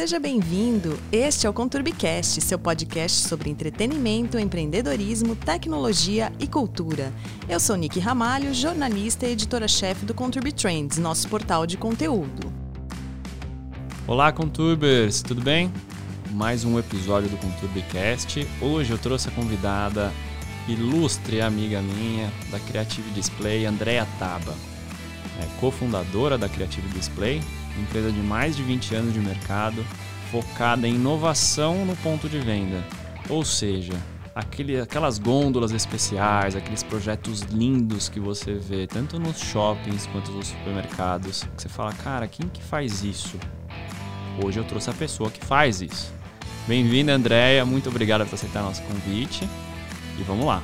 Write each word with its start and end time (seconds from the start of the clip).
seja 0.00 0.18
bem-vindo. 0.18 0.98
Este 1.12 1.46
é 1.46 1.50
o 1.50 1.52
Conturbicast, 1.52 2.40
seu 2.40 2.58
podcast 2.58 3.28
sobre 3.28 3.50
entretenimento, 3.50 4.38
empreendedorismo, 4.38 5.36
tecnologia 5.36 6.32
e 6.40 6.46
cultura. 6.46 7.12
Eu 7.46 7.60
sou 7.60 7.76
Nick 7.76 8.00
Ramalho, 8.00 8.54
jornalista 8.54 9.26
e 9.26 9.32
editora-chefe 9.32 10.06
do 10.06 10.14
Conturbi 10.14 10.52
Trends, 10.52 10.96
nosso 10.96 11.28
portal 11.28 11.66
de 11.66 11.76
conteúdo. 11.76 12.50
Olá, 14.06 14.32
Conturbers, 14.32 15.20
tudo 15.20 15.42
bem? 15.42 15.70
Mais 16.30 16.64
um 16.64 16.78
episódio 16.78 17.28
do 17.28 17.36
Conturbicast. 17.36 18.48
Hoje 18.62 18.92
eu 18.92 18.96
trouxe 18.96 19.28
a 19.28 19.32
convidada 19.32 20.10
ilustre 20.66 21.42
amiga 21.42 21.82
minha 21.82 22.32
da 22.50 22.58
Creative 22.58 23.10
Display, 23.10 23.66
Andrea 23.66 24.08
Taba. 24.18 24.54
É 25.38 25.60
cofundadora 25.60 26.38
da 26.38 26.48
Creative 26.48 26.88
Display, 26.88 27.42
empresa 27.78 28.10
de 28.10 28.20
mais 28.20 28.56
de 28.56 28.62
20 28.62 28.94
anos 28.94 29.12
de 29.12 29.20
mercado, 29.20 29.84
focada 30.30 30.86
em 30.86 30.94
inovação 30.94 31.84
no 31.84 31.96
ponto 31.96 32.28
de 32.28 32.38
venda. 32.38 32.82
Ou 33.28 33.44
seja, 33.44 33.94
aquele, 34.34 34.80
aquelas 34.80 35.18
gôndolas 35.18 35.72
especiais, 35.72 36.56
aqueles 36.56 36.82
projetos 36.82 37.42
lindos 37.42 38.08
que 38.08 38.20
você 38.20 38.54
vê 38.54 38.86
tanto 38.86 39.18
nos 39.18 39.38
shoppings 39.40 40.06
quanto 40.06 40.30
nos 40.32 40.48
supermercados, 40.48 41.44
que 41.44 41.62
você 41.62 41.68
fala, 41.68 41.92
cara, 41.92 42.26
quem 42.26 42.48
que 42.48 42.62
faz 42.62 43.04
isso? 43.04 43.38
Hoje 44.42 44.58
eu 44.58 44.64
trouxe 44.64 44.90
a 44.90 44.94
pessoa 44.94 45.30
que 45.30 45.44
faz 45.44 45.82
isso. 45.82 46.12
Bem-vinda, 46.66 47.12
Andréia, 47.12 47.64
muito 47.64 47.88
obrigada 47.88 48.24
por 48.24 48.34
aceitar 48.34 48.62
nosso 48.62 48.82
convite 48.82 49.44
e 50.18 50.22
vamos 50.22 50.46
lá. 50.46 50.62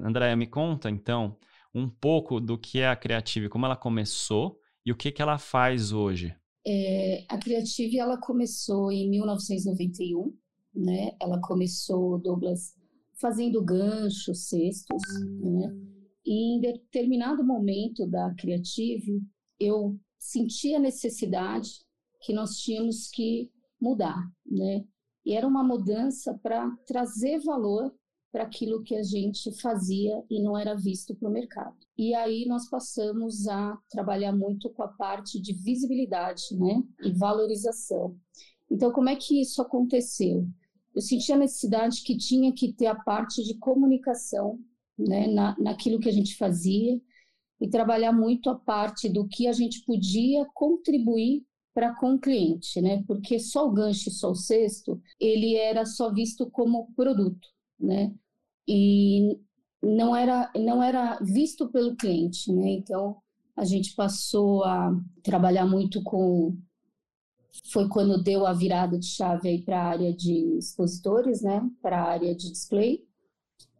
Andréia, 0.00 0.34
me 0.34 0.46
conta 0.46 0.90
então 0.90 1.36
um 1.74 1.88
pouco 1.88 2.40
do 2.40 2.58
que 2.58 2.80
é 2.80 2.88
a 2.88 2.96
Creative, 2.96 3.48
como 3.48 3.66
ela 3.66 3.76
começou 3.76 4.58
e 4.84 4.92
o 4.92 4.96
que, 4.96 5.10
que 5.10 5.22
ela 5.22 5.38
faz 5.38 5.92
hoje. 5.92 6.34
É, 6.66 7.24
a 7.28 7.38
Creative 7.38 7.98
ela 7.98 8.18
começou 8.18 8.92
em 8.92 9.08
1991, 9.10 10.36
né? 10.74 11.16
Ela 11.20 11.40
começou, 11.40 12.18
Douglas, 12.18 12.74
fazendo 13.20 13.62
ganchos, 13.62 14.48
cestos, 14.48 15.02
né? 15.40 15.74
E 16.24 16.56
em 16.56 16.60
determinado 16.60 17.44
momento 17.44 18.06
da 18.06 18.32
Creative, 18.34 19.20
eu 19.58 19.98
senti 20.18 20.74
a 20.74 20.78
necessidade 20.78 21.70
que 22.20 22.32
nós 22.32 22.58
tínhamos 22.58 23.08
que 23.08 23.50
mudar, 23.80 24.22
né? 24.46 24.84
E 25.24 25.34
era 25.34 25.46
uma 25.46 25.64
mudança 25.64 26.38
para 26.42 26.70
trazer 26.86 27.40
valor 27.40 27.92
para 28.32 28.44
aquilo 28.44 28.82
que 28.82 28.96
a 28.96 29.02
gente 29.02 29.52
fazia 29.60 30.24
e 30.30 30.42
não 30.42 30.56
era 30.56 30.74
visto 30.74 31.14
para 31.14 31.28
o 31.28 31.32
mercado. 31.32 31.76
E 31.98 32.14
aí 32.14 32.46
nós 32.46 32.68
passamos 32.68 33.46
a 33.46 33.78
trabalhar 33.90 34.32
muito 34.32 34.70
com 34.70 34.82
a 34.82 34.88
parte 34.88 35.38
de 35.38 35.52
visibilidade 35.52 36.42
né, 36.52 36.82
e 37.04 37.12
valorização. 37.12 38.16
Então, 38.70 38.90
como 38.90 39.10
é 39.10 39.16
que 39.16 39.38
isso 39.38 39.60
aconteceu? 39.60 40.48
Eu 40.94 41.02
senti 41.02 41.30
a 41.30 41.36
necessidade 41.36 42.02
que 42.02 42.16
tinha 42.16 42.52
que 42.52 42.72
ter 42.72 42.86
a 42.86 42.94
parte 42.94 43.44
de 43.44 43.58
comunicação 43.58 44.58
né, 44.98 45.26
na, 45.26 45.54
naquilo 45.58 46.00
que 46.00 46.08
a 46.08 46.12
gente 46.12 46.36
fazia 46.36 46.98
e 47.60 47.68
trabalhar 47.68 48.12
muito 48.12 48.48
a 48.48 48.58
parte 48.58 49.08
do 49.08 49.28
que 49.28 49.46
a 49.46 49.52
gente 49.52 49.84
podia 49.84 50.46
contribuir 50.54 51.44
para 51.74 51.94
com 51.94 52.14
o 52.14 52.18
cliente, 52.18 52.80
né? 52.80 53.02
Porque 53.06 53.38
só 53.38 53.66
o 53.66 53.72
gancho, 53.72 54.10
só 54.10 54.30
o 54.30 54.34
cesto, 54.34 55.00
ele 55.18 55.54
era 55.56 55.86
só 55.86 56.12
visto 56.12 56.50
como 56.50 56.92
produto, 56.94 57.48
né? 57.78 58.12
E 58.66 59.38
não 59.82 60.14
era 60.14 60.50
não 60.56 60.82
era 60.82 61.18
visto 61.20 61.68
pelo 61.68 61.96
cliente, 61.96 62.52
né? 62.52 62.70
Então 62.70 63.16
a 63.56 63.64
gente 63.64 63.94
passou 63.94 64.64
a 64.64 64.94
trabalhar 65.22 65.66
muito 65.66 66.02
com 66.02 66.56
foi 67.70 67.88
quando 67.88 68.22
deu 68.22 68.46
a 68.46 68.52
virada 68.52 68.98
de 68.98 69.06
chave 69.06 69.48
aí 69.48 69.62
para 69.62 69.78
a 69.78 69.88
área 69.88 70.12
de 70.14 70.56
expositores, 70.56 71.42
né? 71.42 71.68
Para 71.82 72.00
a 72.00 72.08
área 72.08 72.34
de 72.34 72.50
display 72.50 73.04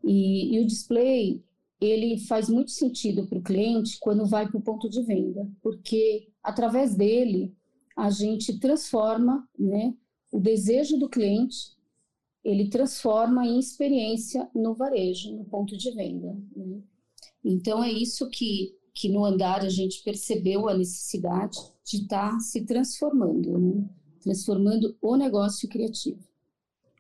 e, 0.04 0.56
e 0.56 0.60
o 0.60 0.66
display 0.66 1.42
ele 1.80 2.18
faz 2.18 2.48
muito 2.48 2.70
sentido 2.70 3.26
para 3.26 3.38
o 3.38 3.42
cliente 3.42 3.98
quando 4.00 4.26
vai 4.26 4.48
para 4.48 4.58
o 4.58 4.62
ponto 4.62 4.88
de 4.88 5.02
venda, 5.02 5.48
porque 5.60 6.28
através 6.42 6.94
dele 6.94 7.54
a 7.96 8.08
gente 8.08 8.58
transforma, 8.58 9.48
né? 9.58 9.94
O 10.30 10.40
desejo 10.40 10.96
do 10.96 11.08
cliente 11.08 11.76
ele 12.44 12.68
transforma 12.68 13.46
em 13.46 13.58
experiência 13.58 14.48
no 14.54 14.74
varejo, 14.74 15.36
no 15.36 15.44
ponto 15.44 15.76
de 15.76 15.90
venda. 15.92 16.36
Né? 16.56 16.80
Então, 17.44 17.82
é 17.82 17.90
isso 17.90 18.28
que, 18.28 18.74
que 18.94 19.08
no 19.08 19.24
andar 19.24 19.60
a 19.60 19.68
gente 19.68 20.02
percebeu 20.02 20.68
a 20.68 20.74
necessidade 20.74 21.56
de 21.84 21.98
estar 21.98 22.32
tá 22.32 22.40
se 22.40 22.64
transformando, 22.64 23.58
né? 23.58 23.88
transformando 24.20 24.96
o 25.00 25.16
negócio 25.16 25.68
criativo. 25.68 26.20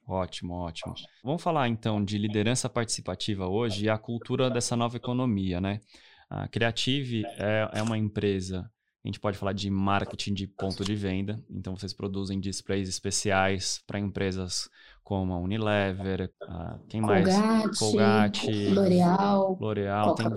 Ótimo, 0.06 0.54
ótimo. 0.54 0.94
Vamos 1.22 1.42
falar 1.42 1.68
então 1.68 2.04
de 2.04 2.18
liderança 2.18 2.68
participativa 2.68 3.48
hoje 3.48 3.84
e 3.84 3.88
a 3.88 3.96
cultura 3.96 4.50
dessa 4.50 4.76
nova 4.76 4.96
economia, 4.96 5.60
né? 5.60 5.80
A 6.28 6.48
Creative 6.48 7.24
é, 7.38 7.70
é 7.74 7.82
uma 7.82 7.96
empresa 7.96 8.68
a 9.04 9.08
gente 9.08 9.18
pode 9.18 9.36
falar 9.36 9.52
de 9.52 9.68
marketing 9.68 10.32
de 10.32 10.46
ponto 10.46 10.84
de 10.84 10.94
venda. 10.94 11.42
Então, 11.50 11.76
vocês 11.76 11.92
produzem 11.92 12.38
displays 12.38 12.88
especiais 12.88 13.82
para 13.84 13.98
empresas 13.98 14.70
como 15.02 15.32
a 15.32 15.38
Unilever, 15.38 16.32
a, 16.42 16.78
quem 16.88 17.00
mais? 17.00 17.26
Colgate, 17.76 18.68
L'Oreal, 18.68 19.58
L'Oreal. 19.60 20.14
Tem 20.14 20.28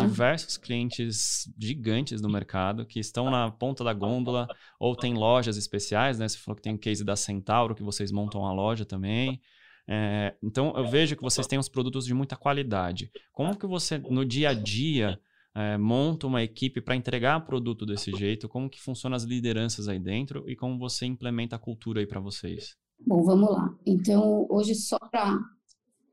diversos 0.00 0.56
clientes 0.56 1.48
gigantes 1.56 2.20
no 2.20 2.28
mercado 2.28 2.84
que 2.84 2.98
estão 2.98 3.30
na 3.30 3.48
ponta 3.48 3.84
da 3.84 3.92
gôndola 3.92 4.48
ou 4.80 4.96
tem 4.96 5.14
lojas 5.14 5.56
especiais, 5.56 6.18
né? 6.18 6.26
Você 6.26 6.36
falou 6.38 6.56
que 6.56 6.62
tem 6.62 6.74
o 6.74 6.78
case 6.78 7.04
da 7.04 7.14
Centauro, 7.14 7.76
que 7.76 7.82
vocês 7.82 8.10
montam 8.10 8.44
a 8.44 8.52
loja 8.52 8.84
também. 8.84 9.40
É, 9.86 10.34
então, 10.42 10.72
eu 10.76 10.84
vejo 10.88 11.14
que 11.14 11.22
vocês 11.22 11.46
têm 11.46 11.60
os 11.60 11.68
produtos 11.68 12.04
de 12.04 12.12
muita 12.12 12.34
qualidade. 12.34 13.08
Como 13.32 13.56
que 13.56 13.66
você, 13.68 13.98
no 13.98 14.24
dia 14.24 14.50
a 14.50 14.54
dia 14.54 15.20
é, 15.54 15.76
monta 15.76 16.26
uma 16.26 16.42
equipe 16.42 16.80
para 16.80 16.96
entregar 16.96 17.44
produto 17.44 17.84
desse 17.84 18.12
jeito? 18.12 18.48
Como 18.48 18.70
que 18.70 18.80
funcionam 18.80 19.16
as 19.16 19.24
lideranças 19.24 19.88
aí 19.88 19.98
dentro 19.98 20.48
e 20.48 20.54
como 20.54 20.78
você 20.78 21.06
implementa 21.06 21.56
a 21.56 21.58
cultura 21.58 22.00
aí 22.00 22.06
para 22.06 22.20
vocês? 22.20 22.76
Bom, 23.06 23.22
vamos 23.24 23.50
lá. 23.50 23.74
Então, 23.86 24.46
hoje 24.48 24.74
só 24.74 24.98
para 24.98 25.38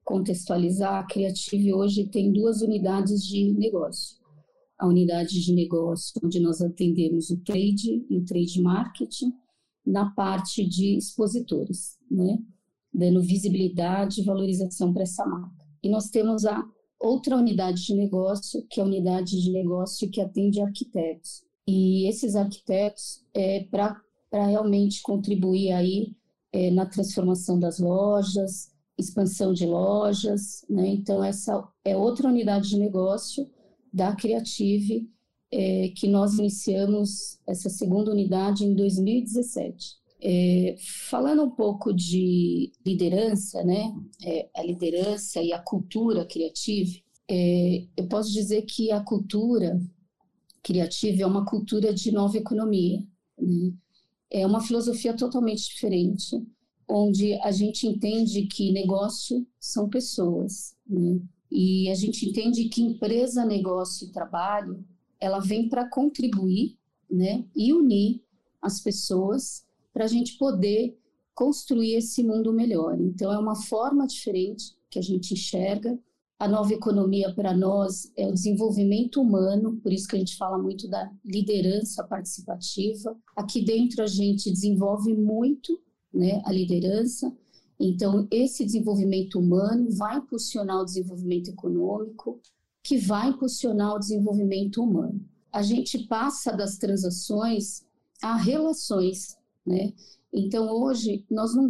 contextualizar, 0.04 1.04
a 1.04 1.06
Creative 1.06 1.74
hoje 1.74 2.08
tem 2.08 2.32
duas 2.32 2.62
unidades 2.62 3.26
de 3.26 3.54
negócio. 3.54 4.18
A 4.80 4.88
unidade 4.88 5.44
de 5.44 5.54
negócio 5.54 6.14
onde 6.24 6.40
nós 6.40 6.62
atendemos 6.62 7.30
o 7.30 7.44
trade 7.44 8.06
e 8.10 8.18
o 8.18 8.24
trade 8.24 8.62
marketing 8.62 9.34
na 9.86 10.12
parte 10.12 10.68
de 10.68 10.98
expositores, 10.98 11.98
né? 12.10 12.38
Dando 12.94 13.22
visibilidade 13.22 14.22
e 14.22 14.24
valorização 14.24 14.94
para 14.94 15.04
essa 15.04 15.26
marca. 15.26 15.66
E 15.84 15.90
nós 15.90 16.10
temos 16.10 16.46
a 16.46 16.64
outra 17.00 17.36
unidade 17.36 17.86
de 17.86 17.94
negócio, 17.94 18.66
que 18.70 18.80
é 18.80 18.84
a 18.84 18.86
unidade 18.86 19.42
de 19.42 19.52
negócio 19.52 20.10
que 20.10 20.22
atende 20.22 20.62
arquitetos. 20.62 21.44
E 21.68 22.08
esses 22.08 22.36
arquitetos 22.36 23.24
é 23.34 23.66
para 23.66 24.02
realmente 24.32 25.02
contribuir 25.02 25.72
aí 25.72 26.16
é, 26.52 26.72
na 26.72 26.86
transformação 26.86 27.60
das 27.60 27.80
lojas, 27.80 28.72
expansão 28.98 29.54
de 29.54 29.66
lojas, 29.66 30.66
né? 30.70 30.88
Então 30.88 31.24
essa 31.24 31.68
é 31.86 31.96
outra 31.96 32.30
unidade 32.30 32.70
de 32.70 32.80
negócio 32.80 33.48
da 33.94 34.16
Creative 34.16 35.10
é, 35.52 35.90
que 35.96 36.08
nós 36.08 36.38
iniciamos 36.38 37.40
essa 37.48 37.70
segunda 37.70 38.12
unidade 38.12 38.66
em 38.66 38.74
2017. 38.74 39.96
É, 40.20 40.76
falando 41.10 41.44
um 41.44 41.52
pouco 41.52 41.94
de 41.94 42.72
liderança, 42.86 43.64
né, 43.64 43.94
é, 44.24 44.50
a 44.56 44.64
liderança 44.64 45.42
e 45.42 45.54
a 45.54 45.60
cultura 45.60 46.26
criativa, 46.26 47.00
é, 47.30 47.86
eu 47.96 48.08
posso 48.08 48.32
dizer 48.32 48.64
que 48.64 48.92
a 48.92 49.02
cultura 49.02 49.80
criativa 50.64 51.22
é 51.22 51.26
uma 51.26 51.46
cultura 51.46 51.94
de 51.94 52.12
nova 52.12 52.38
economia. 52.38 53.00
Né? 53.38 53.74
É 54.30 54.46
uma 54.46 54.62
filosofia 54.62 55.16
totalmente 55.16 55.70
diferente, 55.70 56.44
onde 56.90 57.34
a 57.42 57.52
gente 57.52 57.86
entende 57.86 58.48
que 58.48 58.72
negócio 58.72 59.46
são 59.60 59.88
pessoas, 59.90 60.76
né? 60.88 61.20
e 61.52 61.90
a 61.90 61.96
gente 61.96 62.28
entende 62.28 62.70
que 62.70 62.82
empresa, 62.82 63.46
negócio 63.46 64.08
e 64.08 64.12
trabalho, 64.12 64.84
ela 65.20 65.40
vem 65.40 65.70
para 65.70 65.90
contribuir 65.90 66.78
né, 67.10 67.46
e 67.56 67.74
unir 67.74 68.22
as 68.62 68.82
pessoas 68.82 69.66
para 69.98 70.06
a 70.06 70.08
gente 70.08 70.38
poder 70.38 70.96
construir 71.34 71.96
esse 71.96 72.24
mundo 72.24 72.54
melhor. 72.54 73.02
Então, 73.02 73.34
é 73.34 73.40
uma 73.40 73.56
forma 73.56 74.06
diferente 74.06 74.76
que 74.92 75.00
a 75.00 75.02
gente 75.02 75.34
enxerga. 75.34 75.98
A 76.38 76.48
nova 76.48 76.72
economia 76.72 77.34
para 77.34 77.52
nós 77.58 78.12
é 78.16 78.28
o 78.28 78.32
desenvolvimento 78.32 79.20
humano, 79.20 79.78
por 79.78 79.92
isso 79.92 80.08
que 80.08 80.16
a 80.16 80.20
gente 80.20 80.38
fala 80.38 80.60
muito 80.60 80.88
da 80.88 81.12
liderança 81.26 82.04
participativa. 82.04 83.18
Aqui 83.36 83.60
dentro 83.66 84.04
a 84.04 84.06
gente 84.06 84.52
desenvolve 84.52 85.16
muito 85.16 85.82
né, 86.14 86.44
a 86.46 86.52
liderança, 86.52 87.36
então 87.80 88.28
esse 88.30 88.64
desenvolvimento 88.64 89.40
humano 89.40 89.90
vai 89.90 90.18
impulsionar 90.18 90.80
o 90.80 90.86
desenvolvimento 90.86 91.50
econômico, 91.50 92.40
que 92.84 93.00
vai 93.00 93.30
impulsionar 93.30 93.96
o 93.96 94.00
desenvolvimento 94.00 94.80
humano. 94.84 95.20
A 95.52 95.64
gente 95.64 96.06
passa 96.08 96.52
das 96.52 96.78
transações 96.78 97.88
a 98.22 98.36
relações, 98.36 99.37
né? 99.68 99.94
Então, 100.34 100.70
hoje, 100.70 101.26
nós 101.30 101.54
não, 101.54 101.68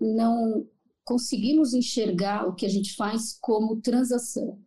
não 0.00 0.66
conseguimos 1.04 1.74
enxergar 1.74 2.48
o 2.48 2.54
que 2.54 2.64
a 2.64 2.68
gente 2.68 2.94
faz 2.94 3.36
como 3.40 3.80
transação, 3.80 4.58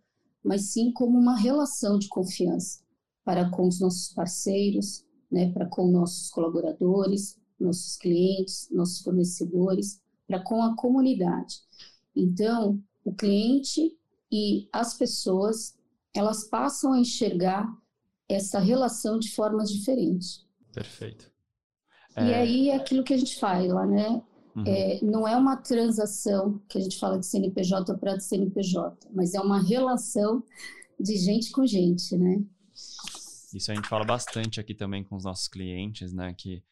mas 0.43 0.71
sim 0.71 0.91
como 0.91 1.17
uma 1.17 1.37
relação 1.37 1.97
de 1.97 2.07
confiança 2.07 2.81
para 3.23 3.49
com 3.49 3.67
os 3.67 3.79
nossos 3.79 4.13
parceiros, 4.13 5.05
né, 5.31 5.51
para 5.51 5.67
com 5.67 5.91
nossos 5.91 6.29
colaboradores, 6.29 7.39
nossos 7.59 7.95
clientes, 7.97 8.67
nossos 8.71 9.01
fornecedores, 9.01 10.01
para 10.25 10.41
com 10.41 10.61
a 10.63 10.75
comunidade. 10.75 11.61
Então, 12.15 12.81
o 13.03 13.13
cliente 13.13 13.95
e 14.31 14.67
as 14.71 14.95
pessoas, 14.95 15.77
elas 16.13 16.45
passam 16.45 16.93
a 16.93 16.99
enxergar 16.99 17.67
essa 18.27 18.59
relação 18.59 19.19
de 19.19 19.31
formas 19.31 19.71
diferentes. 19.71 20.45
Perfeito. 20.71 21.31
É... 22.19 22.29
E 22.29 22.33
aí 22.33 22.69
é 22.69 22.75
aquilo 22.75 23.03
que 23.03 23.13
a 23.13 23.17
gente 23.17 23.39
fala, 23.39 23.85
né? 23.85 24.21
Uhum. 24.55 24.63
É, 24.65 24.99
não 25.03 25.27
é 25.27 25.35
uma 25.35 25.57
transação 25.57 26.61
que 26.67 26.77
a 26.77 26.81
gente 26.81 26.99
fala 26.99 27.17
de 27.17 27.25
CNPJ 27.25 27.95
para 27.97 28.19
CNPJ, 28.19 29.07
mas 29.13 29.33
é 29.33 29.39
uma 29.39 29.61
relação 29.61 30.43
de 30.99 31.15
gente 31.17 31.51
com 31.51 31.65
gente, 31.65 32.17
né? 32.17 32.41
Isso 33.53 33.71
a 33.71 33.75
gente 33.75 33.87
fala 33.87 34.05
bastante 34.05 34.59
aqui 34.59 34.75
também 34.75 35.03
com 35.03 35.15
os 35.15 35.23
nossos 35.23 35.47
clientes, 35.47 36.13
né? 36.13 36.33
Que 36.37 36.63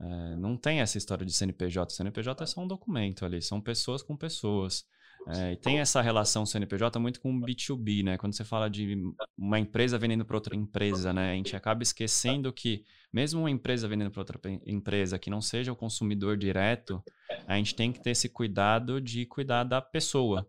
é, 0.00 0.36
não 0.36 0.56
tem 0.56 0.80
essa 0.80 0.98
história 0.98 1.24
de 1.24 1.32
CNPJ. 1.32 1.94
CNPJ 1.94 2.44
é 2.44 2.46
só 2.46 2.60
um 2.62 2.68
documento 2.68 3.24
ali, 3.24 3.40
são 3.40 3.60
pessoas 3.60 4.02
com 4.02 4.16
pessoas. 4.16 4.84
É, 5.32 5.52
e 5.52 5.56
tem 5.56 5.78
essa 5.78 6.00
relação 6.00 6.44
CNPJ 6.44 6.98
muito 6.98 7.20
com 7.20 7.40
B2B, 7.40 8.02
né? 8.04 8.18
Quando 8.18 8.34
você 8.34 8.44
fala 8.44 8.68
de 8.68 8.96
uma 9.36 9.58
empresa 9.58 9.98
vendendo 9.98 10.24
para 10.24 10.36
outra 10.36 10.56
empresa, 10.56 11.12
né? 11.12 11.32
A 11.32 11.34
gente 11.34 11.54
acaba 11.54 11.82
esquecendo 11.82 12.52
que, 12.52 12.84
mesmo 13.12 13.40
uma 13.40 13.50
empresa 13.50 13.88
vendendo 13.88 14.10
para 14.10 14.20
outra 14.20 14.40
empresa 14.66 15.18
que 15.18 15.30
não 15.30 15.40
seja 15.40 15.72
o 15.72 15.76
consumidor 15.76 16.36
direto, 16.36 17.02
a 17.46 17.56
gente 17.56 17.74
tem 17.74 17.92
que 17.92 18.02
ter 18.02 18.10
esse 18.10 18.28
cuidado 18.28 19.00
de 19.00 19.26
cuidar 19.26 19.64
da 19.64 19.80
pessoa. 19.80 20.48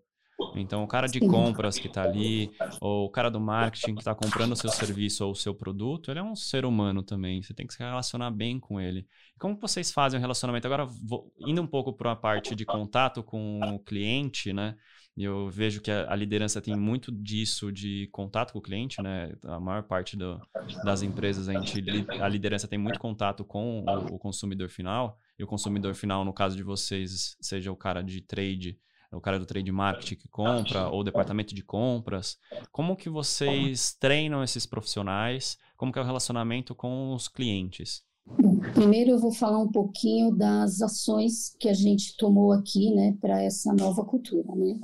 Então, 0.55 0.83
o 0.83 0.87
cara 0.87 1.07
de 1.07 1.19
compras 1.19 1.77
que 1.77 1.87
está 1.87 2.03
ali, 2.03 2.51
ou 2.79 3.05
o 3.05 3.09
cara 3.09 3.29
do 3.29 3.39
marketing 3.39 3.95
que 3.95 4.01
está 4.01 4.13
comprando 4.15 4.53
o 4.53 4.55
seu 4.55 4.69
serviço 4.69 5.25
ou 5.25 5.31
o 5.31 5.35
seu 5.35 5.53
produto, 5.53 6.11
ele 6.11 6.19
é 6.19 6.23
um 6.23 6.35
ser 6.35 6.65
humano 6.65 7.03
também. 7.03 7.41
Você 7.41 7.53
tem 7.53 7.67
que 7.67 7.73
se 7.73 7.79
relacionar 7.79 8.31
bem 8.31 8.59
com 8.59 8.79
ele. 8.79 9.07
Como 9.39 9.57
vocês 9.59 9.91
fazem 9.91 10.17
o 10.17 10.21
relacionamento? 10.21 10.67
Agora, 10.67 10.85
vou, 10.85 11.31
indo 11.39 11.61
um 11.61 11.67
pouco 11.67 11.93
para 11.93 12.11
a 12.11 12.15
parte 12.15 12.55
de 12.55 12.65
contato 12.65 13.23
com 13.23 13.59
o 13.59 13.79
cliente, 13.79 14.53
né? 14.53 14.75
Eu 15.17 15.49
vejo 15.49 15.81
que 15.81 15.91
a, 15.91 16.11
a, 16.11 16.15
liderança 16.15 16.61
tem 16.61 16.75
muito 16.75 17.11
disso 17.11 17.71
de 17.71 18.07
contato 18.11 18.53
com 18.53 18.59
o 18.59 18.61
cliente, 18.61 19.01
né? 19.01 19.33
A 19.43 19.59
maior 19.59 19.83
parte 19.83 20.15
do, 20.15 20.39
das 20.83 21.01
empresas, 21.01 21.49
a, 21.49 21.53
gente, 21.53 21.83
a 22.21 22.27
liderança 22.27 22.67
tem 22.67 22.79
muito 22.79 22.99
contato 22.99 23.43
com 23.43 23.83
o, 23.83 24.15
o 24.15 24.19
consumidor 24.19 24.69
final. 24.69 25.17
E 25.37 25.43
o 25.43 25.47
consumidor 25.47 25.95
final, 25.95 26.23
no 26.23 26.33
caso 26.33 26.55
de 26.55 26.63
vocês, 26.63 27.35
seja 27.41 27.71
o 27.71 27.75
cara 27.75 28.01
de 28.01 28.21
trade 28.21 28.79
o 29.11 29.21
cara 29.21 29.37
do 29.37 29.45
trade 29.45 29.71
marketing 29.71 30.15
que 30.15 30.27
compra, 30.27 30.89
ou 30.89 31.01
o 31.01 31.03
departamento 31.03 31.53
de 31.53 31.63
compras. 31.63 32.37
Como 32.71 32.95
que 32.95 33.09
vocês 33.09 33.93
treinam 33.99 34.43
esses 34.43 34.65
profissionais? 34.65 35.57
Como 35.75 35.91
que 35.91 35.99
é 35.99 36.01
o 36.01 36.05
relacionamento 36.05 36.73
com 36.73 37.13
os 37.13 37.27
clientes? 37.27 38.03
Bom, 38.25 38.57
primeiro 38.73 39.11
eu 39.11 39.19
vou 39.19 39.33
falar 39.33 39.59
um 39.59 39.71
pouquinho 39.71 40.31
das 40.31 40.81
ações 40.81 41.55
que 41.59 41.67
a 41.67 41.73
gente 41.73 42.15
tomou 42.15 42.51
aqui, 42.53 42.93
né, 42.93 43.17
para 43.19 43.41
essa 43.41 43.73
nova 43.73 44.05
cultura, 44.05 44.55
né? 44.55 44.79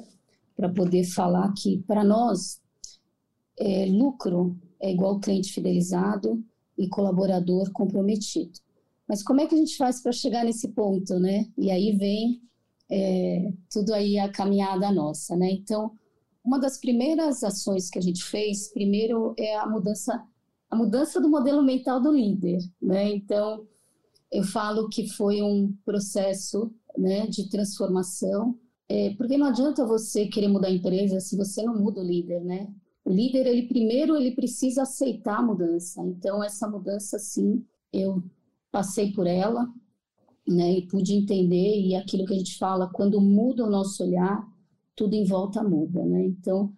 Para 0.56 0.70
poder 0.70 1.04
falar 1.04 1.54
que 1.54 1.84
para 1.88 2.04
nós 2.04 2.60
é, 3.58 3.86
lucro 3.86 4.58
é 4.80 4.92
igual 4.92 5.20
cliente 5.20 5.54
fidelizado 5.54 6.44
e 6.78 6.88
colaborador 6.90 7.72
comprometido. 7.72 8.60
Mas 9.08 9.24
como 9.24 9.40
é 9.40 9.48
que 9.48 9.56
a 9.56 9.58
gente 9.58 9.78
faz 9.78 10.02
para 10.02 10.12
chegar 10.12 10.44
nesse 10.44 10.68
ponto, 10.70 11.18
né? 11.20 11.46
E 11.58 11.72
aí 11.72 11.96
vem 11.96 12.42
é, 12.90 13.52
tudo 13.70 13.94
aí 13.94 14.18
a 14.18 14.32
caminhada 14.32 14.92
nossa, 14.92 15.36
né? 15.36 15.52
Então, 15.52 15.92
uma 16.44 16.60
das 16.60 16.78
primeiras 16.78 17.44
ações 17.44 17.90
que 17.90 18.00
a 18.00 18.02
gente 18.02 18.24
fez, 18.24 18.72
primeiro 18.72 19.34
é 19.38 19.58
a 19.58 19.68
mudança, 19.68 20.24
a 20.70 20.76
mudança 20.76 21.20
do 21.20 21.30
modelo 21.30 21.62
mental 21.62 22.02
do 22.02 22.12
líder, 22.12 22.60
né? 22.82 23.10
Então, 23.10 23.68
eu 24.32 24.44
falo 24.44 24.90
que 24.90 25.08
foi 25.08 25.42
um 25.42 25.74
processo, 25.86 26.72
né, 26.98 27.28
de 27.28 27.50
transformação, 27.50 28.58
é, 28.90 29.14
porque 29.16 29.38
não 29.38 29.48
adianta 29.48 29.86
você 29.86 30.28
querer 30.28 30.48
mudar 30.48 30.68
a 30.68 30.72
empresa 30.72 31.20
se 31.20 31.36
você 31.36 31.62
não 31.64 31.78
muda 31.78 32.02
o 32.02 32.04
líder, 32.04 32.44
né? 32.44 32.74
O 33.04 33.10
líder, 33.10 33.46
ele 33.46 33.68
primeiro 33.68 34.18
ele 34.18 34.32
precisa 34.32 34.84
aceitar 34.84 35.40
a 35.40 35.42
mudança. 35.42 36.02
Então, 36.06 36.44
essa 36.44 36.68
mudança, 36.68 37.20
sim, 37.20 37.66
eu 37.92 38.24
passei 38.72 39.12
por 39.14 39.28
ela, 39.28 39.68
né, 40.48 40.78
e 40.78 40.88
pude 40.88 41.14
entender, 41.14 41.82
e 41.82 41.96
aquilo 41.96 42.26
que 42.26 42.34
a 42.34 42.38
gente 42.38 42.58
fala, 42.58 42.88
quando 42.88 43.20
muda 43.20 43.66
o 43.66 43.70
nosso 43.70 44.04
olhar, 44.04 44.48
tudo 44.96 45.14
em 45.14 45.26
volta 45.26 45.64
muda, 45.64 46.04
né? 46.06 46.26
Então, 46.26 46.74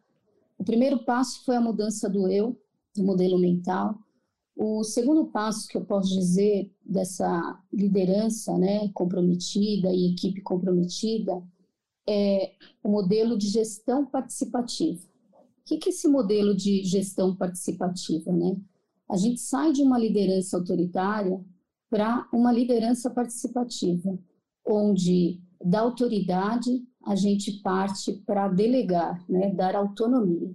o 0.57 0.63
primeiro 0.63 1.05
passo 1.05 1.43
foi 1.45 1.55
a 1.55 1.61
mudança 1.61 2.09
do 2.09 2.27
eu, 2.27 2.59
do 2.95 3.03
modelo 3.03 3.37
mental. 3.37 3.97
O 4.55 4.83
segundo 4.83 5.27
passo 5.27 5.67
que 5.67 5.77
eu 5.77 5.85
posso 5.85 6.13
dizer 6.13 6.69
dessa 6.83 7.61
liderança, 7.71 8.57
né, 8.57 8.89
comprometida 8.89 9.93
e 9.93 10.11
equipe 10.11 10.41
comprometida, 10.41 11.41
é 12.07 12.53
o 12.83 12.89
modelo 12.89 13.37
de 13.37 13.47
gestão 13.47 14.05
participativa. 14.05 14.99
O 15.61 15.63
que 15.63 15.75
é 15.75 15.89
esse 15.89 16.07
modelo 16.07 16.55
de 16.55 16.83
gestão 16.83 17.35
participativa, 17.35 18.31
né? 18.31 18.57
A 19.07 19.15
gente 19.15 19.39
sai 19.39 19.71
de 19.71 19.81
uma 19.81 19.97
liderança 19.97 20.57
autoritária 20.57 21.39
para 21.89 22.27
uma 22.31 22.51
liderança 22.51 23.09
participativa, 23.09 24.17
onde 24.65 25.41
da 25.63 25.81
autoridade 25.81 26.83
a 27.05 27.15
gente 27.15 27.61
parte 27.61 28.13
para 28.25 28.47
delegar, 28.47 29.23
né, 29.29 29.53
dar 29.53 29.75
autonomia. 29.75 30.53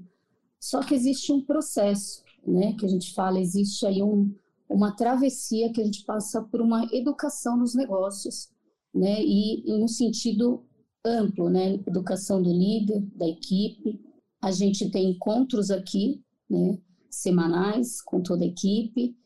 Só 0.60 0.80
que 0.80 0.94
existe 0.94 1.32
um 1.32 1.42
processo, 1.42 2.22
né, 2.46 2.74
que 2.74 2.86
a 2.86 2.88
gente 2.88 3.12
fala, 3.12 3.40
existe 3.40 3.84
aí 3.86 4.02
um, 4.02 4.34
uma 4.68 4.92
travessia 4.92 5.72
que 5.72 5.80
a 5.80 5.84
gente 5.84 6.04
passa 6.04 6.42
por 6.42 6.60
uma 6.60 6.88
educação 6.92 7.56
nos 7.56 7.74
negócios, 7.74 8.48
né, 8.94 9.22
e, 9.22 9.62
e 9.68 9.78
no 9.78 9.88
sentido 9.88 10.64
amplo, 11.04 11.50
né, 11.50 11.74
educação 11.86 12.42
do 12.42 12.50
líder, 12.50 13.00
da 13.14 13.28
equipe. 13.28 14.00
A 14.40 14.50
gente 14.50 14.90
tem 14.90 15.10
encontros 15.10 15.70
aqui, 15.70 16.22
né, 16.48 16.78
semanais 17.10 18.00
com 18.00 18.22
toda 18.22 18.44
a 18.44 18.48
equipe, 18.48 19.16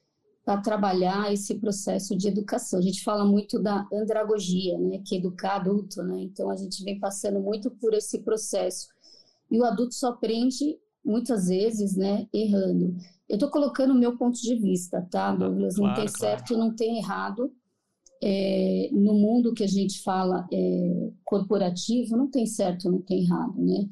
para 0.48 0.62
trabalhar 0.62 1.30
esse 1.30 1.56
processo 1.56 2.16
de 2.16 2.26
educação. 2.26 2.78
A 2.78 2.82
gente 2.82 3.04
fala 3.04 3.22
muito 3.22 3.58
da 3.62 3.86
andragogia, 3.92 4.78
né, 4.78 5.02
que 5.04 5.14
é 5.14 5.18
educar 5.18 5.56
adulto, 5.56 6.02
né? 6.02 6.22
Então 6.22 6.48
a 6.48 6.56
gente 6.56 6.82
vem 6.82 6.98
passando 6.98 7.38
muito 7.38 7.70
por 7.72 7.92
esse 7.92 8.20
processo. 8.20 8.88
E 9.50 9.60
o 9.60 9.64
adulto 9.64 9.94
só 9.94 10.08
aprende 10.08 10.78
muitas 11.04 11.48
vezes, 11.48 11.94
né, 11.94 12.26
errando. 12.32 12.96
Eu 13.28 13.34
estou 13.34 13.50
colocando 13.50 13.90
o 13.90 13.98
meu 13.98 14.16
ponto 14.16 14.40
de 14.40 14.54
vista, 14.54 15.06
tá, 15.10 15.36
Douglas? 15.36 15.76
Claro, 15.76 15.90
não 15.90 15.94
tem 15.94 16.10
claro. 16.10 16.18
certo, 16.18 16.56
não 16.56 16.74
tem 16.74 16.96
errado. 16.96 17.52
É, 18.22 18.88
no 18.90 19.12
mundo 19.12 19.52
que 19.52 19.64
a 19.64 19.68
gente 19.68 20.02
fala 20.02 20.48
é, 20.50 21.10
corporativo, 21.26 22.16
não 22.16 22.26
tem 22.26 22.46
certo, 22.46 22.90
não 22.90 23.02
tem 23.02 23.20
errado, 23.20 23.54
né? 23.58 23.86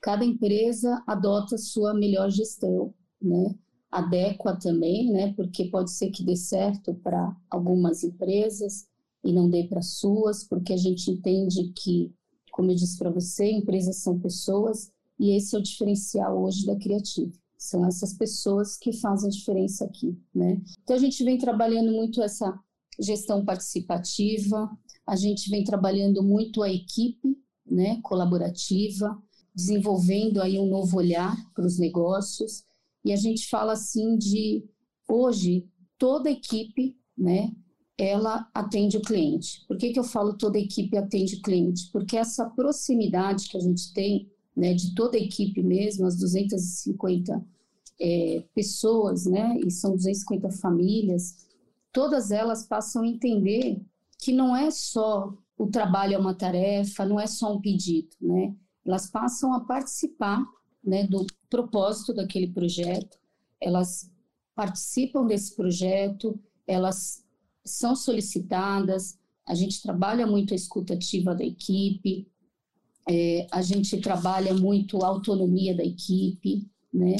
Cada 0.00 0.24
empresa 0.24 1.02
adota 1.04 1.58
sua 1.58 1.92
melhor 1.92 2.30
gestão, 2.30 2.94
né? 3.20 3.56
Adequa 3.90 4.56
também, 4.56 5.10
né? 5.12 5.32
Porque 5.34 5.66
pode 5.66 5.90
ser 5.90 6.10
que 6.10 6.24
dê 6.24 6.36
certo 6.36 6.94
para 6.94 7.34
algumas 7.50 8.02
empresas 8.04 8.86
e 9.24 9.32
não 9.32 9.48
dê 9.48 9.64
para 9.64 9.82
suas, 9.82 10.44
porque 10.44 10.72
a 10.72 10.76
gente 10.76 11.10
entende 11.10 11.72
que, 11.74 12.12
como 12.52 12.70
eu 12.70 12.74
disse 12.74 12.98
para 12.98 13.10
você, 13.10 13.50
empresas 13.50 13.96
são 13.98 14.18
pessoas 14.18 14.90
e 15.18 15.36
esse 15.36 15.54
é 15.54 15.58
o 15.58 15.62
diferencial 15.62 16.42
hoje 16.42 16.66
da 16.66 16.76
Criative. 16.76 17.32
São 17.58 17.84
essas 17.86 18.12
pessoas 18.12 18.76
que 18.76 18.92
fazem 18.92 19.28
a 19.28 19.32
diferença 19.32 19.84
aqui, 19.84 20.16
né? 20.34 20.60
Então 20.82 20.94
a 20.94 20.98
gente 20.98 21.24
vem 21.24 21.38
trabalhando 21.38 21.90
muito 21.90 22.22
essa 22.22 22.58
gestão 23.00 23.44
participativa, 23.44 24.70
a 25.06 25.16
gente 25.16 25.48
vem 25.50 25.64
trabalhando 25.64 26.22
muito 26.22 26.62
a 26.62 26.70
equipe, 26.70 27.36
né, 27.64 28.00
colaborativa, 28.02 29.20
desenvolvendo 29.54 30.40
aí 30.40 30.58
um 30.58 30.68
novo 30.68 30.98
olhar 30.98 31.34
para 31.54 31.66
os 31.66 31.78
negócios, 31.78 32.64
e 33.06 33.12
a 33.12 33.16
gente 33.16 33.48
fala 33.48 33.74
assim 33.74 34.18
de 34.18 34.64
hoje 35.08 35.64
toda 35.96 36.28
equipe, 36.28 36.96
né, 37.16 37.52
ela 37.96 38.50
atende 38.52 38.96
o 38.96 39.00
cliente. 39.00 39.64
Por 39.68 39.78
que, 39.78 39.92
que 39.92 39.98
eu 39.98 40.02
falo 40.02 40.36
toda 40.36 40.58
equipe 40.58 40.96
atende 40.96 41.36
o 41.36 41.40
cliente? 41.40 41.88
Porque 41.92 42.16
essa 42.16 42.50
proximidade 42.50 43.48
que 43.48 43.56
a 43.56 43.60
gente 43.60 43.92
tem, 43.92 44.28
né, 44.56 44.74
de 44.74 44.92
toda 44.92 45.16
a 45.16 45.20
equipe 45.20 45.62
mesmo, 45.62 46.04
as 46.04 46.16
250 46.16 47.46
é, 48.00 48.44
pessoas, 48.52 49.24
né, 49.24 49.56
e 49.64 49.70
são 49.70 49.94
250 49.94 50.50
famílias, 50.50 51.46
todas 51.92 52.32
elas 52.32 52.66
passam 52.66 53.02
a 53.02 53.06
entender 53.06 53.80
que 54.18 54.32
não 54.32 54.56
é 54.56 54.68
só 54.72 55.32
o 55.56 55.68
trabalho 55.68 56.14
é 56.14 56.18
uma 56.18 56.34
tarefa, 56.34 57.06
não 57.06 57.20
é 57.20 57.28
só 57.28 57.54
um 57.54 57.60
pedido, 57.60 58.10
né? 58.20 58.54
Elas 58.84 59.08
passam 59.08 59.54
a 59.54 59.60
participar 59.60 60.44
né, 60.86 61.06
do 61.06 61.26
propósito 61.50 62.14
daquele 62.14 62.48
projeto, 62.48 63.18
elas 63.60 64.10
participam 64.54 65.26
desse 65.26 65.54
projeto, 65.54 66.38
elas 66.66 67.24
são 67.64 67.96
solicitadas, 67.96 69.18
a 69.46 69.54
gente 69.54 69.82
trabalha 69.82 70.26
muito 70.26 70.52
a 70.52 70.56
escutativa 70.56 71.34
da 71.34 71.44
equipe, 71.44 72.26
é, 73.08 73.46
a 73.52 73.62
gente 73.62 74.00
trabalha 74.00 74.54
muito 74.54 75.04
a 75.04 75.08
autonomia 75.08 75.76
da 75.76 75.84
equipe, 75.84 76.68
né? 76.92 77.16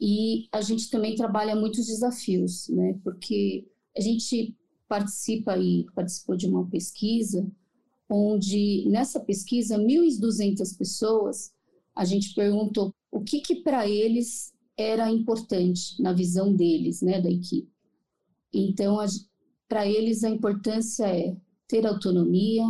E 0.00 0.48
a 0.52 0.60
gente 0.60 0.90
também 0.90 1.14
trabalha 1.14 1.56
muitos 1.56 1.86
desafios, 1.86 2.68
né? 2.68 2.98
Porque 3.02 3.66
a 3.96 4.00
gente 4.00 4.54
participa 4.86 5.56
e 5.56 5.86
participou 5.94 6.36
de 6.36 6.46
uma 6.46 6.68
pesquisa 6.68 7.50
onde 8.08 8.84
nessa 8.88 9.18
pesquisa 9.18 9.78
1.200 9.78 10.76
pessoas 10.76 11.53
a 11.94 12.04
gente 12.04 12.34
perguntou 12.34 12.94
o 13.10 13.20
que 13.20 13.40
que 13.40 13.56
para 13.56 13.88
eles 13.88 14.52
era 14.76 15.10
importante 15.10 16.00
na 16.02 16.12
visão 16.12 16.52
deles, 16.52 17.00
né, 17.00 17.20
da 17.20 17.30
equipe. 17.30 17.70
Então, 18.52 18.98
para 19.68 19.86
eles 19.86 20.24
a 20.24 20.30
importância 20.30 21.06
é 21.06 21.36
ter 21.68 21.86
autonomia, 21.86 22.64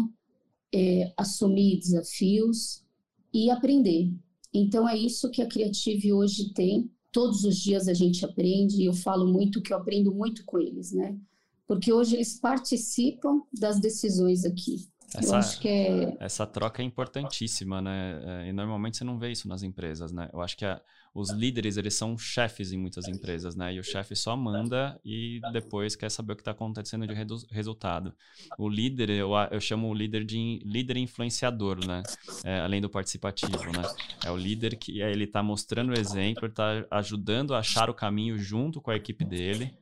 é, 0.73 1.13
assumir 1.17 1.79
desafios 1.79 2.85
e 3.33 3.51
aprender. 3.51 4.13
Então, 4.53 4.89
é 4.89 4.97
isso 4.97 5.31
que 5.31 5.43
a 5.43 5.47
Creative 5.47 6.13
hoje 6.13 6.53
tem. 6.53 6.91
Todos 7.11 7.45
os 7.45 7.57
dias 7.57 7.89
a 7.89 7.95
gente 7.95 8.25
aprende, 8.25 8.83
e 8.83 8.87
eu 8.87 8.93
falo 8.93 9.27
muito 9.27 9.63
que 9.63 9.73
eu 9.73 9.79
aprendo 9.79 10.13
muito 10.13 10.45
com 10.45 10.59
eles, 10.59 10.93
né? 10.93 11.19
Porque 11.67 11.93
hoje 11.93 12.17
eles 12.17 12.39
participam 12.39 13.43
das 13.53 13.81
decisões 13.81 14.45
aqui. 14.45 14.89
Essa, 15.17 15.41
é... 15.69 16.17
essa 16.19 16.47
troca 16.47 16.83
é 16.83 16.85
importantíssima, 16.85 17.81
né? 17.81 18.21
É, 18.25 18.49
e 18.49 18.53
normalmente 18.53 18.97
você 18.97 19.05
não 19.05 19.19
vê 19.19 19.31
isso 19.31 19.49
nas 19.49 19.63
empresas, 19.63 20.13
né? 20.13 20.29
Eu 20.33 20.41
acho 20.41 20.57
que 20.57 20.65
a, 20.65 20.81
os 21.15 21.31
líderes, 21.31 21.77
eles 21.77 21.95
são 21.95 22.19
chefes 22.19 22.73
em 22.73 22.79
muitas 22.79 23.07
empresas, 23.07 23.55
né? 23.55 23.73
E 23.73 23.79
o 23.79 23.85
chefe 23.85 24.17
só 24.17 24.37
manda 24.37 24.99
e 25.05 25.41
depois 25.53 25.95
quer 25.95 26.11
saber 26.11 26.33
o 26.33 26.37
que 26.37 26.43
está 26.43 26.51
acontecendo 26.51 27.07
de 27.07 27.15
resultado. 27.51 28.13
O 28.59 28.69
líder, 28.69 29.11
eu, 29.11 29.31
eu 29.51 29.61
chamo 29.61 29.89
o 29.89 29.95
líder 29.95 30.25
de 30.25 30.61
líder 30.65 30.97
influenciador, 30.97 31.87
né? 31.87 32.03
É, 32.43 32.59
além 32.61 32.81
do 32.81 32.91
participativo, 32.91 33.65
né? 33.73 33.83
É 34.25 34.31
o 34.31 34.37
líder 34.37 34.77
que 34.77 35.01
ele 35.01 35.25
está 35.25 35.43
mostrando 35.43 35.91
o 35.91 35.99
exemplo, 35.99 36.47
ele 36.47 36.53
está 36.53 36.85
ajudando 36.91 37.55
a 37.55 37.61
achar 37.61 37.89
o 37.89 37.95
caminho 37.95 38.37
junto 38.37 38.81
com 38.81 38.91
a 38.91 38.97
equipe 38.97 39.25
dele 39.25 39.73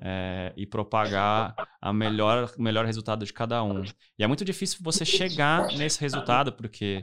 é, 0.00 0.52
e 0.56 0.66
propagar 0.66 1.54
a 1.80 1.92
melhor, 1.92 2.52
melhor 2.58 2.84
resultado 2.84 3.24
de 3.24 3.32
cada 3.32 3.62
um. 3.62 3.82
E 4.18 4.24
é 4.24 4.26
muito 4.26 4.44
difícil 4.44 4.78
você 4.82 5.04
chegar 5.04 5.66
nesse 5.76 6.00
resultado, 6.00 6.52
porque 6.52 7.00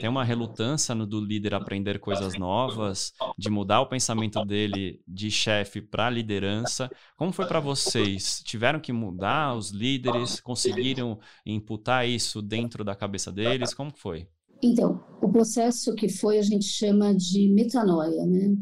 tem 0.00 0.08
uma 0.08 0.24
relutância 0.24 0.94
no, 0.94 1.06
do 1.06 1.20
líder 1.20 1.54
aprender 1.54 1.98
coisas 1.98 2.34
novas, 2.34 3.12
de 3.38 3.48
mudar 3.48 3.80
o 3.80 3.86
pensamento 3.86 4.44
dele 4.44 5.00
de 5.06 5.30
chefe 5.30 5.80
para 5.80 6.10
liderança. 6.10 6.90
Como 7.16 7.32
foi 7.32 7.46
para 7.46 7.60
vocês? 7.60 8.42
Tiveram 8.44 8.80
que 8.80 8.92
mudar 8.92 9.54
os 9.54 9.70
líderes? 9.70 10.40
Conseguiram 10.40 11.18
imputar 11.46 12.08
isso 12.08 12.42
dentro 12.42 12.82
da 12.84 12.94
cabeça 12.94 13.30
deles? 13.30 13.72
Como 13.72 13.92
foi? 13.94 14.28
Então, 14.62 15.04
o 15.22 15.28
processo 15.30 15.94
que 15.94 16.08
foi 16.08 16.38
a 16.38 16.42
gente 16.42 16.64
chama 16.64 17.14
de 17.14 17.48
metanoia, 17.48 18.26
né? 18.26 18.56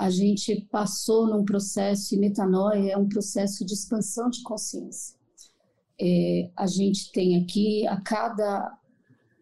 A 0.00 0.08
gente 0.08 0.66
passou 0.72 1.26
num 1.26 1.44
processo, 1.44 2.14
e 2.14 2.18
metanoia 2.18 2.92
é 2.92 2.96
um 2.96 3.06
processo 3.06 3.66
de 3.66 3.74
expansão 3.74 4.30
de 4.30 4.42
consciência. 4.42 5.14
É, 6.00 6.50
a 6.56 6.66
gente 6.66 7.12
tem 7.12 7.36
aqui, 7.36 7.86
a 7.86 8.00
cada 8.00 8.78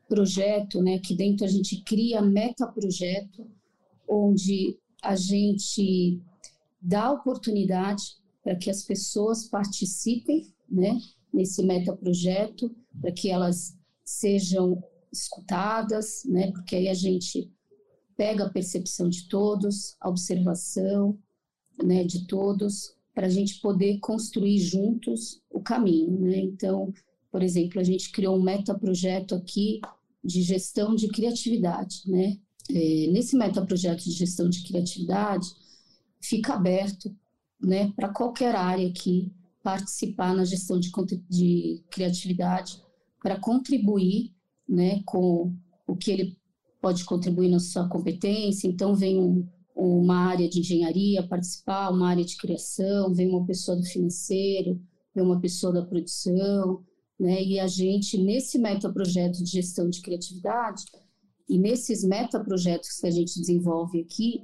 projeto, 0.09 0.83
né, 0.83 0.97
aqui 0.97 1.15
dentro 1.15 1.45
a 1.45 1.49
gente 1.49 1.81
cria 1.85 2.21
meta-projeto, 2.21 3.47
onde 4.09 4.77
a 5.01 5.15
gente 5.15 6.21
dá 6.83 7.13
oportunidade 7.13 8.17
para 8.43 8.57
que 8.57 8.69
as 8.69 8.83
pessoas 8.83 9.47
participem 9.49 10.53
né, 10.69 10.99
nesse 11.33 11.63
meta-projeto, 11.63 12.75
para 13.01 13.13
que 13.13 13.31
elas 13.31 13.79
sejam 14.05 14.83
escutadas, 15.13 16.25
né, 16.25 16.51
porque 16.51 16.75
aí 16.75 16.89
a 16.89 16.95
gente 16.95 17.49
pega 18.19 18.47
a 18.47 18.51
percepção 18.51 19.09
de 19.09 19.29
todos, 19.29 19.97
a 20.01 20.09
observação 20.09 21.17
né, 21.83 22.03
de 22.03 22.27
todos, 22.27 22.93
para 23.15 23.29
a 23.29 23.31
gente 23.31 23.61
poder 23.61 24.01
construir 24.01 24.59
juntos 24.59 25.41
o 25.49 25.61
caminho. 25.61 26.19
Né? 26.19 26.39
Então, 26.39 26.93
por 27.31 27.45
exemplo, 27.45 27.81
a 27.81 27.85
gente 27.85 28.11
criou 28.11 28.37
um 28.37 28.43
metaprojeto 28.43 29.37
aqui 29.37 29.81
de 30.23 30.43
gestão 30.43 30.97
de 30.97 31.07
criatividade. 31.07 32.03
Né? 32.07 32.37
É, 32.69 33.07
nesse 33.13 33.37
metaprojeto 33.37 34.03
de 34.03 34.11
gestão 34.11 34.49
de 34.49 34.65
criatividade, 34.65 35.49
fica 36.21 36.55
aberto 36.55 37.15
né, 37.63 37.93
para 37.93 38.09
qualquer 38.09 38.57
área 38.57 38.89
aqui 38.89 39.33
participar 39.63 40.35
na 40.35 40.45
gestão 40.45 40.81
de, 40.81 40.91
de 41.29 41.85
criatividade, 41.89 42.83
para 43.23 43.39
contribuir 43.39 44.33
né, 44.69 45.03
com 45.05 45.55
o 45.87 45.95
que 45.95 46.11
ele 46.11 46.39
pode 46.81 47.05
contribuir 47.05 47.49
na 47.49 47.59
sua 47.59 47.89
competência. 47.89 48.69
Então, 48.69 48.95
vem 48.95 49.19
um, 49.19 49.47
uma 49.75 50.17
área 50.29 50.49
de 50.49 50.61
engenharia 50.61 51.27
participar, 51.27 51.91
uma 51.91 52.09
área 52.09 52.25
de 52.25 52.37
criação, 52.37 53.13
vem 53.15 53.29
uma 53.29 53.45
pessoa 53.45 53.77
do 53.77 53.85
financeiro, 53.85 54.81
vem 55.15 55.25
uma 55.25 55.41
pessoa 55.41 55.73
da 55.73 55.85
produção, 55.85 56.83
né? 57.19 57.43
E 57.43 57.59
a 57.59 57.67
gente, 57.67 58.17
nesse 58.17 58.59
metaprojeto 58.59 59.43
de 59.43 59.51
gestão 59.51 59.89
de 59.89 60.01
criatividade, 60.01 60.85
e 61.49 61.59
nesses 61.59 62.05
metaprojetos 62.05 63.01
que 63.01 63.07
a 63.07 63.11
gente 63.11 63.41
desenvolve 63.41 64.01
aqui, 64.01 64.43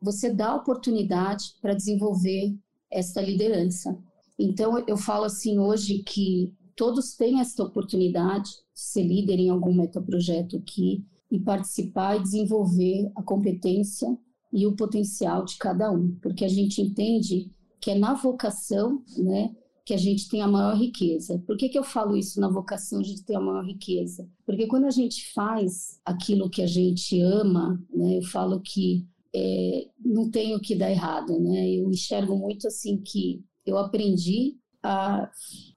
você 0.00 0.32
dá 0.32 0.54
oportunidade 0.54 1.54
para 1.60 1.74
desenvolver 1.74 2.56
essa 2.90 3.20
liderança. 3.20 3.96
Então, 4.38 4.82
eu 4.86 4.96
falo 4.96 5.24
assim 5.24 5.58
hoje 5.58 6.02
que 6.02 6.54
todos 6.74 7.14
têm 7.14 7.40
essa 7.40 7.62
oportunidade 7.62 8.48
de 8.48 8.80
ser 8.80 9.02
líder 9.02 9.38
em 9.40 9.50
algum 9.50 9.74
metaprojeto 9.74 10.56
aqui, 10.56 11.04
e 11.30 11.38
participar 11.38 12.16
e 12.16 12.22
desenvolver 12.22 13.10
a 13.16 13.22
competência 13.22 14.08
e 14.52 14.66
o 14.66 14.74
potencial 14.74 15.44
de 15.44 15.56
cada 15.58 15.90
um, 15.90 16.16
porque 16.22 16.44
a 16.44 16.48
gente 16.48 16.80
entende 16.80 17.50
que 17.80 17.90
é 17.90 17.94
na 17.94 18.14
vocação, 18.14 19.02
né, 19.16 19.54
que 19.84 19.94
a 19.94 19.96
gente 19.96 20.28
tem 20.28 20.42
a 20.42 20.48
maior 20.48 20.76
riqueza. 20.76 21.42
Por 21.46 21.56
que, 21.56 21.68
que 21.68 21.78
eu 21.78 21.84
falo 21.84 22.16
isso 22.16 22.40
na 22.40 22.48
vocação 22.48 23.00
de 23.00 23.22
ter 23.24 23.36
a 23.36 23.40
maior 23.40 23.64
riqueza? 23.64 24.28
Porque 24.44 24.66
quando 24.66 24.84
a 24.84 24.90
gente 24.90 25.32
faz 25.32 26.00
aquilo 26.04 26.50
que 26.50 26.62
a 26.62 26.66
gente 26.66 27.20
ama, 27.20 27.82
né, 27.94 28.18
eu 28.18 28.22
falo 28.22 28.60
que 28.60 29.06
é, 29.34 29.88
não 30.04 30.30
tem 30.30 30.54
o 30.54 30.60
que 30.60 30.74
dar 30.74 30.90
errado, 30.90 31.38
né? 31.38 31.70
Eu 31.70 31.90
enxergo 31.90 32.36
muito 32.36 32.66
assim 32.66 32.98
que 32.98 33.44
eu 33.64 33.76
aprendi 33.78 34.56
a, 34.82 35.30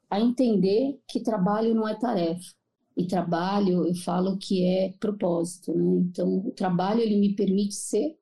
a 0.09 0.19
entender 0.19 0.99
que 1.07 1.21
trabalho 1.21 1.75
não 1.75 1.87
é 1.87 1.97
tarefa, 1.97 2.51
e 2.95 3.07
trabalho, 3.07 3.85
eu 3.87 3.95
falo 3.95 4.37
que 4.37 4.63
é 4.65 4.93
propósito, 4.99 5.73
né? 5.73 6.01
Então, 6.09 6.47
o 6.47 6.51
trabalho 6.51 7.01
ele 7.01 7.17
me 7.17 7.35
permite 7.35 7.75
ser 7.75 8.17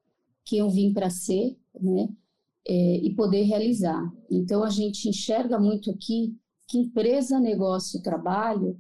quem 0.45 0.59
eu 0.59 0.69
vim 0.69 0.93
para 0.93 1.09
ser, 1.09 1.57
né? 1.79 2.09
É, 2.67 2.97
e 2.97 3.15
poder 3.15 3.43
realizar. 3.43 4.11
Então, 4.29 4.63
a 4.63 4.69
gente 4.69 5.09
enxerga 5.09 5.59
muito 5.59 5.89
aqui 5.89 6.37
que 6.67 6.77
empresa, 6.77 7.39
negócio, 7.39 8.01
trabalho 8.03 8.79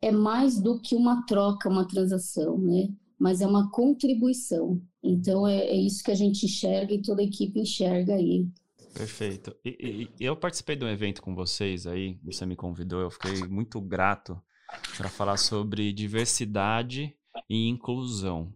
é 0.00 0.10
mais 0.10 0.60
do 0.60 0.80
que 0.80 0.94
uma 0.94 1.24
troca, 1.26 1.68
uma 1.68 1.86
transação, 1.86 2.58
né? 2.58 2.88
Mas 3.18 3.40
é 3.40 3.46
uma 3.46 3.70
contribuição. 3.70 4.80
Então, 5.02 5.46
é, 5.46 5.66
é 5.66 5.76
isso 5.76 6.02
que 6.02 6.10
a 6.10 6.14
gente 6.14 6.46
enxerga 6.46 6.94
e 6.94 7.02
toda 7.02 7.20
a 7.20 7.24
equipe 7.24 7.60
enxerga 7.60 8.14
aí. 8.14 8.48
Perfeito. 8.94 9.54
E, 9.62 10.08
e, 10.18 10.24
eu 10.24 10.34
participei 10.34 10.76
de 10.76 10.84
um 10.84 10.88
evento 10.88 11.20
com 11.20 11.34
vocês 11.34 11.86
aí, 11.86 12.18
você 12.22 12.46
me 12.46 12.56
convidou, 12.56 13.02
eu 13.02 13.10
fiquei 13.10 13.46
muito 13.46 13.78
grato 13.80 14.40
para 14.96 15.08
falar 15.08 15.36
sobre 15.36 15.92
diversidade 15.92 17.14
e 17.48 17.68
inclusão. 17.68 18.52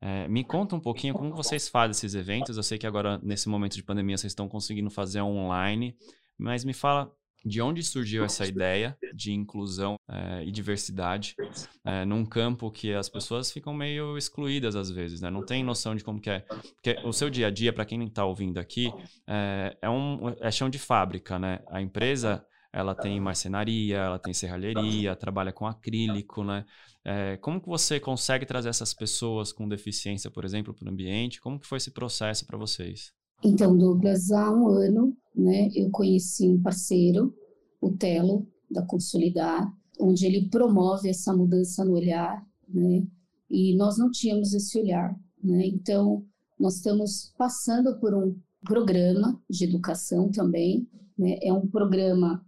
É, 0.00 0.28
me 0.28 0.44
conta 0.44 0.76
um 0.76 0.80
pouquinho 0.80 1.14
como 1.14 1.34
vocês 1.34 1.68
fazem 1.68 1.92
esses 1.92 2.14
eventos. 2.14 2.56
Eu 2.56 2.62
sei 2.62 2.78
que 2.78 2.86
agora, 2.86 3.18
nesse 3.22 3.48
momento 3.48 3.74
de 3.74 3.82
pandemia, 3.82 4.16
vocês 4.16 4.30
estão 4.30 4.48
conseguindo 4.48 4.90
fazer 4.90 5.20
online, 5.20 5.96
mas 6.38 6.64
me 6.64 6.72
fala 6.72 7.10
de 7.44 7.62
onde 7.62 7.82
surgiu 7.82 8.24
essa 8.24 8.44
ideia 8.44 8.98
de 9.14 9.32
inclusão 9.32 9.94
é, 10.10 10.44
e 10.44 10.50
diversidade 10.50 11.36
é, 11.84 12.04
num 12.04 12.26
campo 12.26 12.70
que 12.72 12.92
as 12.92 13.08
pessoas 13.08 13.52
ficam 13.52 13.72
meio 13.72 14.18
excluídas 14.18 14.74
às 14.74 14.90
vezes, 14.90 15.20
né? 15.20 15.30
Não 15.30 15.44
tem 15.44 15.62
noção 15.62 15.94
de 15.94 16.02
como 16.02 16.20
que 16.20 16.28
é. 16.28 16.40
Porque 16.40 16.98
o 17.04 17.12
seu 17.12 17.30
dia 17.30 17.46
a 17.46 17.50
dia, 17.50 17.72
para 17.72 17.84
quem 17.84 18.02
está 18.04 18.24
ouvindo 18.24 18.58
aqui, 18.58 18.92
é, 19.26 19.76
é, 19.80 19.88
um, 19.88 20.28
é 20.40 20.50
chão 20.50 20.68
de 20.68 20.78
fábrica, 20.78 21.38
né? 21.38 21.60
A 21.68 21.80
empresa 21.80 22.44
ela 22.76 22.94
tem 22.94 23.18
marcenaria, 23.18 23.96
ela 23.96 24.18
tem 24.18 24.34
serralheria, 24.34 25.16
trabalha 25.16 25.50
com 25.50 25.66
acrílico, 25.66 26.44
né? 26.44 26.62
É, 27.02 27.38
como 27.38 27.58
que 27.58 27.66
você 27.66 27.98
consegue 27.98 28.44
trazer 28.44 28.68
essas 28.68 28.92
pessoas 28.92 29.50
com 29.50 29.66
deficiência, 29.66 30.30
por 30.30 30.44
exemplo, 30.44 30.74
para 30.74 30.86
o 30.86 30.92
ambiente? 30.92 31.40
Como 31.40 31.58
que 31.58 31.66
foi 31.66 31.78
esse 31.78 31.90
processo 31.90 32.46
para 32.46 32.58
vocês? 32.58 33.12
Então, 33.42 33.74
Douglas, 33.74 34.30
há 34.30 34.52
um 34.52 34.68
ano, 34.68 35.16
né, 35.34 35.70
eu 35.74 35.88
conheci 35.90 36.46
um 36.50 36.60
parceiro, 36.60 37.34
o 37.80 37.92
Telo, 37.92 38.46
da 38.70 38.84
Consolidar, 38.84 39.72
onde 39.98 40.26
ele 40.26 40.50
promove 40.50 41.08
essa 41.08 41.34
mudança 41.34 41.82
no 41.82 41.94
olhar, 41.94 42.44
né? 42.68 43.06
E 43.48 43.74
nós 43.74 43.96
não 43.96 44.10
tínhamos 44.10 44.52
esse 44.52 44.78
olhar, 44.78 45.18
né? 45.42 45.66
Então, 45.66 46.26
nós 46.60 46.76
estamos 46.76 47.32
passando 47.38 47.98
por 47.98 48.12
um 48.12 48.36
programa 48.66 49.40
de 49.48 49.64
educação 49.64 50.30
também, 50.30 50.86
né? 51.18 51.38
É 51.42 51.52
um 51.52 51.66
programa 51.66 52.44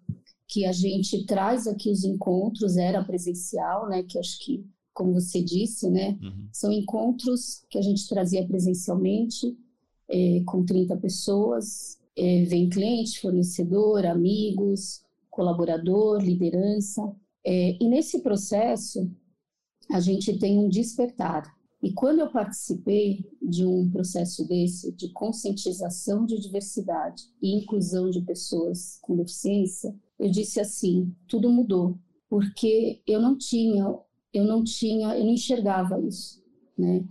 que 0.47 0.65
a 0.65 0.73
gente 0.73 1.27
traz 1.27 1.67
aqui 1.67 1.91
os 1.91 2.05
encontros, 2.05 2.77
era 2.77 3.05
presencial, 3.05 3.89
né? 3.89 4.03
Que 4.03 4.19
acho 4.19 4.39
que, 4.39 4.65
como 4.95 5.13
você 5.13 5.43
disse, 5.43 5.91
né? 5.91 6.19
Uhum. 6.23 6.49
São 6.53 6.73
encontros 6.73 7.63
que 7.71 7.79
a 7.79 7.83
gente 7.83 8.09
trazia 8.09 8.47
presencialmente, 8.47 9.57
é, 10.09 10.43
com 10.47 10.65
30 10.65 10.97
pessoas. 10.97 11.99
É, 12.17 12.45
vem 12.45 12.69
cliente, 12.69 13.21
fornecedor, 13.21 14.05
amigos, 14.07 15.03
colaborador, 15.31 16.21
liderança. 16.21 17.15
É, 17.45 17.77
e 17.81 17.89
nesse 17.89 18.23
processo, 18.23 19.09
a 19.91 20.01
gente 20.01 20.37
tem 20.39 20.59
um 20.59 20.69
despertar. 20.69 21.58
E 21.83 21.93
quando 21.93 22.19
eu 22.19 22.31
participei 22.31 23.25
de 23.41 23.65
um 23.65 23.89
processo 23.89 24.47
desse, 24.47 24.93
de 24.93 25.11
conscientização 25.11 26.27
de 26.27 26.41
diversidade 26.41 27.23
e 27.41 27.55
inclusão 27.57 28.11
de 28.11 28.21
pessoas 28.23 28.99
com 29.01 29.17
deficiência, 29.17 29.95
eu 30.19 30.29
disse 30.31 30.59
assim: 30.59 31.15
tudo 31.29 31.51
mudou, 31.51 31.97
porque 32.29 33.01
eu 33.07 33.21
não 33.21 33.39
tinha, 33.39 33.97
eu 34.33 34.45
não 34.45 34.65
tinha, 34.65 35.17
eu 35.17 35.25
não 35.25 35.33
enxergava 35.33 36.01
isso, 36.01 36.43
né? 36.77 37.07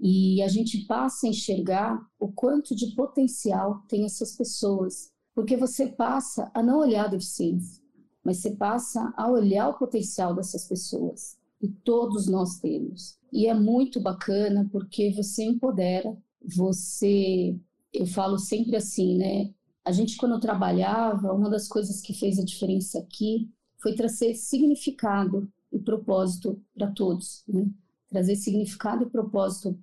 E 0.00 0.42
a 0.42 0.48
gente 0.48 0.84
passa 0.86 1.26
a 1.26 1.30
enxergar 1.30 1.98
o 2.18 2.28
quanto 2.30 2.74
de 2.74 2.94
potencial 2.94 3.82
tem 3.88 4.04
essas 4.04 4.36
pessoas, 4.36 5.12
porque 5.34 5.56
você 5.56 5.88
passa 5.88 6.50
a 6.54 6.62
não 6.62 6.78
olhar 6.78 7.06
a 7.06 7.08
deficiência, 7.08 7.82
mas 8.22 8.38
você 8.38 8.52
passa 8.52 9.12
a 9.16 9.28
olhar 9.28 9.68
o 9.68 9.78
potencial 9.78 10.34
dessas 10.34 10.68
pessoas. 10.68 11.36
Todos 11.84 12.26
nós 12.26 12.58
temos. 12.58 13.18
E 13.32 13.46
é 13.46 13.54
muito 13.54 14.00
bacana 14.00 14.68
porque 14.70 15.10
você 15.12 15.44
empodera, 15.44 16.16
você. 16.42 17.58
Eu 17.92 18.06
falo 18.06 18.38
sempre 18.38 18.76
assim, 18.76 19.16
né? 19.16 19.52
A 19.84 19.92
gente, 19.92 20.16
quando 20.16 20.40
trabalhava, 20.40 21.32
uma 21.32 21.50
das 21.50 21.68
coisas 21.68 22.00
que 22.00 22.14
fez 22.14 22.38
a 22.38 22.44
diferença 22.44 22.98
aqui 22.98 23.48
foi 23.82 23.94
trazer 23.94 24.34
significado 24.34 25.48
e 25.72 25.78
propósito 25.78 26.60
para 26.74 26.90
todos, 26.90 27.44
né? 27.46 27.68
Trazer 28.08 28.36
significado 28.36 29.04
e 29.04 29.10
propósito 29.10 29.78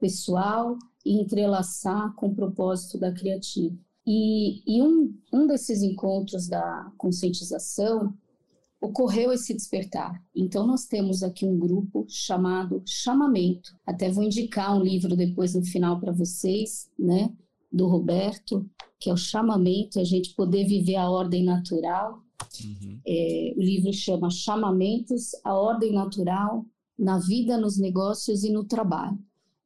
pessoal 0.00 0.78
e 1.04 1.20
entrelaçar 1.20 2.14
com 2.14 2.28
o 2.28 2.34
propósito 2.34 2.98
da 2.98 3.12
criativa. 3.12 3.76
E, 4.06 4.62
e 4.66 4.82
um, 4.82 5.14
um 5.32 5.46
desses 5.46 5.82
encontros 5.82 6.48
da 6.48 6.90
conscientização 6.96 8.14
ocorreu 8.80 9.32
esse 9.32 9.54
despertar. 9.54 10.22
Então, 10.34 10.66
nós 10.66 10.86
temos 10.86 11.22
aqui 11.22 11.44
um 11.44 11.58
grupo 11.58 12.06
chamado 12.08 12.82
Chamamento. 12.86 13.74
Até 13.86 14.10
vou 14.10 14.22
indicar 14.22 14.76
um 14.76 14.82
livro 14.82 15.16
depois 15.16 15.54
no 15.54 15.64
final 15.64 16.00
para 16.00 16.12
vocês, 16.12 16.88
né? 16.98 17.32
Do 17.70 17.86
Roberto, 17.86 18.68
que 18.98 19.10
é 19.10 19.12
o 19.12 19.16
Chamamento, 19.16 19.98
a 20.00 20.04
gente 20.04 20.34
poder 20.34 20.64
viver 20.66 20.96
a 20.96 21.10
ordem 21.10 21.44
natural. 21.44 22.22
Uhum. 22.64 23.00
É, 23.06 23.54
o 23.56 23.60
livro 23.60 23.92
chama 23.92 24.30
Chamamentos, 24.30 25.32
a 25.44 25.54
ordem 25.54 25.92
natural 25.92 26.64
na 26.98 27.18
vida, 27.18 27.58
nos 27.58 27.78
negócios 27.78 28.42
e 28.42 28.50
no 28.50 28.64
trabalho. 28.64 29.18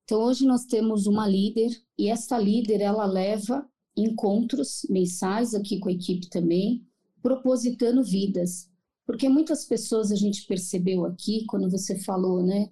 Então, 0.04 0.20
hoje 0.22 0.44
nós 0.44 0.64
temos 0.64 1.06
uma 1.06 1.26
líder, 1.26 1.70
e 1.98 2.08
essa 2.08 2.38
líder, 2.38 2.80
ela 2.80 3.06
leva 3.06 3.66
encontros 3.96 4.86
mensais 4.90 5.54
aqui 5.54 5.78
com 5.78 5.88
a 5.88 5.92
equipe 5.92 6.28
também, 6.28 6.84
propositando 7.22 8.02
vidas. 8.02 8.68
Porque 9.06 9.28
muitas 9.28 9.64
pessoas 9.64 10.12
a 10.12 10.16
gente 10.16 10.46
percebeu 10.46 11.04
aqui, 11.04 11.44
quando 11.46 11.68
você 11.70 11.98
falou, 11.98 12.42
né? 12.42 12.70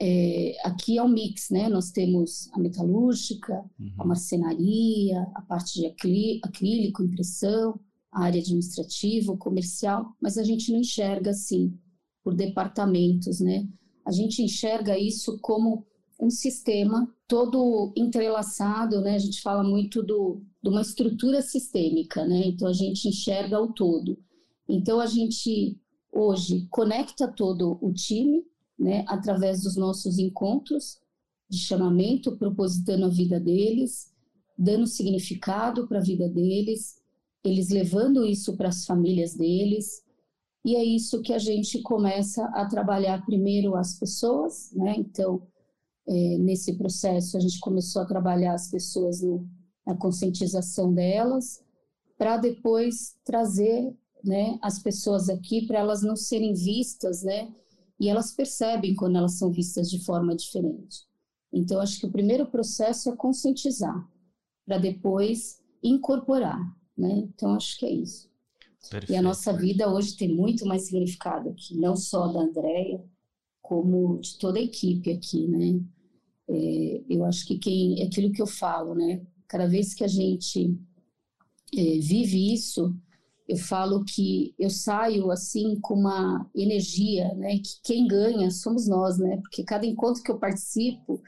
É, 0.00 0.56
aqui 0.64 0.98
é 0.98 1.02
um 1.02 1.08
mix, 1.08 1.48
né? 1.50 1.68
Nós 1.68 1.90
temos 1.90 2.48
a 2.52 2.58
metalúrgica, 2.58 3.64
uhum. 3.78 3.94
a 3.98 4.04
marcenaria, 4.04 5.22
a 5.34 5.42
parte 5.42 5.80
de 5.80 5.86
acrílico, 6.42 7.02
impressão, 7.02 7.78
a 8.10 8.24
área 8.24 8.40
administrativa, 8.40 9.36
comercial, 9.36 10.14
mas 10.20 10.36
a 10.36 10.42
gente 10.42 10.70
não 10.70 10.80
enxerga 10.80 11.30
assim, 11.30 11.78
por 12.22 12.34
departamentos, 12.34 13.40
né? 13.40 13.66
A 14.04 14.12
gente 14.12 14.42
enxerga 14.42 14.98
isso 14.98 15.38
como 15.40 15.86
um 16.20 16.30
sistema 16.30 17.12
todo 17.26 17.92
entrelaçado, 17.96 19.00
né? 19.00 19.14
A 19.14 19.18
gente 19.18 19.40
fala 19.40 19.64
muito 19.64 20.02
do, 20.02 20.42
de 20.62 20.68
uma 20.68 20.82
estrutura 20.82 21.40
sistêmica, 21.42 22.24
né? 22.24 22.42
Então 22.46 22.68
a 22.68 22.72
gente 22.72 23.08
enxerga 23.08 23.60
o 23.60 23.72
todo. 23.72 24.18
Então 24.72 25.00
a 25.00 25.06
gente 25.06 25.78
hoje 26.10 26.66
conecta 26.70 27.28
todo 27.28 27.78
o 27.82 27.92
time, 27.92 28.42
né? 28.78 29.04
Através 29.06 29.62
dos 29.62 29.76
nossos 29.76 30.18
encontros 30.18 30.98
de 31.46 31.58
chamamento, 31.58 32.38
propositando 32.38 33.04
a 33.04 33.10
vida 33.10 33.38
deles, 33.38 34.10
dando 34.56 34.86
significado 34.86 35.86
para 35.86 35.98
a 35.98 36.02
vida 36.02 36.26
deles, 36.26 37.02
eles 37.44 37.68
levando 37.68 38.24
isso 38.24 38.56
para 38.56 38.68
as 38.68 38.86
famílias 38.86 39.34
deles. 39.34 40.02
E 40.64 40.74
é 40.74 40.82
isso 40.82 41.20
que 41.20 41.34
a 41.34 41.38
gente 41.38 41.82
começa 41.82 42.42
a 42.46 42.64
trabalhar 42.64 43.26
primeiro 43.26 43.76
as 43.76 43.98
pessoas, 43.98 44.72
né? 44.72 44.94
Então, 44.96 45.46
é, 46.08 46.38
nesse 46.38 46.78
processo, 46.78 47.36
a 47.36 47.40
gente 47.40 47.60
começou 47.60 48.00
a 48.00 48.06
trabalhar 48.06 48.54
as 48.54 48.70
pessoas 48.70 49.20
no, 49.20 49.46
na 49.86 49.94
conscientização 49.94 50.94
delas, 50.94 51.62
para 52.16 52.38
depois 52.38 53.16
trazer 53.22 53.94
né, 54.24 54.58
as 54.62 54.78
pessoas 54.78 55.28
aqui 55.28 55.66
para 55.66 55.78
elas 55.78 56.02
não 56.02 56.16
serem 56.16 56.54
vistas, 56.54 57.22
né? 57.22 57.52
E 57.98 58.08
elas 58.08 58.32
percebem 58.32 58.94
quando 58.94 59.16
elas 59.16 59.34
são 59.34 59.50
vistas 59.50 59.90
de 59.90 60.04
forma 60.04 60.34
diferente. 60.34 61.06
Então, 61.52 61.80
acho 61.80 62.00
que 62.00 62.06
o 62.06 62.10
primeiro 62.10 62.46
processo 62.46 63.10
é 63.10 63.16
conscientizar, 63.16 64.08
para 64.64 64.78
depois 64.78 65.60
incorporar, 65.82 66.60
né? 66.96 67.28
Então, 67.34 67.54
acho 67.54 67.78
que 67.78 67.86
é 67.86 67.92
isso. 67.92 68.30
Perfeito. 68.90 69.12
E 69.12 69.16
a 69.16 69.22
nossa 69.22 69.52
vida 69.52 69.92
hoje 69.92 70.16
tem 70.16 70.34
muito 70.34 70.66
mais 70.66 70.86
significado 70.86 71.50
aqui, 71.50 71.76
não 71.76 71.94
só 71.94 72.28
da 72.28 72.40
Andréia, 72.40 73.04
como 73.60 74.18
de 74.18 74.38
toda 74.38 74.58
a 74.58 74.62
equipe 74.62 75.10
aqui, 75.10 75.46
né? 75.46 75.80
É, 76.48 77.02
eu 77.08 77.24
acho 77.24 77.46
que 77.46 77.58
quem, 77.58 78.00
é 78.00 78.06
aquilo 78.06 78.32
que 78.32 78.42
eu 78.42 78.46
falo, 78.46 78.94
né? 78.94 79.24
Cada 79.46 79.68
vez 79.68 79.94
que 79.94 80.02
a 80.02 80.08
gente 80.08 80.76
é, 81.74 81.98
vive 81.98 82.52
isso, 82.52 82.94
eu 83.48 83.56
falo 83.56 84.04
que 84.04 84.54
eu 84.58 84.70
saio 84.70 85.30
assim 85.30 85.78
com 85.80 85.94
uma 85.94 86.48
energia, 86.54 87.34
né? 87.34 87.58
Que 87.58 87.80
quem 87.82 88.06
ganha 88.06 88.50
somos 88.50 88.86
nós, 88.88 89.18
né? 89.18 89.36
Porque 89.38 89.64
cada 89.64 89.86
encontro 89.86 90.22
que 90.22 90.30
eu 90.30 90.38
participo, 90.38 91.22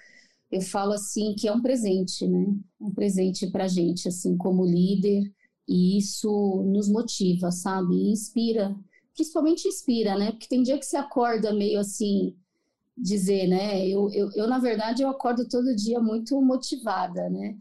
eu 0.50 0.60
falo 0.60 0.92
assim 0.92 1.34
que 1.34 1.48
é 1.48 1.52
um 1.52 1.60
presente, 1.62 2.26
né? 2.26 2.46
Um 2.80 2.92
presente 2.92 3.50
para 3.50 3.64
a 3.64 3.68
gente, 3.68 4.08
assim, 4.08 4.36
como 4.36 4.64
líder, 4.64 5.32
e 5.68 5.98
isso 5.98 6.62
nos 6.66 6.88
motiva, 6.88 7.50
sabe? 7.50 7.94
E 7.94 8.12
inspira, 8.12 8.76
principalmente 9.14 9.66
inspira, 9.68 10.16
né? 10.16 10.30
Porque 10.32 10.48
tem 10.48 10.62
dia 10.62 10.78
que 10.78 10.86
você 10.86 10.96
acorda 10.96 11.52
meio 11.52 11.80
assim, 11.80 12.34
dizer, 12.96 13.48
né? 13.48 13.86
Eu, 13.88 14.10
eu, 14.12 14.30
eu, 14.34 14.46
na 14.46 14.58
verdade, 14.58 15.02
eu 15.02 15.08
acordo 15.08 15.48
todo 15.48 15.74
dia 15.74 16.00
muito 16.00 16.40
motivada, 16.40 17.28
né? 17.30 17.56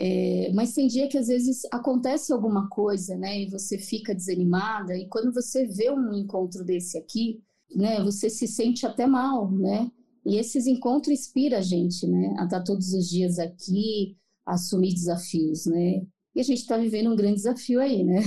É, 0.00 0.52
mas 0.54 0.74
tem 0.74 0.86
dia 0.86 1.08
que 1.08 1.18
às 1.18 1.26
vezes 1.26 1.62
acontece 1.72 2.32
alguma 2.32 2.68
coisa, 2.68 3.16
né? 3.16 3.42
E 3.42 3.50
você 3.50 3.78
fica 3.78 4.14
desanimada, 4.14 4.96
e 4.96 5.08
quando 5.08 5.32
você 5.32 5.66
vê 5.66 5.90
um 5.90 6.14
encontro 6.14 6.64
desse 6.64 6.96
aqui, 6.96 7.42
né? 7.74 8.02
Você 8.04 8.30
se 8.30 8.46
sente 8.46 8.86
até 8.86 9.06
mal, 9.06 9.50
né? 9.50 9.90
E 10.24 10.36
esses 10.36 10.66
encontros 10.66 11.18
inspiram 11.18 11.58
a 11.58 11.62
gente, 11.62 12.06
né? 12.06 12.36
A 12.38 12.44
estar 12.44 12.62
todos 12.62 12.92
os 12.92 13.08
dias 13.08 13.38
aqui, 13.38 14.16
a 14.46 14.54
assumir 14.54 14.94
desafios, 14.94 15.66
né? 15.66 16.02
E 16.34 16.40
a 16.40 16.44
gente 16.44 16.58
está 16.60 16.76
vivendo 16.76 17.10
um 17.10 17.16
grande 17.16 17.36
desafio 17.36 17.80
aí, 17.80 18.04
né? 18.04 18.22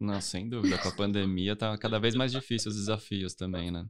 Não, 0.00 0.20
sem 0.20 0.48
dúvida. 0.48 0.78
Com 0.78 0.88
a 0.88 0.92
pandemia 0.92 1.54
tá 1.54 1.76
cada 1.78 2.00
vez 2.00 2.14
mais 2.16 2.32
difícil 2.32 2.70
os 2.70 2.76
desafios 2.76 3.34
também, 3.34 3.70
né? 3.70 3.86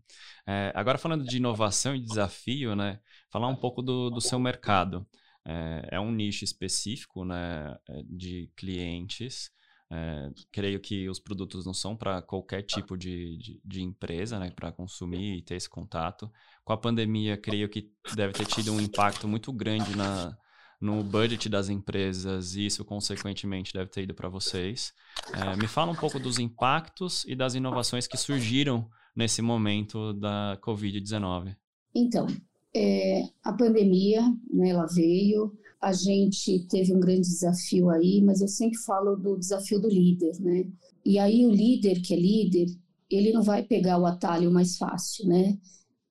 É, 0.46 0.70
agora 0.74 0.98
falando 0.98 1.24
de 1.24 1.38
inovação 1.38 1.94
e 1.94 2.00
desafio, 2.00 2.76
né? 2.76 3.00
Falar 3.30 3.48
um 3.48 3.56
pouco 3.56 3.80
do, 3.80 4.10
do 4.10 4.20
seu 4.20 4.38
mercado. 4.38 5.06
É, 5.44 5.88
é, 5.92 6.00
um 6.00 6.12
nicho 6.12 6.44
específico, 6.44 7.24
né? 7.24 7.76
É, 7.88 8.02
de 8.04 8.50
clientes. 8.56 9.50
É, 9.90 10.30
creio 10.50 10.80
que 10.80 11.08
os 11.08 11.20
produtos 11.20 11.66
não 11.66 11.74
são 11.74 11.94
para 11.94 12.22
qualquer 12.22 12.62
tipo 12.62 12.96
de, 12.96 13.36
de, 13.36 13.60
de 13.64 13.82
empresa, 13.82 14.38
né? 14.38 14.50
Para 14.50 14.72
consumir 14.72 15.38
e 15.38 15.42
ter 15.42 15.56
esse 15.56 15.68
contato. 15.68 16.30
Com 16.64 16.72
a 16.72 16.78
pandemia, 16.78 17.36
creio 17.36 17.68
que 17.68 17.90
deve 18.14 18.32
ter 18.32 18.46
tido 18.46 18.72
um 18.72 18.80
impacto 18.80 19.28
muito 19.28 19.52
grande 19.52 19.96
na, 19.96 20.36
no 20.80 21.02
budget 21.04 21.48
das 21.48 21.68
empresas 21.68 22.56
e 22.56 22.66
isso, 22.66 22.84
consequentemente, 22.84 23.72
deve 23.72 23.90
ter 23.90 24.02
ido 24.02 24.14
para 24.14 24.28
vocês. 24.28 24.92
É, 25.32 25.56
me 25.56 25.68
fala 25.68 25.92
um 25.92 25.96
pouco 25.96 26.18
dos 26.18 26.38
impactos 26.38 27.24
e 27.26 27.36
das 27.36 27.54
inovações 27.54 28.06
que 28.06 28.16
surgiram 28.16 28.88
nesse 29.14 29.40
momento 29.42 30.12
da 30.14 30.58
Covid-19. 30.62 31.54
Então, 31.94 32.26
é, 32.74 33.22
a 33.42 33.52
pandemia, 33.52 34.22
né, 34.50 34.70
ela 34.70 34.86
veio, 34.86 35.52
a 35.80 35.92
gente 35.92 36.66
teve 36.68 36.94
um 36.94 37.00
grande 37.00 37.22
desafio 37.22 37.90
aí, 37.90 38.22
mas 38.22 38.40
eu 38.40 38.48
sempre 38.48 38.78
falo 38.78 39.16
do 39.16 39.36
desafio 39.36 39.80
do 39.80 39.88
líder, 39.88 40.38
né? 40.40 40.64
E 41.04 41.18
aí 41.18 41.44
o 41.44 41.50
líder 41.50 42.00
que 42.00 42.14
é 42.14 42.16
líder, 42.16 42.66
ele 43.10 43.32
não 43.32 43.42
vai 43.42 43.64
pegar 43.64 43.98
o 43.98 44.06
atalho 44.06 44.50
mais 44.50 44.76
fácil, 44.78 45.26
né? 45.26 45.58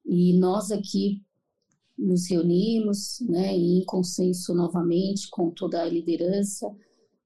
E 0.05 0.37
nós 0.37 0.71
aqui 0.71 1.23
nos 1.97 2.27
reunimos, 2.29 3.19
né, 3.21 3.55
em 3.55 3.83
consenso 3.85 4.53
novamente 4.53 5.29
com 5.29 5.51
toda 5.51 5.81
a 5.81 5.89
liderança, 5.89 6.69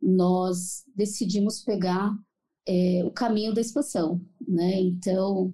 nós 0.01 0.83
decidimos 0.95 1.61
pegar 1.61 2.13
é, 2.67 3.03
o 3.05 3.11
caminho 3.11 3.53
da 3.53 3.61
expansão, 3.61 4.21
né? 4.47 4.79
Então, 4.81 5.53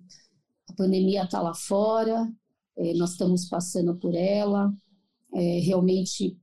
a 0.68 0.74
pandemia 0.74 1.24
está 1.24 1.42
lá 1.42 1.54
fora, 1.54 2.30
é, 2.78 2.94
nós 2.94 3.12
estamos 3.12 3.46
passando 3.48 3.96
por 3.96 4.16
ela, 4.16 4.74
é, 5.34 5.60
realmente 5.60 6.38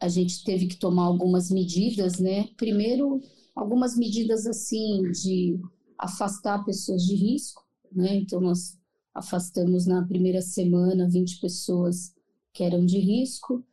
a 0.00 0.08
gente 0.08 0.44
teve 0.44 0.66
que 0.66 0.76
tomar 0.76 1.04
algumas 1.04 1.50
medidas, 1.50 2.18
né? 2.18 2.48
Primeiro, 2.56 3.20
algumas 3.54 3.96
medidas 3.96 4.46
assim 4.46 5.02
de 5.12 5.58
afastar 5.98 6.64
pessoas 6.64 7.02
de 7.02 7.14
risco, 7.14 7.64
né? 7.90 8.16
Então, 8.16 8.40
nós 8.40 8.76
afastamos 9.14 9.86
na 9.86 10.04
primeira 10.04 10.42
semana 10.42 11.08
20 11.08 11.40
pessoas 11.40 12.12
que 12.52 12.62
eram 12.62 12.84
de 12.84 12.98
risco, 12.98 13.64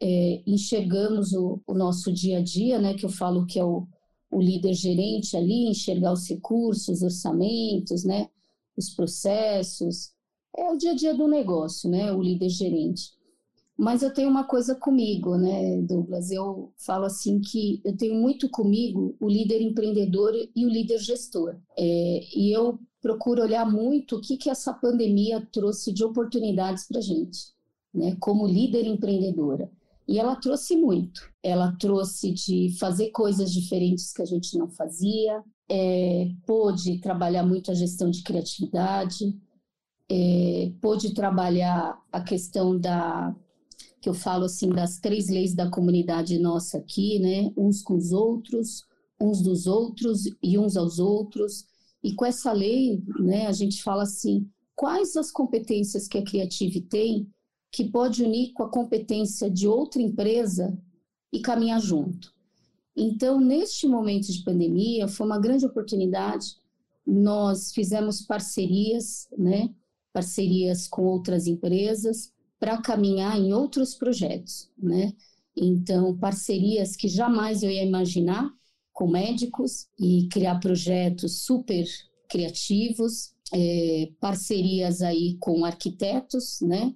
é, 0.00 0.42
enxergamos 0.46 1.32
o, 1.32 1.60
o, 1.66 1.74
nosso 1.74 2.12
dia 2.12 2.38
a 2.38 2.42
dia, 2.42 2.78
né? 2.78 2.94
Que 2.94 3.04
eu 3.04 3.10
falo 3.10 3.46
que 3.46 3.58
é 3.58 3.64
o, 3.64 3.86
o 4.30 4.40
líder 4.40 4.74
gerente 4.74 5.36
ali, 5.36 5.68
enxergar 5.68 6.12
os 6.12 6.28
recursos, 6.28 6.88
os 6.88 7.02
orçamentos, 7.02 8.04
né? 8.04 8.28
Os 8.76 8.90
processos, 8.90 10.12
é 10.56 10.70
o 10.70 10.76
dia 10.76 10.92
a 10.92 10.94
dia 10.94 11.14
do 11.14 11.28
negócio, 11.28 11.88
né? 11.90 12.12
O 12.12 12.22
líder 12.22 12.48
gerente. 12.48 13.12
Mas 13.76 14.02
eu 14.02 14.12
tenho 14.12 14.28
uma 14.28 14.44
coisa 14.44 14.74
comigo, 14.74 15.38
né, 15.38 15.80
Douglas? 15.80 16.30
Eu 16.30 16.70
falo 16.76 17.06
assim 17.06 17.40
que 17.40 17.80
eu 17.82 17.96
tenho 17.96 18.14
muito 18.14 18.46
comigo 18.50 19.16
o 19.18 19.26
líder 19.26 19.62
empreendedor 19.62 20.34
e 20.54 20.66
o 20.66 20.68
líder 20.68 20.98
gestor. 20.98 21.56
É, 21.78 22.20
e 22.36 22.54
eu 22.54 22.78
procuro 23.00 23.40
olhar 23.42 23.64
muito 23.64 24.16
o 24.16 24.20
que, 24.20 24.36
que 24.36 24.50
essa 24.50 24.74
pandemia 24.74 25.48
trouxe 25.50 25.94
de 25.94 26.04
oportunidades 26.04 26.86
para 26.86 26.98
a 26.98 27.02
gente, 27.02 27.54
né, 27.94 28.16
como 28.20 28.46
líder 28.46 28.86
empreendedora. 28.86 29.70
E 30.06 30.18
ela 30.18 30.36
trouxe 30.36 30.76
muito. 30.76 31.22
Ela 31.42 31.74
trouxe 31.80 32.32
de 32.32 32.76
fazer 32.78 33.10
coisas 33.12 33.50
diferentes 33.50 34.12
que 34.12 34.20
a 34.20 34.26
gente 34.26 34.58
não 34.58 34.68
fazia, 34.68 35.42
é, 35.70 36.28
pôde 36.46 36.98
trabalhar 36.98 37.46
muito 37.46 37.70
a 37.70 37.74
gestão 37.74 38.10
de 38.10 38.22
criatividade, 38.22 39.34
é, 40.10 40.72
pôde 40.80 41.14
trabalhar 41.14 41.96
a 42.10 42.20
questão 42.20 42.78
da 42.78 43.34
que 44.00 44.08
eu 44.08 44.14
falo 44.14 44.46
assim 44.46 44.70
das 44.70 44.98
três 44.98 45.28
leis 45.28 45.54
da 45.54 45.70
comunidade 45.70 46.38
nossa 46.38 46.78
aqui, 46.78 47.18
né? 47.18 47.52
Uns 47.56 47.82
com 47.82 47.96
os 47.96 48.12
outros, 48.12 48.86
uns 49.20 49.42
dos 49.42 49.66
outros 49.66 50.24
e 50.42 50.58
uns 50.58 50.76
aos 50.76 50.98
outros. 50.98 51.66
E 52.02 52.14
com 52.14 52.24
essa 52.24 52.50
lei, 52.50 53.02
né, 53.18 53.46
a 53.46 53.52
gente 53.52 53.82
fala 53.82 54.04
assim, 54.04 54.48
quais 54.74 55.16
as 55.16 55.30
competências 55.30 56.08
que 56.08 56.16
a 56.16 56.24
Creative 56.24 56.80
tem 56.80 57.28
que 57.70 57.90
pode 57.90 58.24
unir 58.24 58.52
com 58.54 58.62
a 58.62 58.70
competência 58.70 59.50
de 59.50 59.68
outra 59.68 60.00
empresa 60.00 60.76
e 61.30 61.40
caminhar 61.40 61.80
junto. 61.80 62.32
Então, 62.96 63.38
neste 63.38 63.86
momento 63.86 64.32
de 64.32 64.42
pandemia, 64.42 65.06
foi 65.06 65.26
uma 65.26 65.38
grande 65.38 65.66
oportunidade. 65.66 66.56
Nós 67.06 67.70
fizemos 67.72 68.22
parcerias, 68.22 69.28
né? 69.38 69.70
Parcerias 70.12 70.88
com 70.88 71.02
outras 71.02 71.46
empresas, 71.46 72.32
para 72.58 72.80
caminhar 72.80 73.38
em 73.38 73.52
outros 73.52 73.94
projetos, 73.94 74.70
né? 74.76 75.14
Então, 75.56 76.16
parcerias 76.16 76.94
que 76.94 77.08
jamais 77.08 77.62
eu 77.62 77.70
ia 77.70 77.82
imaginar 77.82 78.50
com 78.92 79.08
médicos 79.08 79.88
e 79.98 80.28
criar 80.30 80.60
projetos 80.60 81.42
super 81.42 81.86
criativos, 82.28 83.34
é, 83.52 84.10
parcerias 84.20 85.02
aí 85.02 85.36
com 85.40 85.64
arquitetos, 85.64 86.60
né? 86.60 86.94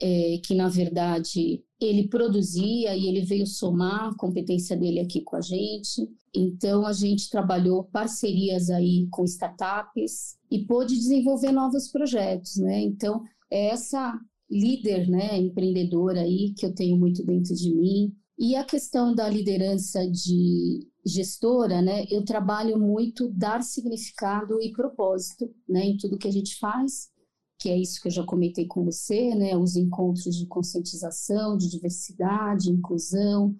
É, 0.00 0.38
que 0.44 0.54
na 0.54 0.68
verdade 0.68 1.64
ele 1.80 2.06
produzia 2.06 2.96
e 2.96 3.08
ele 3.08 3.22
veio 3.22 3.46
somar 3.46 4.10
a 4.10 4.16
competência 4.16 4.76
dele 4.76 5.00
aqui 5.00 5.22
com 5.22 5.34
a 5.34 5.40
gente. 5.40 6.08
Então 6.34 6.86
a 6.86 6.92
gente 6.92 7.28
trabalhou 7.28 7.82
parcerias 7.84 8.70
aí 8.70 9.08
com 9.10 9.24
startups 9.24 10.36
e 10.50 10.64
pôde 10.64 10.94
desenvolver 10.94 11.50
novos 11.50 11.88
projetos, 11.88 12.56
né? 12.56 12.80
Então 12.80 13.22
é 13.50 13.70
essa 13.70 14.18
líder, 14.50 15.08
né, 15.08 15.36
empreendedora 15.36 16.22
aí 16.22 16.54
que 16.56 16.64
eu 16.64 16.74
tenho 16.74 16.96
muito 16.96 17.24
dentro 17.24 17.54
de 17.54 17.74
mim. 17.74 18.14
E 18.38 18.54
a 18.54 18.64
questão 18.64 19.14
da 19.14 19.28
liderança 19.28 20.08
de 20.08 20.86
gestora, 21.04 21.82
né, 21.82 22.04
eu 22.10 22.24
trabalho 22.24 22.78
muito 22.78 23.28
dar 23.28 23.62
significado 23.62 24.60
e 24.62 24.72
propósito, 24.72 25.52
né, 25.68 25.84
em 25.86 25.96
tudo 25.96 26.18
que 26.18 26.28
a 26.28 26.32
gente 26.32 26.56
faz, 26.58 27.10
que 27.58 27.68
é 27.68 27.76
isso 27.76 28.00
que 28.00 28.08
eu 28.08 28.12
já 28.12 28.22
comentei 28.22 28.66
com 28.66 28.84
você, 28.84 29.34
né, 29.34 29.56
os 29.56 29.74
encontros 29.76 30.36
de 30.36 30.46
conscientização, 30.46 31.56
de 31.56 31.68
diversidade, 31.68 32.70
inclusão, 32.70 33.54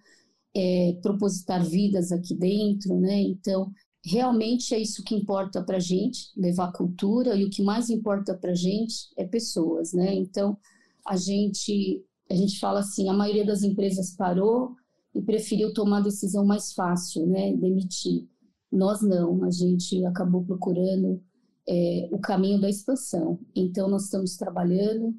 é, 0.55 0.99
propositar 1.03 1.65
vidas 1.65 2.13
aqui 2.13 2.35
dentro, 2.35 2.99
né, 2.99 3.21
então 3.23 3.73
realmente 4.05 4.75
é 4.75 4.79
isso 4.79 5.03
que 5.03 5.15
importa 5.15 5.63
para 5.63 5.81
gente, 5.81 6.31
levar 6.37 6.73
cultura, 6.73 7.37
e 7.37 7.45
o 7.45 7.51
que 7.51 7.63
mais 7.63 7.91
importa 7.91 8.35
para 8.35 8.55
gente 8.55 9.09
é 9.17 9.25
pessoas, 9.25 9.93
né, 9.93 10.15
então 10.15 10.57
a 11.05 11.17
gente, 11.17 12.05
a 12.31 12.35
gente 12.35 12.61
fala 12.61 12.81
assim, 12.81 13.09
a 13.09 13.13
maioria 13.13 13.45
das 13.45 13.63
empresas 13.63 14.15
parou 14.15 14.77
e 15.15 15.21
preferiu 15.21 15.73
tomar 15.73 15.99
a 15.99 16.03
decisão 16.03 16.45
mais 16.47 16.73
fácil, 16.73 17.27
né, 17.27 17.53
demitir. 17.57 18.29
Nós 18.71 19.01
não, 19.01 19.43
a 19.43 19.51
gente 19.51 20.05
acabou 20.05 20.45
procurando 20.45 21.21
é, 21.69 22.09
o 22.11 22.19
caminho 22.19 22.61
da 22.61 22.71
expansão. 22.71 23.39
Então, 23.55 23.89
nós 23.89 24.05
estamos 24.05 24.37
trabalhando, 24.37 25.15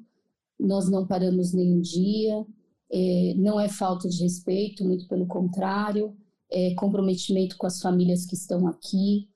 nós 0.58 0.90
não 0.90 1.06
paramos 1.06 1.52
nenhum 1.52 1.80
dia, 1.80 2.44
é, 2.90 3.34
não 3.36 3.60
é 3.60 3.68
falta 3.68 4.08
de 4.08 4.22
respeito, 4.22 4.84
muito 4.84 5.06
pelo 5.06 5.26
contrário, 5.26 6.16
é 6.50 6.74
comprometimento 6.74 7.56
com 7.56 7.66
as 7.66 7.80
famílias 7.80 8.26
que 8.26 8.34
estão 8.34 8.66
aqui, 8.66 9.28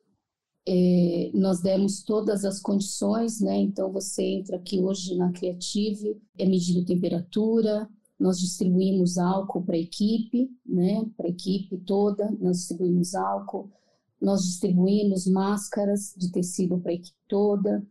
é, 0.66 1.30
nós 1.34 1.60
demos 1.60 2.02
todas 2.02 2.44
as 2.44 2.58
condições, 2.60 3.40
né? 3.40 3.56
Então 3.58 3.92
você 3.92 4.22
entra 4.22 4.56
aqui 4.56 4.80
hoje 4.80 5.14
na 5.14 5.30
Creative, 5.30 6.16
é 6.38 6.46
medido 6.46 6.84
temperatura, 6.84 7.88
nós 8.18 8.38
distribuímos 8.40 9.18
álcool 9.18 9.62
para 9.62 9.76
a 9.76 9.80
equipe, 9.80 10.50
né? 10.64 11.04
Para 11.16 11.26
a 11.26 11.30
equipe 11.30 11.76
toda, 11.78 12.30
nós 12.40 12.58
distribuímos 12.58 13.14
álcool, 13.14 13.70
nós 14.20 14.42
distribuímos 14.44 15.26
máscaras 15.26 16.14
de 16.16 16.30
tecido 16.30 16.78
para 16.78 16.92
a 16.92 16.94
equipe 16.94 17.16
toda, 17.28 17.86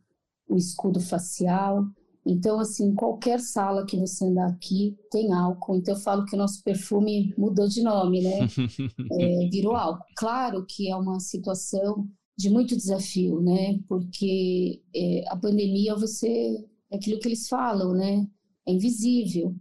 o 0.48 0.56
escudo 0.56 1.00
facial. 1.00 1.86
Então, 2.26 2.60
assim, 2.60 2.96
qualquer 2.96 3.40
sala 3.40 3.86
que 3.86 3.98
você 3.98 4.26
andar 4.26 4.48
aqui 4.48 4.98
tem 5.12 5.34
álcool. 5.34 5.76
Então, 5.76 5.94
eu 5.94 6.00
falo 6.00 6.26
que 6.26 6.36
o 6.36 6.38
nosso 6.38 6.64
perfume 6.64 7.34
mudou 7.38 7.68
de 7.68 7.82
nome, 7.82 8.22
né? 8.22 8.40
É, 9.20 9.50
virou 9.50 9.76
álcool. 9.76 10.06
Claro 10.16 10.66
que 10.66 10.90
é 10.90 10.96
uma 10.96 11.20
situação 11.20 12.08
de 12.38 12.50
muito 12.50 12.76
desafio, 12.76 13.42
né? 13.42 13.80
Porque 13.88 14.82
é, 14.96 15.26
a 15.28 15.36
pandemia, 15.36 15.96
você, 15.96 16.66
é 16.92 16.96
aquilo 16.96 17.20
que 17.20 17.28
eles 17.28 17.48
falam, 17.48 17.94
né? 17.94 18.26
É 18.66 18.72
invisível. 18.72 19.54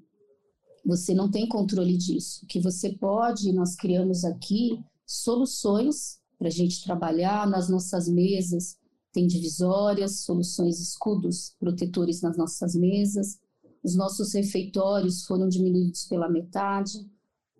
Você 0.86 1.14
não 1.14 1.30
tem 1.30 1.48
controle 1.48 1.96
disso. 1.96 2.44
O 2.44 2.46
que 2.46 2.60
você 2.60 2.90
pode, 2.90 3.52
nós 3.52 3.74
criamos 3.74 4.24
aqui 4.24 4.80
soluções 5.04 6.21
para 6.42 6.48
a 6.48 6.50
gente 6.50 6.82
trabalhar 6.82 7.48
nas 7.48 7.68
nossas 7.68 8.08
mesas. 8.08 8.76
Tem 9.12 9.28
divisórias, 9.28 10.24
soluções, 10.24 10.80
escudos 10.80 11.54
protetores 11.56 12.20
nas 12.20 12.36
nossas 12.36 12.74
mesas. 12.74 13.38
Os 13.80 13.94
nossos 13.94 14.34
refeitórios 14.34 15.24
foram 15.24 15.48
diminuídos 15.48 16.04
pela 16.08 16.28
metade 16.28 16.98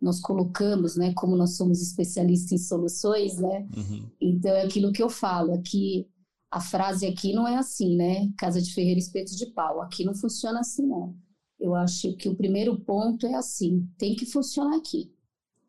nós 0.01 0.19
colocamos, 0.19 0.97
né, 0.97 1.15
como 1.15 1.37
nós 1.37 1.57
somos 1.57 1.81
especialistas 1.81 2.51
em 2.51 2.59
soluções, 2.59 3.37
né? 3.37 3.69
Uhum. 3.77 4.05
Então 4.21 4.51
é 4.51 4.65
aquilo 4.65 4.91
que 4.91 5.01
eu 5.01 5.09
falo 5.09 5.55
aqui. 5.55 6.09
A 6.51 6.61
frase 6.61 7.07
aqui 7.07 7.33
não 7.33 7.47
é 7.47 7.57
assim, 7.57 7.95
né? 7.95 8.29
Casa 8.37 8.61
de 8.61 8.75
ferreiro, 8.75 8.99
espeto 8.99 9.37
de 9.37 9.47
pau. 9.47 9.81
Aqui 9.81 10.05
não 10.05 10.13
funciona 10.13 10.59
assim, 10.59 10.85
não. 10.85 11.15
Eu 11.59 11.77
acho 11.77 12.17
que 12.17 12.29
o 12.29 12.35
primeiro 12.35 12.81
ponto 12.81 13.29
é 13.29 13.35
assim: 13.35 13.89
tem 13.97 14.17
que 14.17 14.27
funcionar 14.27 14.77
aqui. 14.77 15.15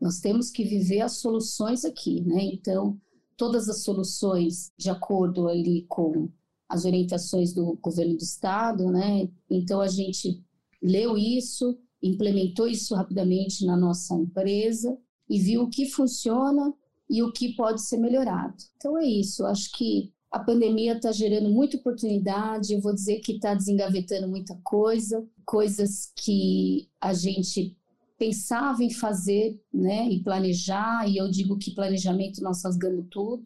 Nós 0.03 0.19
temos 0.19 0.51
que 0.51 0.65
viver 0.65 0.99
as 0.99 1.13
soluções 1.13 1.85
aqui, 1.85 2.19
né? 2.19 2.43
Então, 2.51 2.99
todas 3.37 3.69
as 3.69 3.83
soluções 3.83 4.69
de 4.77 4.89
acordo 4.89 5.47
ali 5.47 5.85
com 5.87 6.29
as 6.67 6.83
orientações 6.83 7.53
do 7.53 7.77
governo 7.81 8.17
do 8.17 8.21
estado, 8.21 8.91
né? 8.91 9.29
Então 9.49 9.79
a 9.79 9.87
gente 9.87 10.43
leu 10.81 11.17
isso, 11.17 11.77
implementou 12.01 12.67
isso 12.67 12.93
rapidamente 12.95 13.65
na 13.65 13.77
nossa 13.77 14.13
empresa 14.13 14.97
e 15.29 15.39
viu 15.39 15.63
o 15.63 15.69
que 15.69 15.85
funciona 15.85 16.73
e 17.09 17.23
o 17.23 17.31
que 17.31 17.55
pode 17.55 17.81
ser 17.81 17.95
melhorado. 17.97 18.55
Então 18.75 18.97
é 18.97 19.05
isso, 19.05 19.45
acho 19.45 19.71
que 19.71 20.11
a 20.29 20.39
pandemia 20.39 20.97
está 20.97 21.13
gerando 21.13 21.47
muita 21.49 21.77
oportunidade, 21.77 22.73
eu 22.73 22.81
vou 22.81 22.93
dizer 22.93 23.19
que 23.19 23.33
está 23.33 23.53
desengavetando 23.53 24.27
muita 24.27 24.59
coisa, 24.63 25.25
coisas 25.45 26.11
que 26.13 26.89
a 26.99 27.13
gente 27.13 27.77
pensava 28.23 28.81
em 28.83 28.89
fazer, 28.89 29.59
né, 29.73 30.07
e 30.09 30.23
planejar, 30.23 31.09
e 31.09 31.17
eu 31.17 31.29
digo 31.29 31.57
que 31.57 31.75
planejamento 31.75 32.41
nós 32.41 32.63
rasgamos 32.63 33.07
tudo. 33.11 33.43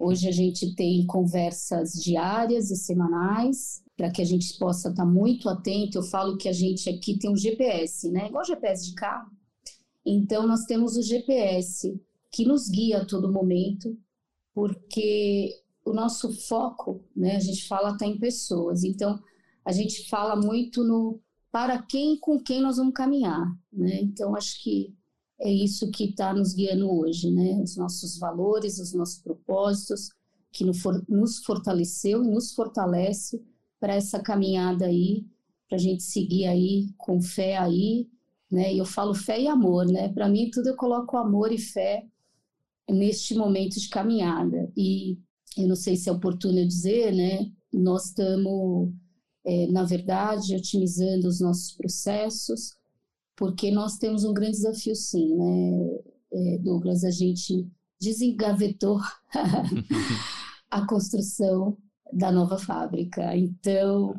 Hoje 0.00 0.26
a 0.26 0.32
gente 0.32 0.74
tem 0.74 1.04
conversas 1.04 1.92
diárias 1.92 2.70
e 2.70 2.76
semanais, 2.76 3.82
para 3.94 4.10
que 4.10 4.22
a 4.22 4.24
gente 4.24 4.56
possa 4.58 4.88
estar 4.88 5.04
tá 5.04 5.08
muito 5.08 5.48
atento. 5.48 5.98
Eu 5.98 6.02
falo 6.02 6.36
que 6.38 6.48
a 6.48 6.52
gente 6.52 6.88
aqui 6.88 7.18
tem 7.18 7.30
um 7.30 7.36
GPS, 7.36 8.10
né? 8.10 8.28
Igual 8.28 8.44
GPS 8.44 8.86
de 8.86 8.94
carro. 8.94 9.30
Então, 10.04 10.46
nós 10.46 10.64
temos 10.64 10.96
o 10.96 11.02
GPS 11.02 12.00
que 12.32 12.44
nos 12.44 12.68
guia 12.68 13.02
a 13.02 13.04
todo 13.04 13.32
momento. 13.32 13.96
porque 14.54 15.50
o 15.84 15.92
nosso 15.92 16.32
foco, 16.32 17.04
né, 17.14 17.36
a 17.36 17.40
gente 17.40 17.66
fala 17.66 17.90
até 17.90 18.06
em 18.06 18.18
pessoas, 18.18 18.84
então 18.84 19.20
a 19.64 19.72
gente 19.72 20.08
fala 20.08 20.36
muito 20.36 20.84
no 20.84 21.20
para 21.54 21.80
quem 21.80 22.18
com 22.18 22.36
quem 22.40 22.60
nós 22.60 22.78
vamos 22.78 22.94
caminhar, 22.94 23.46
né? 23.72 24.00
Então 24.02 24.34
acho 24.34 24.60
que 24.60 24.92
é 25.40 25.48
isso 25.48 25.88
que 25.88 26.06
está 26.06 26.34
nos 26.34 26.52
guiando 26.52 26.90
hoje, 26.90 27.30
né? 27.30 27.62
Os 27.62 27.76
nossos 27.76 28.18
valores, 28.18 28.80
os 28.80 28.92
nossos 28.92 29.22
propósitos, 29.22 30.08
que 30.50 30.64
nos 30.64 31.38
fortaleceu 31.44 32.24
e 32.24 32.28
nos 32.28 32.52
fortalece 32.52 33.40
para 33.78 33.94
essa 33.94 34.18
caminhada 34.20 34.86
aí, 34.86 35.24
para 35.68 35.76
a 35.76 35.80
gente 35.80 36.02
seguir 36.02 36.46
aí 36.46 36.88
com 36.98 37.22
fé 37.22 37.56
aí, 37.56 38.08
né? 38.50 38.74
E 38.74 38.78
eu 38.78 38.84
falo 38.84 39.14
fé 39.14 39.40
e 39.40 39.46
amor, 39.46 39.86
né? 39.86 40.08
Para 40.08 40.28
mim 40.28 40.50
tudo 40.50 40.70
eu 40.70 40.76
coloco 40.76 41.16
amor 41.16 41.52
e 41.52 41.58
fé 41.58 42.04
neste 42.90 43.32
momento 43.32 43.78
de 43.78 43.88
caminhada. 43.88 44.72
E 44.76 45.16
eu 45.56 45.68
não 45.68 45.76
sei 45.76 45.94
se 45.94 46.08
é 46.08 46.12
oportuno 46.12 46.66
dizer, 46.66 47.14
né? 47.14 47.48
Nós 47.72 48.06
estamos 48.06 48.92
é, 49.44 49.66
na 49.66 49.84
verdade, 49.84 50.56
otimizando 50.56 51.28
os 51.28 51.40
nossos 51.40 51.72
processos, 51.72 52.76
porque 53.36 53.70
nós 53.70 53.98
temos 53.98 54.24
um 54.24 54.32
grande 54.32 54.52
desafio, 54.52 54.94
sim, 54.94 55.34
né, 55.34 55.98
é, 56.32 56.58
Douglas? 56.58 57.04
A 57.04 57.10
gente 57.10 57.68
desengavetou 58.00 59.00
a 60.70 60.86
construção 60.86 61.76
da 62.12 62.30
nova 62.30 62.58
fábrica. 62.58 63.36
Então, 63.36 64.14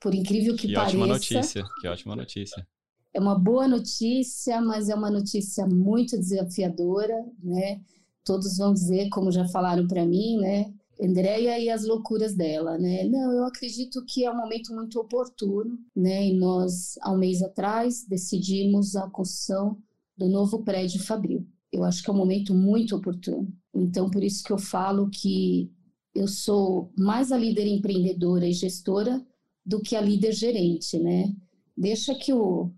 por 0.00 0.14
incrível 0.14 0.54
que, 0.56 0.68
que 0.68 0.74
pareça. 0.74 0.90
Que 0.90 0.96
ótima 0.96 1.06
notícia, 1.06 1.64
que 1.80 1.88
ótima 1.88 2.16
notícia. 2.16 2.66
É 3.14 3.20
uma 3.20 3.38
boa 3.38 3.68
notícia, 3.68 4.60
mas 4.60 4.88
é 4.88 4.94
uma 4.94 5.10
notícia 5.10 5.66
muito 5.66 6.18
desafiadora, 6.18 7.14
né? 7.42 7.80
Todos 8.24 8.56
vão 8.56 8.72
dizer, 8.72 9.08
como 9.10 9.30
já 9.30 9.46
falaram 9.48 9.86
para 9.86 10.06
mim, 10.06 10.38
né? 10.38 10.72
Andréia 11.02 11.58
e 11.58 11.68
as 11.68 11.84
loucuras 11.84 12.34
dela, 12.34 12.78
né? 12.78 13.04
Não, 13.04 13.32
eu 13.32 13.44
acredito 13.44 14.04
que 14.06 14.24
é 14.24 14.30
um 14.30 14.36
momento 14.36 14.72
muito 14.72 15.00
oportuno, 15.00 15.76
né? 15.96 16.28
E 16.28 16.38
nós, 16.38 16.96
há 17.00 17.12
um 17.12 17.18
mês 17.18 17.42
atrás, 17.42 18.06
decidimos 18.06 18.94
a 18.94 19.10
construção 19.10 19.76
do 20.16 20.28
novo 20.28 20.62
prédio 20.62 21.02
Fabril. 21.02 21.44
Eu 21.72 21.82
acho 21.82 22.02
que 22.02 22.10
é 22.10 22.12
um 22.12 22.16
momento 22.16 22.54
muito 22.54 22.94
oportuno. 22.94 23.52
Então, 23.74 24.08
por 24.08 24.22
isso 24.22 24.44
que 24.44 24.52
eu 24.52 24.58
falo 24.58 25.10
que 25.10 25.72
eu 26.14 26.28
sou 26.28 26.92
mais 26.96 27.32
a 27.32 27.38
líder 27.38 27.66
empreendedora 27.66 28.46
e 28.46 28.52
gestora 28.52 29.26
do 29.64 29.80
que 29.80 29.96
a 29.96 30.00
líder 30.00 30.32
gerente, 30.32 30.98
né? 30.98 31.34
Deixa 31.76 32.14
que 32.14 32.32
o, 32.32 32.70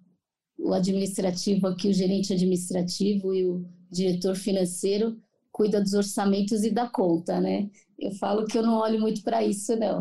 o 0.58 0.72
administrativo 0.72 1.66
aqui, 1.66 1.88
o 1.88 1.92
gerente 1.92 2.32
administrativo 2.32 3.34
e 3.34 3.44
o 3.44 3.66
diretor 3.90 4.34
financeiro 4.34 5.20
cuida 5.54 5.80
dos 5.80 5.92
orçamentos 5.92 6.64
e 6.64 6.70
da 6.72 6.88
conta, 6.88 7.40
né? 7.40 7.70
Eu 7.96 8.10
falo 8.16 8.44
que 8.44 8.58
eu 8.58 8.62
não 8.64 8.74
olho 8.74 9.00
muito 9.00 9.22
para 9.22 9.44
isso, 9.44 9.76
não. 9.76 10.00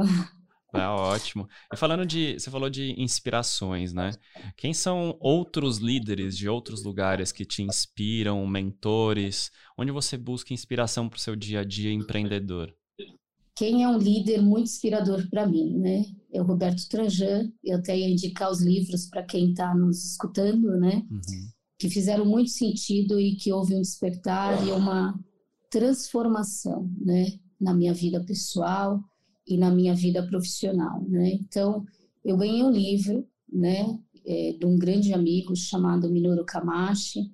É 0.73 0.87
ótimo. 0.87 1.47
E 1.71 1.77
falando 1.77 2.03
de, 2.03 2.33
você 2.33 2.49
falou 2.49 2.67
de 2.67 2.99
inspirações, 2.99 3.93
né? 3.93 4.09
Quem 4.57 4.73
são 4.73 5.15
outros 5.19 5.77
líderes 5.77 6.35
de 6.35 6.49
outros 6.49 6.83
lugares 6.83 7.31
que 7.31 7.45
te 7.45 7.61
inspiram, 7.61 8.47
mentores? 8.47 9.51
Onde 9.77 9.91
você 9.91 10.17
busca 10.17 10.55
inspiração 10.55 11.07
para 11.07 11.17
o 11.17 11.19
seu 11.19 11.35
dia 11.35 11.59
a 11.59 11.63
dia 11.63 11.93
empreendedor? 11.93 12.73
Quem 13.55 13.83
é 13.83 13.87
um 13.87 13.99
líder 13.99 14.41
muito 14.41 14.65
inspirador 14.65 15.29
para 15.29 15.45
mim, 15.45 15.77
né? 15.77 16.05
É 16.33 16.41
o 16.41 16.45
Roberto 16.45 16.89
Tranjan. 16.89 17.51
Eu 17.63 17.77
até 17.77 17.95
ia 17.95 18.09
indicar 18.09 18.49
os 18.49 18.59
livros 18.59 19.05
para 19.05 19.21
quem 19.21 19.51
está 19.51 19.75
nos 19.75 20.03
escutando, 20.03 20.75
né? 20.79 21.05
Uhum. 21.11 21.49
Que 21.77 21.91
fizeram 21.91 22.25
muito 22.25 22.49
sentido 22.49 23.19
e 23.19 23.35
que 23.35 23.53
houve 23.53 23.75
um 23.75 23.81
despertar 23.81 24.67
e 24.67 24.71
uma 24.71 25.13
transformação, 25.73 26.87
né? 27.01 27.39
na 27.63 27.73
minha 27.73 27.93
vida 27.93 28.23
pessoal 28.23 29.01
e 29.47 29.57
na 29.57 29.71
minha 29.71 29.95
vida 29.95 30.21
profissional, 30.27 31.01
né? 31.07 31.31
Então, 31.33 31.85
eu 32.23 32.37
ganhei 32.37 32.61
um 32.61 32.71
livro, 32.71 33.25
né, 33.51 33.97
é, 34.25 34.53
de 34.59 34.65
um 34.65 34.77
grande 34.77 35.13
amigo 35.13 35.55
chamado 35.55 36.11
Minoru 36.11 36.45
Kamashi. 36.45 37.31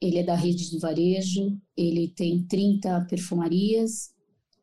Ele 0.00 0.18
é 0.18 0.22
da 0.22 0.34
rede 0.34 0.70
do 0.70 0.78
varejo, 0.78 1.58
ele 1.76 2.08
tem 2.08 2.46
30 2.46 3.06
perfumarias. 3.08 4.10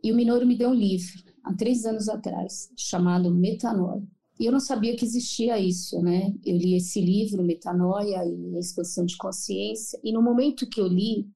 E 0.03 0.11
o 0.11 0.15
Minoru 0.15 0.45
me 0.45 0.57
deu 0.57 0.69
um 0.69 0.73
livro, 0.73 1.23
há 1.43 1.53
três 1.53 1.85
anos 1.85 2.07
atrás, 2.07 2.69
chamado 2.77 3.33
Metanoia. 3.33 4.03
E 4.39 4.45
eu 4.45 4.51
não 4.51 4.59
sabia 4.59 4.95
que 4.95 5.05
existia 5.05 5.59
isso, 5.59 6.01
né? 6.01 6.33
Eu 6.45 6.57
li 6.57 6.75
esse 6.75 6.99
livro, 6.99 7.43
Metanoia 7.43 8.25
e 8.25 8.55
a 8.55 8.59
Expansão 8.59 9.05
de 9.05 9.15
Consciência, 9.17 9.99
e 10.03 10.11
no 10.11 10.21
momento 10.21 10.67
que 10.67 10.81
eu 10.81 10.87
li, 10.87 11.27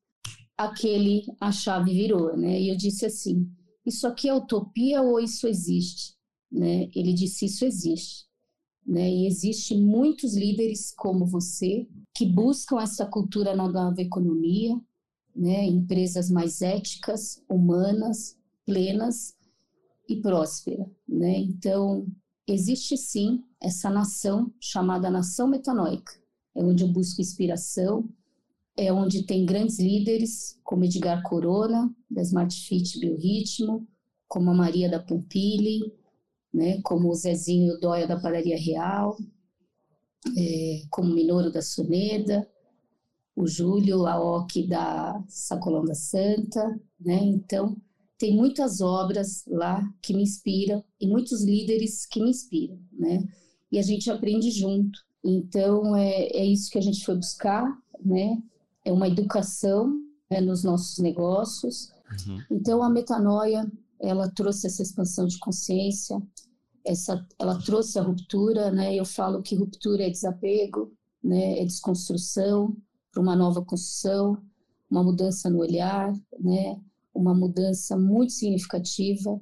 aquele 0.57 1.23
a 1.39 1.51
chave 1.51 1.93
virou, 1.93 2.35
né? 2.35 2.59
E 2.59 2.69
eu 2.69 2.75
disse 2.75 3.05
assim: 3.05 3.49
isso 3.87 4.05
aqui 4.05 4.27
é 4.27 4.33
utopia 4.33 5.01
ou 5.01 5.17
isso 5.17 5.47
existe? 5.47 6.17
Né? 6.51 6.89
Ele 6.93 7.13
disse: 7.13 7.45
Isso 7.45 7.63
existe. 7.63 8.27
Né? 8.85 9.09
E 9.09 9.27
existe 9.27 9.77
muitos 9.77 10.35
líderes 10.35 10.93
como 10.93 11.25
você 11.25 11.87
que 12.13 12.25
buscam 12.25 12.81
essa 12.81 13.05
cultura 13.05 13.55
na 13.55 13.69
nova 13.69 14.01
economia, 14.01 14.77
né? 15.33 15.65
empresas 15.65 16.29
mais 16.29 16.61
éticas, 16.61 17.41
humanas, 17.49 18.37
plenas 18.65 19.33
e 20.09 20.17
prósperas. 20.17 20.85
Né? 21.07 21.37
Então, 21.39 22.05
existe 22.45 22.97
sim 22.97 23.41
essa 23.61 23.89
nação 23.89 24.53
chamada 24.59 25.09
nação 25.09 25.47
metanoica, 25.47 26.11
é 26.53 26.61
onde 26.61 26.83
eu 26.83 26.89
busco 26.89 27.21
inspiração, 27.21 28.09
é 28.77 28.93
onde 28.93 29.23
tem 29.23 29.45
grandes 29.45 29.79
líderes, 29.79 30.59
como 30.63 30.85
Edgar 30.85 31.23
Corona, 31.23 31.93
da 32.09 32.21
Smart 32.21 32.55
Fit 32.55 32.99
Biorritmo, 32.99 33.87
como 34.27 34.51
a 34.51 34.53
Maria 34.53 34.89
da 34.89 34.99
Pompili, 34.99 35.79
né, 36.53 36.79
como 36.83 37.09
o 37.09 37.15
Zezinho 37.15 37.79
Dóia 37.79 38.07
da 38.07 38.19
Padaria 38.19 38.57
Real, 38.57 39.17
é, 40.37 40.81
como 40.89 41.11
o 41.11 41.15
Minoro 41.15 41.51
da 41.51 41.61
Suneda, 41.61 42.47
o 43.35 43.47
Júlio 43.47 44.05
Aoki 44.07 44.67
da 44.67 45.23
Sacolão 45.27 45.85
da 45.85 45.93
Santa, 45.93 46.79
né? 46.99 47.19
Então, 47.21 47.77
tem 48.17 48.35
muitas 48.35 48.81
obras 48.81 49.43
lá 49.47 49.87
que 50.01 50.11
me 50.11 50.23
inspiram 50.23 50.83
e 50.99 51.07
muitos 51.07 51.43
líderes 51.43 52.07
que 52.07 52.19
me 52.19 52.31
inspiram, 52.31 52.79
né? 52.91 53.23
E 53.71 53.77
a 53.77 53.83
gente 53.83 54.09
aprende 54.09 54.49
junto. 54.49 54.99
Então, 55.23 55.95
é, 55.95 56.29
é 56.29 56.45
isso 56.45 56.71
que 56.71 56.79
a 56.79 56.81
gente 56.81 57.05
foi 57.05 57.15
buscar, 57.15 57.63
né? 58.03 58.41
É 58.87 58.91
uma 58.91 59.07
educação 59.07 59.93
né, 60.31 60.39
nos 60.39 60.63
nossos 60.63 60.97
negócios. 60.99 61.91
Uhum. 62.25 62.41
Então, 62.49 62.81
a 62.81 62.89
metanoia, 62.89 63.69
ela 63.99 64.29
trouxe 64.29 64.67
essa 64.67 64.81
expansão 64.81 65.27
de 65.27 65.37
consciência, 65.39 66.21
essa, 66.85 67.25
ela 67.37 67.61
trouxe 67.61 67.99
a 67.99 68.01
ruptura, 68.01 68.71
né? 68.71 68.95
Eu 68.95 69.03
falo 69.03 69.41
que 69.41 69.55
ruptura 69.55 70.03
é 70.03 70.09
desapego, 70.09 70.93
né? 71.21 71.59
É 71.59 71.65
desconstrução 71.65 72.77
para 73.11 73.21
uma 73.21 73.35
nova 73.35 73.61
construção, 73.61 74.41
uma 74.89 75.03
mudança 75.03 75.49
no 75.49 75.59
olhar, 75.59 76.13
né? 76.39 76.79
Uma 77.13 77.33
mudança 77.33 77.97
muito 77.97 78.31
significativa 78.31 79.37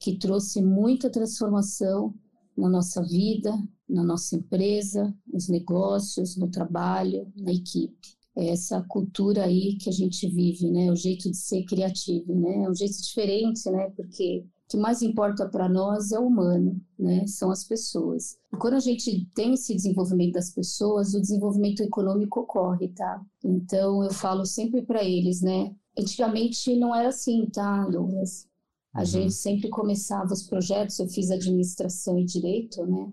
que 0.00 0.16
trouxe 0.16 0.62
muita 0.62 1.10
transformação 1.10 2.14
na 2.56 2.70
nossa 2.70 3.02
vida, 3.02 3.52
na 3.86 4.02
nossa 4.02 4.36
empresa, 4.36 5.14
nos 5.26 5.46
negócios, 5.48 6.36
no 6.38 6.48
trabalho, 6.48 7.30
na 7.36 7.52
equipe 7.52 8.17
essa 8.46 8.82
cultura 8.82 9.44
aí 9.44 9.76
que 9.76 9.88
a 9.88 9.92
gente 9.92 10.28
vive, 10.28 10.70
né? 10.70 10.90
O 10.90 10.96
jeito 10.96 11.30
de 11.30 11.36
ser 11.36 11.64
criativo, 11.64 12.34
né? 12.34 12.64
É 12.64 12.70
um 12.70 12.74
jeito 12.74 13.02
diferente, 13.02 13.68
né? 13.70 13.90
Porque 13.96 14.44
o 14.44 14.70
que 14.70 14.76
mais 14.76 15.02
importa 15.02 15.48
para 15.48 15.68
nós 15.68 16.12
é 16.12 16.18
o 16.18 16.26
humano, 16.26 16.80
né? 16.98 17.26
São 17.26 17.50
as 17.50 17.64
pessoas. 17.64 18.38
E 18.52 18.56
quando 18.56 18.74
a 18.74 18.80
gente 18.80 19.26
tem 19.34 19.54
esse 19.54 19.74
desenvolvimento 19.74 20.34
das 20.34 20.50
pessoas, 20.50 21.14
o 21.14 21.20
desenvolvimento 21.20 21.82
econômico 21.82 22.40
ocorre, 22.40 22.88
tá? 22.88 23.20
Então 23.44 24.04
eu 24.04 24.12
falo 24.12 24.44
sempre 24.46 24.82
para 24.82 25.02
eles, 25.02 25.42
né? 25.42 25.74
Antigamente 25.98 26.76
não 26.76 26.94
era 26.94 27.08
assim, 27.08 27.46
tá, 27.46 27.86
Douglas? 27.86 28.46
A 28.94 29.00
uhum. 29.00 29.06
gente 29.06 29.32
sempre 29.32 29.68
começava 29.68 30.32
os 30.32 30.44
projetos, 30.44 30.98
eu 30.98 31.08
fiz 31.08 31.30
administração 31.30 32.18
e 32.18 32.24
direito, 32.24 32.86
né? 32.86 33.10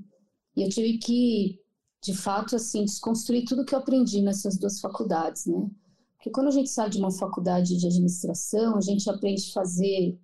E 0.56 0.64
eu 0.64 0.70
tive 0.70 0.98
que 0.98 1.60
de 2.06 2.13
fato, 2.13 2.56
assim, 2.56 2.86
desconstruir 2.86 3.46
tudo 3.46 3.65
que 3.65 3.74
eu 3.74 3.80
aprendi 3.80 4.22
nessas 4.22 4.58
duas 4.58 4.80
faculdades, 4.80 5.48
né? 5.48 5.68
Porque 6.15 6.30
quando 6.30 6.48
a 6.48 6.52
gente 6.52 6.70
sai 6.70 6.88
de 6.88 7.00
uma 7.00 7.12
faculdade 7.12 7.76
de 7.76 7.88
administração, 7.88 8.78
a 8.78 8.82
gente 8.82 9.10
aprende 9.10 9.50
a 9.50 9.54
fazer 9.54 10.15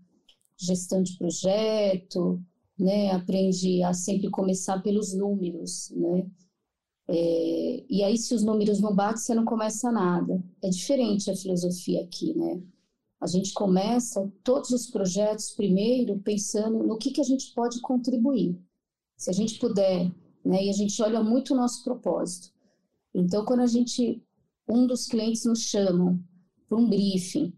gestão 0.56 1.02
de 1.02 1.18
projeto, 1.18 2.40
né? 2.78 3.10
Aprende 3.12 3.82
a 3.82 3.94
sempre 3.94 4.30
começar 4.30 4.80
pelos 4.84 5.12
números, 5.16 5.92
né? 5.96 6.30
É, 7.08 7.84
e 7.90 8.04
aí, 8.04 8.16
se 8.16 8.36
os 8.36 8.44
números 8.44 8.80
não 8.80 8.96
batem, 8.96 9.18
você 9.18 9.34
não 9.34 9.44
começa 9.44 9.92
nada. 9.92 10.40
É 10.62 10.70
diferente 10.70 11.32
a 11.32 11.36
filosofia 11.36 12.04
aqui, 12.04 12.38
né? 12.38 12.62
A 13.20 13.26
gente 13.26 13.54
começa 13.54 14.32
todos 14.44 14.70
os 14.70 14.88
projetos 14.88 15.50
primeiro 15.50 16.20
pensando 16.20 16.84
no 16.84 16.98
que, 17.00 17.10
que 17.10 17.22
a 17.22 17.24
gente 17.24 17.54
pode 17.56 17.82
contribuir. 17.82 18.56
Se 19.18 19.32
a 19.32 19.34
gente 19.34 19.58
puder 19.58 20.12
né? 20.44 20.66
E 20.66 20.70
a 20.70 20.74
gente 20.74 21.02
olha 21.02 21.24
muito 21.24 21.54
o 21.54 21.58
nosso 21.58 21.84
propósito. 21.84 22.52
Então, 23.14 23.46
quando 23.46 23.62
a 23.62 23.68
gente, 23.68 24.24
um 24.68 24.88
dos 24.88 25.06
clientes 25.06 25.46
nos 25.46 25.62
chamam 25.62 26.20
para 26.68 26.78
um 26.78 26.88
briefing 26.88 27.54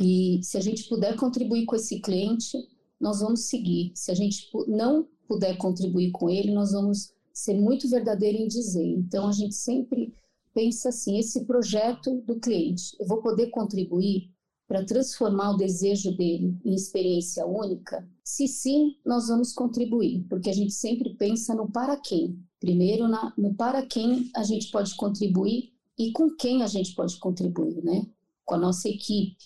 E 0.00 0.40
se 0.42 0.56
a 0.56 0.60
gente 0.60 0.88
puder 0.88 1.16
contribuir 1.16 1.66
com 1.66 1.76
esse 1.76 2.00
cliente, 2.00 2.56
nós 3.00 3.20
vamos 3.20 3.42
seguir. 3.42 3.92
Se 3.94 4.10
a 4.10 4.14
gente 4.14 4.48
não 4.66 5.06
puder 5.28 5.56
contribuir 5.58 6.10
com 6.12 6.30
ele, 6.30 6.52
nós 6.52 6.72
vamos 6.72 7.12
ser 7.32 7.54
muito 7.54 7.88
verdadeiro 7.88 8.38
em 8.38 8.48
dizer. 8.48 8.86
Então, 8.86 9.28
a 9.28 9.32
gente 9.32 9.54
sempre 9.54 10.14
pensa 10.54 10.88
assim: 10.88 11.18
esse 11.18 11.44
projeto 11.44 12.22
do 12.22 12.40
cliente, 12.40 12.96
eu 12.98 13.06
vou 13.06 13.20
poder 13.20 13.50
contribuir 13.50 14.31
para 14.72 14.86
transformar 14.86 15.50
o 15.50 15.56
desejo 15.58 16.16
dele 16.16 16.58
em 16.64 16.74
experiência 16.74 17.44
única? 17.46 18.08
Se 18.24 18.48
sim, 18.48 18.96
nós 19.04 19.28
vamos 19.28 19.52
contribuir, 19.52 20.24
porque 20.30 20.48
a 20.48 20.52
gente 20.54 20.72
sempre 20.72 21.14
pensa 21.14 21.54
no 21.54 21.70
para 21.70 21.94
quem. 21.98 22.42
Primeiro, 22.58 23.06
na, 23.06 23.34
no 23.36 23.54
para 23.54 23.84
quem 23.84 24.30
a 24.34 24.42
gente 24.42 24.70
pode 24.70 24.96
contribuir 24.96 25.74
e 25.98 26.10
com 26.12 26.34
quem 26.36 26.62
a 26.62 26.66
gente 26.66 26.94
pode 26.94 27.18
contribuir, 27.18 27.84
né? 27.84 28.06
Com 28.46 28.54
a 28.54 28.58
nossa 28.58 28.88
equipe. 28.88 29.36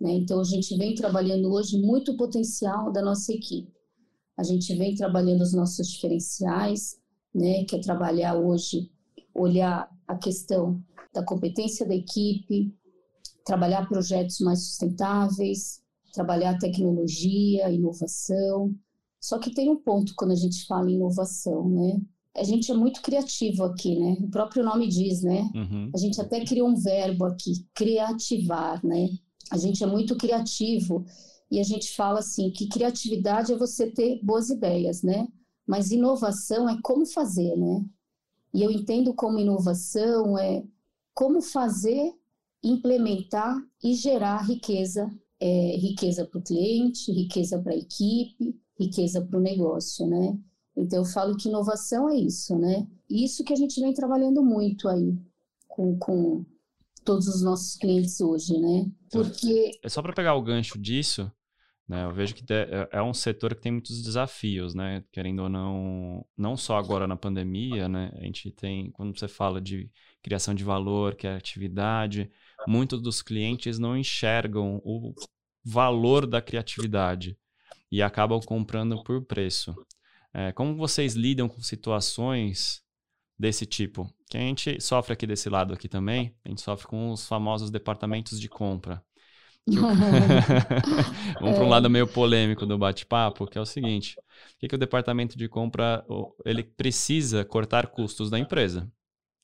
Né? 0.00 0.12
Então, 0.12 0.38
a 0.38 0.44
gente 0.44 0.76
vem 0.76 0.94
trabalhando 0.94 1.52
hoje 1.52 1.76
muito 1.76 2.12
o 2.12 2.16
potencial 2.16 2.92
da 2.92 3.02
nossa 3.02 3.32
equipe. 3.32 3.72
A 4.36 4.44
gente 4.44 4.72
vem 4.76 4.94
trabalhando 4.94 5.40
os 5.40 5.52
nossos 5.52 5.88
diferenciais, 5.88 6.96
né? 7.34 7.64
que 7.64 7.74
é 7.74 7.80
trabalhar 7.80 8.36
hoje, 8.36 8.92
olhar 9.34 9.90
a 10.06 10.16
questão 10.16 10.80
da 11.12 11.24
competência 11.24 11.84
da 11.84 11.96
equipe, 11.96 12.72
trabalhar 13.48 13.88
projetos 13.88 14.40
mais 14.40 14.62
sustentáveis, 14.62 15.80
trabalhar 16.12 16.58
tecnologia, 16.58 17.70
inovação. 17.70 18.74
Só 19.18 19.38
que 19.38 19.54
tem 19.54 19.70
um 19.70 19.76
ponto 19.76 20.12
quando 20.14 20.32
a 20.32 20.36
gente 20.36 20.66
fala 20.66 20.90
em 20.90 20.96
inovação, 20.96 21.66
né? 21.66 21.98
A 22.36 22.44
gente 22.44 22.70
é 22.70 22.74
muito 22.74 23.00
criativo 23.00 23.64
aqui, 23.64 23.98
né? 23.98 24.18
O 24.20 24.28
próprio 24.28 24.62
nome 24.62 24.86
diz, 24.86 25.22
né? 25.22 25.50
Uhum. 25.54 25.90
A 25.94 25.98
gente 25.98 26.20
até 26.20 26.44
criou 26.44 26.68
um 26.68 26.76
verbo 26.76 27.24
aqui, 27.24 27.66
criativar, 27.74 28.84
né? 28.84 29.08
A 29.50 29.56
gente 29.56 29.82
é 29.82 29.86
muito 29.86 30.14
criativo 30.14 31.06
e 31.50 31.58
a 31.58 31.62
gente 31.62 31.96
fala 31.96 32.18
assim 32.18 32.50
que 32.50 32.68
criatividade 32.68 33.50
é 33.50 33.56
você 33.56 33.90
ter 33.90 34.20
boas 34.22 34.50
ideias, 34.50 35.02
né? 35.02 35.26
Mas 35.66 35.90
inovação 35.90 36.68
é 36.68 36.78
como 36.82 37.06
fazer, 37.06 37.56
né? 37.56 37.82
E 38.52 38.62
eu 38.62 38.70
entendo 38.70 39.14
como 39.14 39.38
inovação 39.38 40.38
é 40.38 40.62
como 41.14 41.40
fazer, 41.40 42.12
implementar 42.62 43.56
e 43.82 43.94
gerar 43.94 44.42
riqueza, 44.46 45.10
é, 45.40 45.76
riqueza 45.76 46.26
para 46.26 46.38
o 46.38 46.42
cliente, 46.42 47.12
riqueza 47.12 47.60
para 47.60 47.72
a 47.72 47.76
equipe, 47.76 48.56
riqueza 48.78 49.24
para 49.24 49.38
o 49.38 49.42
negócio, 49.42 50.06
né? 50.06 50.38
Então 50.76 51.00
eu 51.00 51.04
falo 51.04 51.36
que 51.36 51.48
inovação 51.48 52.08
é 52.08 52.16
isso, 52.16 52.56
né? 52.56 52.86
Isso 53.10 53.44
que 53.44 53.52
a 53.52 53.56
gente 53.56 53.80
vem 53.80 53.92
trabalhando 53.92 54.42
muito 54.42 54.88
aí 54.88 55.18
com, 55.66 55.98
com 55.98 56.44
todos 57.04 57.26
os 57.26 57.42
nossos 57.42 57.76
clientes 57.76 58.20
hoje, 58.20 58.58
né? 58.58 58.86
Porque 59.10 59.72
é 59.82 59.88
só 59.88 60.02
para 60.02 60.12
pegar 60.12 60.34
o 60.34 60.42
gancho 60.42 60.78
disso, 60.78 61.30
né? 61.88 62.04
Eu 62.04 62.12
vejo 62.12 62.34
que 62.34 62.44
é, 62.52 62.88
é 62.92 63.02
um 63.02 63.14
setor 63.14 63.54
que 63.54 63.62
tem 63.62 63.72
muitos 63.72 64.02
desafios, 64.02 64.74
né? 64.74 65.02
Querendo 65.10 65.44
ou 65.44 65.48
não, 65.48 66.24
não 66.36 66.56
só 66.56 66.76
agora 66.76 67.06
na 67.06 67.16
pandemia, 67.16 67.88
né? 67.88 68.12
A 68.14 68.24
gente 68.24 68.50
tem, 68.50 68.90
quando 68.90 69.18
você 69.18 69.26
fala 69.26 69.60
de 69.60 69.90
criação 70.22 70.54
de 70.54 70.62
valor, 70.62 71.16
criatividade, 71.16 72.30
muitos 72.68 73.00
dos 73.00 73.22
clientes 73.22 73.78
não 73.78 73.96
enxergam 73.96 74.80
o 74.84 75.14
valor 75.64 76.26
da 76.26 76.42
criatividade 76.42 77.36
e 77.90 78.02
acabam 78.02 78.38
comprando 78.40 79.02
por 79.02 79.24
preço. 79.24 79.74
É, 80.34 80.52
como 80.52 80.76
vocês 80.76 81.14
lidam 81.14 81.48
com 81.48 81.62
situações 81.62 82.82
desse 83.38 83.64
tipo? 83.64 84.12
Que 84.28 84.36
a 84.36 84.40
gente 84.40 84.78
sofre 84.82 85.14
aqui 85.14 85.26
desse 85.26 85.48
lado 85.48 85.72
aqui 85.72 85.88
também, 85.88 86.36
a 86.44 86.50
gente 86.50 86.60
sofre 86.60 86.86
com 86.86 87.10
os 87.10 87.26
famosos 87.26 87.70
departamentos 87.70 88.38
de 88.38 88.50
compra. 88.50 89.02
Vamos 91.40 91.56
para 91.56 91.64
um 91.64 91.68
lado 91.68 91.88
meio 91.88 92.06
polêmico 92.06 92.66
do 92.66 92.76
bate-papo, 92.76 93.46
que 93.46 93.56
é 93.56 93.60
o 93.60 93.66
seguinte: 93.66 94.14
o 94.18 94.58
que, 94.58 94.68
que 94.68 94.74
o 94.74 94.78
departamento 94.78 95.38
de 95.38 95.48
compra 95.48 96.04
ele 96.44 96.62
precisa 96.62 97.44
cortar 97.44 97.86
custos 97.88 98.28
da 98.28 98.38
empresa? 98.38 98.90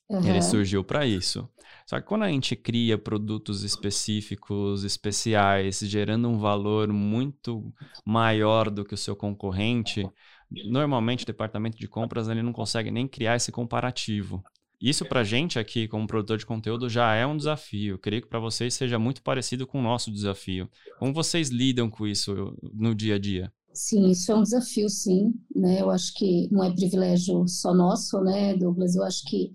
Uhum. 0.08 0.26
Ele 0.26 0.42
surgiu 0.42 0.84
para 0.84 1.06
isso. 1.06 1.48
Só 1.86 2.00
que 2.00 2.06
quando 2.06 2.22
a 2.22 2.28
gente 2.28 2.56
cria 2.56 2.96
produtos 2.96 3.62
específicos, 3.62 4.84
especiais, 4.84 5.80
gerando 5.80 6.28
um 6.28 6.38
valor 6.38 6.92
muito 6.92 7.72
maior 8.04 8.70
do 8.70 8.84
que 8.84 8.94
o 8.94 8.98
seu 8.98 9.14
concorrente, 9.14 10.08
normalmente 10.50 11.24
o 11.24 11.26
departamento 11.26 11.78
de 11.78 11.88
compras 11.88 12.28
ele 12.28 12.42
não 12.42 12.52
consegue 12.52 12.90
nem 12.90 13.06
criar 13.06 13.36
esse 13.36 13.52
comparativo. 13.52 14.42
Isso 14.80 15.04
para 15.04 15.20
a 15.20 15.24
gente 15.24 15.58
aqui, 15.58 15.88
como 15.88 16.06
produtor 16.06 16.36
de 16.36 16.44
conteúdo, 16.44 16.90
já 16.90 17.14
é 17.14 17.26
um 17.26 17.36
desafio. 17.36 17.94
Eu 17.94 17.98
creio 17.98 18.22
que 18.22 18.28
para 18.28 18.38
vocês 18.38 18.74
seja 18.74 18.98
muito 18.98 19.22
parecido 19.22 19.66
com 19.66 19.78
o 19.78 19.82
nosso 19.82 20.10
desafio. 20.10 20.68
Como 20.98 21.12
vocês 21.12 21.48
lidam 21.48 21.88
com 21.88 22.06
isso 22.06 22.54
no 22.72 22.94
dia 22.94 23.14
a 23.14 23.18
dia? 23.18 23.52
Sim, 23.72 24.10
isso 24.10 24.30
é 24.30 24.34
um 24.34 24.42
desafio, 24.42 24.88
sim. 24.88 25.32
Né? 25.54 25.80
Eu 25.80 25.90
acho 25.90 26.12
que 26.14 26.48
não 26.50 26.62
é 26.62 26.70
privilégio 26.70 27.46
só 27.48 27.72
nosso, 27.72 28.20
né, 28.20 28.54
Douglas? 28.56 28.94
Eu 28.94 29.04
acho 29.04 29.24
que 29.24 29.52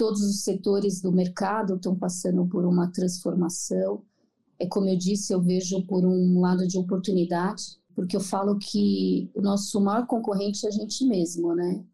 todos 0.00 0.22
os 0.22 0.42
setores 0.44 1.02
do 1.02 1.12
mercado 1.12 1.74
estão 1.74 1.94
passando 1.94 2.46
por 2.46 2.64
uma 2.64 2.90
transformação. 2.90 4.02
É 4.58 4.66
como 4.66 4.88
eu 4.88 4.96
disse, 4.96 5.30
eu 5.30 5.42
vejo 5.42 5.82
por 5.82 6.06
um 6.06 6.40
lado 6.40 6.66
de 6.66 6.78
oportunidade, 6.78 7.78
porque 7.94 8.16
eu 8.16 8.20
falo 8.20 8.58
que 8.58 9.30
o 9.34 9.42
nosso 9.42 9.78
maior 9.78 10.06
concorrente 10.06 10.64
é 10.64 10.70
a 10.70 10.72
gente 10.72 11.04
mesmo, 11.04 11.54
né? 11.54 11.84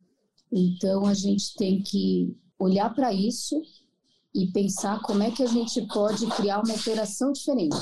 Então 0.52 1.04
a 1.04 1.14
gente 1.14 1.56
tem 1.56 1.82
que 1.82 2.38
olhar 2.60 2.94
para 2.94 3.12
isso 3.12 3.60
e 4.32 4.52
pensar 4.52 5.02
como 5.02 5.24
é 5.24 5.32
que 5.32 5.42
a 5.42 5.48
gente 5.48 5.84
pode 5.88 6.28
criar 6.28 6.62
uma 6.62 6.74
operação 6.74 7.32
diferente, 7.32 7.76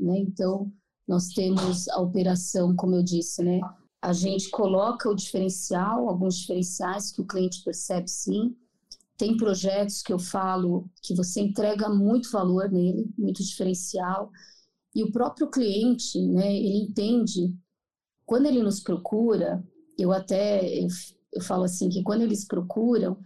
né? 0.00 0.18
Então, 0.18 0.72
nós 1.06 1.28
temos 1.34 1.86
a 1.88 2.00
operação, 2.00 2.74
como 2.74 2.94
eu 2.94 3.02
disse, 3.02 3.42
né? 3.44 3.60
A 4.00 4.14
gente 4.14 4.48
coloca 4.48 5.10
o 5.10 5.14
diferencial, 5.14 6.08
alguns 6.08 6.38
diferenciais 6.38 7.12
que 7.12 7.20
o 7.20 7.26
cliente 7.26 7.62
percebe 7.62 8.08
sim. 8.08 8.56
Tem 9.18 9.36
projetos 9.36 10.00
que 10.00 10.12
eu 10.12 10.18
falo 10.18 10.88
que 11.02 11.14
você 11.14 11.40
entrega 11.40 11.88
muito 11.88 12.30
valor 12.30 12.70
nele, 12.70 13.12
muito 13.18 13.42
diferencial. 13.42 14.30
E 14.94 15.02
o 15.02 15.12
próprio 15.12 15.50
cliente, 15.50 16.20
né, 16.28 16.54
ele 16.56 16.78
entende, 16.84 17.54
quando 18.24 18.46
ele 18.46 18.62
nos 18.62 18.80
procura, 18.80 19.62
eu 19.98 20.12
até 20.12 20.64
eu, 20.78 20.88
eu 21.32 21.42
falo 21.42 21.64
assim 21.64 21.88
que 21.88 22.02
quando 22.02 22.22
eles 22.22 22.46
procuram, 22.46 23.18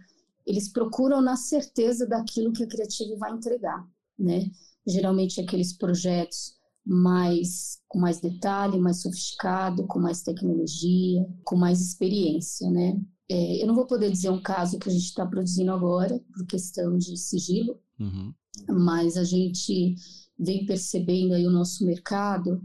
eles 0.45 0.71
procuram 0.71 1.21
na 1.21 1.35
certeza 1.35 2.07
daquilo 2.07 2.51
que 2.51 2.63
a 2.63 2.67
Criative 2.67 3.15
vai 3.17 3.31
entregar, 3.31 3.87
né? 4.17 4.49
Geralmente 4.85 5.39
aqueles 5.39 5.77
projetos 5.77 6.57
mais 6.85 7.79
com 7.87 7.99
mais 7.99 8.19
detalhe, 8.19 8.79
mais 8.79 9.01
sofisticado, 9.01 9.87
com 9.87 9.99
mais 9.99 10.21
tecnologia, 10.21 11.25
com 11.45 11.55
mais 11.55 11.79
experiência, 11.79 12.69
né? 12.69 12.99
É, 13.29 13.61
eu 13.61 13.67
não 13.67 13.75
vou 13.75 13.87
poder 13.87 14.11
dizer 14.11 14.29
um 14.29 14.41
caso 14.41 14.77
que 14.77 14.89
a 14.89 14.91
gente 14.91 15.05
está 15.05 15.25
produzindo 15.25 15.71
agora 15.71 16.21
por 16.33 16.45
questão 16.45 16.97
de 16.97 17.17
sigilo, 17.17 17.79
uhum. 17.99 18.33
mas 18.69 19.17
a 19.17 19.23
gente 19.23 19.95
vem 20.37 20.65
percebendo 20.65 21.33
aí 21.33 21.45
o 21.47 21.51
nosso 21.51 21.85
mercado 21.85 22.61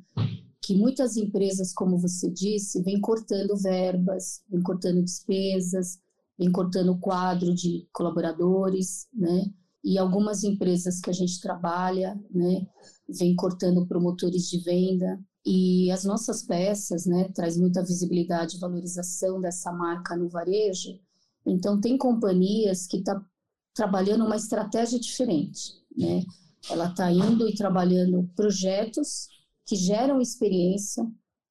que 0.68 0.74
muitas 0.74 1.16
empresas, 1.16 1.72
como 1.72 1.98
você 1.98 2.30
disse, 2.30 2.82
vêm 2.82 3.00
cortando 3.00 3.56
verbas, 3.56 4.42
vêm 4.50 4.60
cortando 4.60 5.02
despesas, 5.02 5.98
vem 6.38 6.52
cortando 6.52 6.90
o 6.90 6.98
quadro 6.98 7.54
de 7.54 7.88
colaboradores, 7.90 9.06
né? 9.14 9.46
E 9.82 9.96
algumas 9.96 10.44
empresas 10.44 11.00
que 11.00 11.08
a 11.08 11.12
gente 11.12 11.40
trabalha, 11.40 12.20
né, 12.30 12.66
vem 13.08 13.34
cortando 13.34 13.86
promotores 13.86 14.50
de 14.50 14.58
venda. 14.60 15.18
E 15.48 15.90
as 15.90 16.04
nossas 16.04 16.42
peças, 16.42 17.06
né, 17.06 17.28
traz 17.34 17.56
muita 17.56 17.82
visibilidade 17.82 18.56
e 18.56 18.60
valorização 18.60 19.40
dessa 19.40 19.72
marca 19.72 20.16
no 20.16 20.28
varejo. 20.28 20.98
Então, 21.46 21.80
tem 21.80 21.96
companhias 21.96 22.86
que 22.86 22.98
estão 22.98 23.18
tá 23.18 23.26
trabalhando 23.74 24.26
uma 24.26 24.36
estratégia 24.36 24.98
diferente, 24.98 25.74
né? 25.96 26.22
Ela 26.68 26.90
está 26.90 27.10
indo 27.10 27.48
e 27.48 27.54
trabalhando 27.54 28.28
projetos 28.34 29.28
que 29.64 29.76
geram 29.76 30.20
experiência 30.20 31.06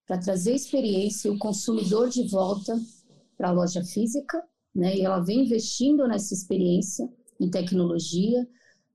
para 0.06 0.20
trazer 0.20 0.54
experiência 0.54 1.30
e 1.30 1.32
o 1.32 1.40
consumidor 1.40 2.10
de 2.10 2.28
volta 2.28 2.80
para 3.38 3.50
a 3.50 3.54
loja 3.54 3.84
física 3.84 4.44
né? 4.78 4.96
E 4.96 5.02
ela 5.02 5.20
vem 5.20 5.44
investindo 5.44 6.08
nessa 6.08 6.36
experiência 6.36 7.10
em 7.42 7.50
tecnologia, 7.50 8.48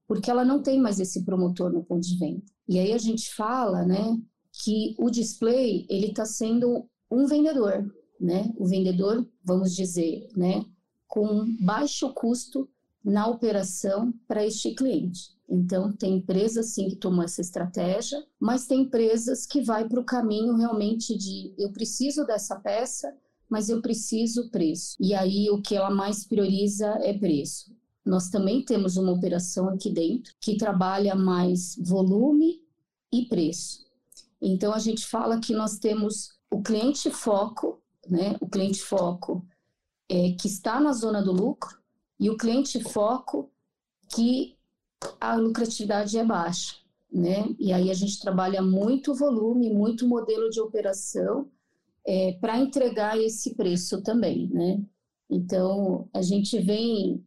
porque 0.07 0.31
ela 0.31 0.45
não 0.45 0.63
tem 0.63 0.81
mais 0.81 1.01
esse 1.01 1.25
promotor 1.25 1.73
no 1.73 1.83
ponto 1.83 2.07
de 2.07 2.17
venda. 2.17 2.43
E 2.69 2.79
aí 2.79 2.93
a 2.93 2.99
gente 2.99 3.35
fala, 3.35 3.85
né, 3.85 4.17
que 4.53 4.95
o 4.99 5.11
display 5.11 5.87
ele 5.89 6.09
está 6.09 6.25
sendo 6.25 6.87
um 7.11 7.27
vendedor, 7.27 7.93
né? 8.21 8.53
O 8.57 8.67
vendedor, 8.67 9.27
vamos 9.45 9.75
dizer, 9.75 10.29
né, 10.37 10.65
com 11.09 11.45
baixo 11.61 12.13
custo 12.13 12.69
na 13.05 13.27
operação 13.27 14.15
para 14.29 14.47
este 14.47 14.75
cliente. 14.75 15.31
Então, 15.49 15.93
tem 15.93 16.17
empresas 16.17 16.73
sim 16.73 16.89
que 16.89 16.97
tomam 16.97 17.23
essa 17.23 17.41
estratégia, 17.41 18.25
mas 18.41 18.67
tem 18.67 18.83
empresas 18.83 19.45
que 19.45 19.61
vai 19.61 19.87
para 19.87 20.01
o 20.01 20.05
caminho 20.05 20.55
realmente 20.55 21.17
de 21.17 21.53
eu 21.59 21.71
preciso 21.73 22.25
dessa 22.25 22.59
peça, 22.59 23.15
mas 23.51 23.69
eu 23.69 23.83
preciso 23.83 24.51
preço. 24.51 24.97
E 24.99 25.13
aí 25.13 25.51
o 25.51 25.61
que 25.61 25.75
ela 25.75 25.91
mais 25.91 26.25
prioriza 26.27 26.87
é 27.03 27.13
preço. 27.13 27.71
Nós 28.05 28.31
também 28.31 28.65
temos 28.65 28.97
uma 28.97 29.13
operação 29.13 29.69
aqui 29.69 29.91
dentro 29.91 30.33
que 30.41 30.57
trabalha 30.57 31.15
mais 31.15 31.77
volume 31.79 32.63
e 33.13 33.27
preço. 33.27 33.85
Então 34.43 34.75
a 34.75 34.79
gente 34.81 35.07
fala 35.07 35.39
que 35.39 35.55
nós 35.55 35.79
temos 35.79 36.33
o 36.51 36.61
cliente 36.61 37.11
foco, 37.11 37.81
né? 38.09 38.37
O 38.41 38.49
cliente 38.49 38.83
foco 38.83 39.47
é, 40.09 40.33
que 40.33 40.49
está 40.49 40.81
na 40.81 40.93
zona 40.93 41.23
do 41.23 41.33
lucro 41.33 41.79
e 42.19 42.29
o 42.29 42.37
cliente 42.37 42.83
foco 42.83 43.51
que 44.13 44.57
a 45.21 45.37
lucratividade 45.37 46.19
é 46.19 46.25
baixa, 46.25 46.77
né? 47.11 47.55
E 47.59 47.73
aí 47.73 47.89
a 47.89 47.95
gente 47.95 48.21
trabalha 48.21 48.61
muito 48.61 49.15
volume, 49.15 49.71
muito 49.71 50.07
modelo 50.09 50.51
de 50.51 50.61
operação 50.61 51.49
é, 52.05 52.33
para 52.41 52.59
entregar 52.59 53.19
esse 53.19 53.55
preço 53.55 54.03
também, 54.03 54.49
né? 54.49 54.83
Então 55.31 56.09
a 56.13 56.21
gente 56.21 56.59
vem 56.59 57.25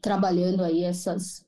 trabalhando 0.00 0.62
aí 0.62 0.84
essas, 0.84 1.44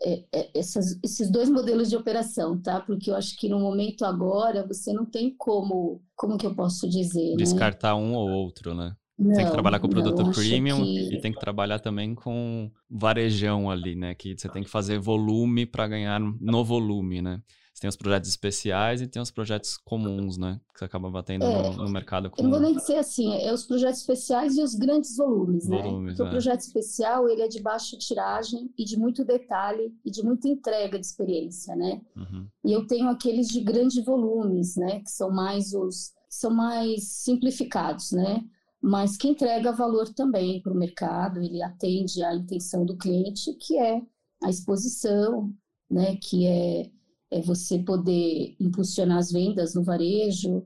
é, 0.00 0.24
é, 0.32 0.50
essas, 0.54 0.98
esses 1.02 1.30
dois 1.30 1.48
modelos 1.48 1.88
de 1.88 1.96
operação, 1.96 2.60
tá? 2.60 2.80
Porque 2.80 3.10
eu 3.10 3.16
acho 3.16 3.36
que 3.36 3.48
no 3.48 3.58
momento 3.58 4.04
agora 4.04 4.66
você 4.66 4.92
não 4.92 5.04
tem 5.04 5.34
como, 5.36 6.00
como 6.14 6.38
que 6.38 6.46
eu 6.46 6.54
posso 6.54 6.88
dizer, 6.88 7.30
né? 7.30 7.36
descartar 7.36 7.96
né? 7.96 8.00
um 8.00 8.14
ou 8.14 8.28
outro, 8.30 8.74
né? 8.74 8.94
Não, 9.18 9.34
tem 9.34 9.46
que 9.46 9.50
trabalhar 9.50 9.80
com 9.80 9.88
produto 9.88 10.22
não, 10.22 10.30
premium 10.30 10.80
que... 10.80 11.14
e 11.14 11.20
tem 11.20 11.32
que 11.32 11.40
trabalhar 11.40 11.80
também 11.80 12.14
com 12.14 12.70
varejão 12.88 13.68
ali, 13.68 13.96
né? 13.96 14.14
Que 14.14 14.38
você 14.38 14.48
tem 14.48 14.62
que 14.62 14.70
fazer 14.70 15.00
volume 15.00 15.66
para 15.66 15.88
ganhar 15.88 16.20
no 16.20 16.64
volume, 16.64 17.20
né? 17.20 17.42
Você 17.78 17.82
tem 17.82 17.88
os 17.88 17.96
projetos 17.96 18.28
especiais 18.28 19.00
e 19.00 19.06
tem 19.06 19.22
os 19.22 19.30
projetos 19.30 19.76
comuns, 19.76 20.36
né? 20.36 20.60
Que 20.72 20.80
você 20.80 20.84
acaba 20.84 21.08
batendo 21.08 21.44
é, 21.44 21.62
no, 21.62 21.84
no, 21.84 21.88
mercado 21.88 22.28
comum. 22.28 22.48
Eu 22.48 22.50
vou 22.50 22.60
nem 22.60 22.74
dizer 22.74 22.96
assim, 22.96 23.32
é 23.36 23.52
os 23.52 23.64
projetos 23.64 24.00
especiais 24.00 24.56
e 24.56 24.62
os 24.62 24.74
grandes 24.74 25.16
volumes, 25.16 25.68
né? 25.68 25.80
volumes 25.80 26.00
né? 26.00 26.08
Porque 26.08 26.22
é. 26.22 26.24
o 26.24 26.28
projeto 26.28 26.60
especial, 26.62 27.28
ele 27.28 27.42
é 27.42 27.46
de 27.46 27.62
baixa 27.62 27.96
tiragem 27.96 28.68
e 28.76 28.84
de 28.84 28.98
muito 28.98 29.24
detalhe 29.24 29.94
e 30.04 30.10
de 30.10 30.24
muita 30.24 30.48
entrega 30.48 30.98
de 30.98 31.06
experiência, 31.06 31.76
né? 31.76 32.00
Uhum. 32.16 32.48
E 32.64 32.72
eu 32.72 32.84
tenho 32.84 33.08
aqueles 33.08 33.46
de 33.46 33.60
grandes 33.60 34.04
volumes, 34.04 34.74
né? 34.74 34.98
Que 34.98 35.10
são 35.10 35.30
mais 35.30 35.72
os... 35.72 36.12
São 36.28 36.50
mais 36.50 37.04
simplificados, 37.04 38.10
né? 38.10 38.42
Mas 38.82 39.16
que 39.16 39.28
entrega 39.28 39.70
valor 39.70 40.08
também 40.08 40.60
para 40.60 40.72
o 40.72 40.76
mercado, 40.76 41.40
ele 41.40 41.62
atende 41.62 42.24
à 42.24 42.34
intenção 42.34 42.84
do 42.84 42.96
cliente, 42.96 43.54
que 43.54 43.78
é 43.78 44.02
a 44.42 44.50
exposição, 44.50 45.54
né? 45.88 46.16
Que 46.16 46.44
é 46.44 46.90
é 47.30 47.40
você 47.40 47.78
poder 47.78 48.56
impulsionar 48.58 49.18
as 49.18 49.30
vendas 49.30 49.74
no 49.74 49.82
varejo, 49.82 50.64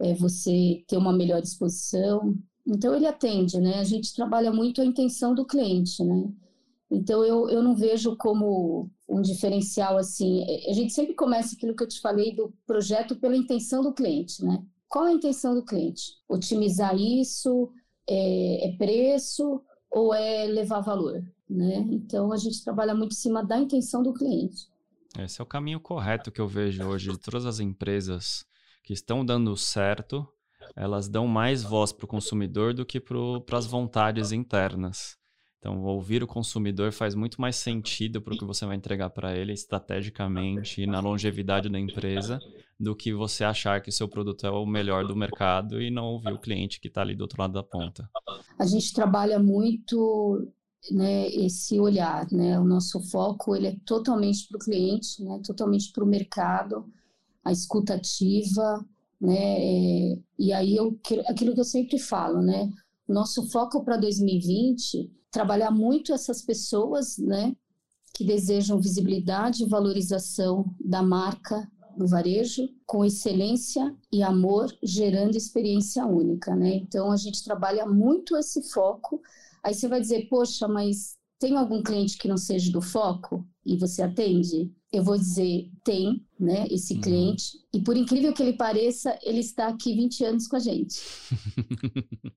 é 0.00 0.14
você 0.14 0.82
ter 0.86 0.96
uma 0.96 1.12
melhor 1.12 1.42
exposição. 1.42 2.36
Então, 2.66 2.94
ele 2.94 3.06
atende, 3.06 3.58
né? 3.60 3.78
A 3.78 3.84
gente 3.84 4.14
trabalha 4.14 4.52
muito 4.52 4.80
a 4.80 4.84
intenção 4.84 5.34
do 5.34 5.44
cliente, 5.44 6.02
né? 6.04 6.30
Então, 6.90 7.24
eu, 7.24 7.48
eu 7.50 7.62
não 7.62 7.74
vejo 7.74 8.16
como 8.16 8.90
um 9.08 9.20
diferencial 9.20 9.98
assim. 9.98 10.42
É, 10.42 10.70
a 10.70 10.72
gente 10.72 10.92
sempre 10.92 11.14
começa 11.14 11.54
aquilo 11.54 11.74
que 11.74 11.82
eu 11.82 11.88
te 11.88 12.00
falei 12.00 12.34
do 12.34 12.52
projeto 12.66 13.16
pela 13.16 13.36
intenção 13.36 13.82
do 13.82 13.92
cliente, 13.92 14.44
né? 14.44 14.62
Qual 14.88 15.04
a 15.04 15.12
intenção 15.12 15.54
do 15.54 15.64
cliente? 15.64 16.14
Otimizar 16.28 16.96
isso? 16.96 17.70
É, 18.08 18.68
é 18.68 18.76
preço? 18.76 19.62
Ou 19.90 20.14
é 20.14 20.46
levar 20.46 20.80
valor? 20.80 21.22
Né? 21.48 21.86
Então, 21.90 22.32
a 22.32 22.36
gente 22.36 22.62
trabalha 22.62 22.94
muito 22.94 23.12
em 23.12 23.16
cima 23.16 23.42
da 23.42 23.58
intenção 23.58 24.02
do 24.02 24.12
cliente. 24.12 24.68
Esse 25.18 25.40
é 25.40 25.42
o 25.42 25.46
caminho 25.46 25.80
correto 25.80 26.30
que 26.30 26.40
eu 26.40 26.46
vejo 26.46 26.84
hoje 26.86 27.10
de 27.10 27.18
todas 27.18 27.44
as 27.44 27.58
empresas 27.58 28.44
que 28.84 28.92
estão 28.92 29.24
dando 29.24 29.56
certo, 29.56 30.26
elas 30.76 31.08
dão 31.08 31.26
mais 31.26 31.62
voz 31.62 31.92
para 31.92 32.04
o 32.04 32.08
consumidor 32.08 32.72
do 32.72 32.86
que 32.86 33.00
para 33.00 33.58
as 33.58 33.66
vontades 33.66 34.32
internas. 34.32 35.16
Então, 35.58 35.82
ouvir 35.82 36.22
o 36.22 36.26
consumidor 36.26 36.92
faz 36.92 37.16
muito 37.16 37.40
mais 37.40 37.56
sentido 37.56 38.22
para 38.22 38.32
o 38.32 38.38
que 38.38 38.44
você 38.44 38.64
vai 38.64 38.76
entregar 38.76 39.10
para 39.10 39.36
ele 39.36 39.52
estrategicamente 39.52 40.82
e 40.82 40.86
na 40.86 41.00
longevidade 41.00 41.68
da 41.68 41.80
empresa 41.80 42.38
do 42.78 42.94
que 42.94 43.12
você 43.12 43.42
achar 43.42 43.82
que 43.82 43.90
o 43.90 43.92
seu 43.92 44.08
produto 44.08 44.46
é 44.46 44.50
o 44.50 44.64
melhor 44.64 45.04
do 45.04 45.16
mercado 45.16 45.82
e 45.82 45.90
não 45.90 46.04
ouvir 46.04 46.32
o 46.32 46.38
cliente 46.38 46.80
que 46.80 46.86
está 46.86 47.00
ali 47.00 47.16
do 47.16 47.22
outro 47.22 47.40
lado 47.42 47.54
da 47.54 47.62
ponta. 47.62 48.08
A 48.56 48.66
gente 48.66 48.94
trabalha 48.94 49.40
muito 49.40 50.48
né, 50.90 51.28
esse 51.28 51.78
olhar, 51.80 52.26
né? 52.32 52.58
O 52.58 52.64
nosso 52.64 53.00
foco 53.00 53.54
ele 53.54 53.66
é 53.68 53.76
totalmente 53.84 54.46
para 54.48 54.56
o 54.56 54.60
cliente, 54.60 55.22
né? 55.22 55.40
Totalmente 55.44 55.92
para 55.92 56.04
o 56.04 56.06
mercado, 56.06 56.90
a 57.44 57.52
escutativa, 57.52 58.84
né? 59.20 59.56
É, 59.58 60.18
e 60.38 60.52
aí 60.52 60.76
eu 60.76 60.98
aquilo 61.26 61.54
que 61.54 61.60
eu 61.60 61.64
sempre 61.64 61.98
falo, 61.98 62.40
né? 62.40 62.70
Nosso 63.06 63.48
foco 63.50 63.84
para 63.84 63.96
2020 63.96 65.10
trabalhar 65.30 65.70
muito 65.70 66.12
essas 66.12 66.42
pessoas, 66.42 67.18
né? 67.18 67.54
Que 68.14 68.24
desejam 68.24 68.80
visibilidade 68.80 69.62
e 69.62 69.68
valorização 69.68 70.64
da 70.80 71.02
marca 71.02 71.70
no 71.96 72.06
varejo, 72.06 72.68
com 72.86 73.04
excelência 73.04 73.94
e 74.12 74.22
amor, 74.22 74.72
gerando 74.82 75.36
experiência 75.36 76.06
única, 76.06 76.54
né? 76.54 76.76
Então 76.76 77.10
a 77.10 77.16
gente 77.16 77.42
trabalha 77.42 77.84
muito 77.86 78.36
esse 78.36 78.62
foco 78.70 79.20
Aí 79.68 79.74
você 79.74 79.86
vai 79.86 80.00
dizer, 80.00 80.30
poxa, 80.30 80.66
mas 80.66 81.18
tem 81.38 81.54
algum 81.54 81.82
cliente 81.82 82.16
que 82.16 82.26
não 82.26 82.38
seja 82.38 82.72
do 82.72 82.80
foco 82.80 83.46
e 83.66 83.76
você 83.76 84.00
atende? 84.00 84.72
Eu 84.90 85.04
vou 85.04 85.18
dizer, 85.18 85.70
tem, 85.84 86.26
né, 86.40 86.66
esse 86.70 86.94
uhum. 86.94 87.00
cliente. 87.02 87.58
E 87.70 87.78
por 87.78 87.94
incrível 87.94 88.32
que 88.32 88.42
ele 88.42 88.54
pareça, 88.54 89.18
ele 89.22 89.40
está 89.40 89.68
aqui 89.68 89.94
20 89.94 90.24
anos 90.24 90.48
com 90.48 90.56
a 90.56 90.58
gente. 90.58 91.02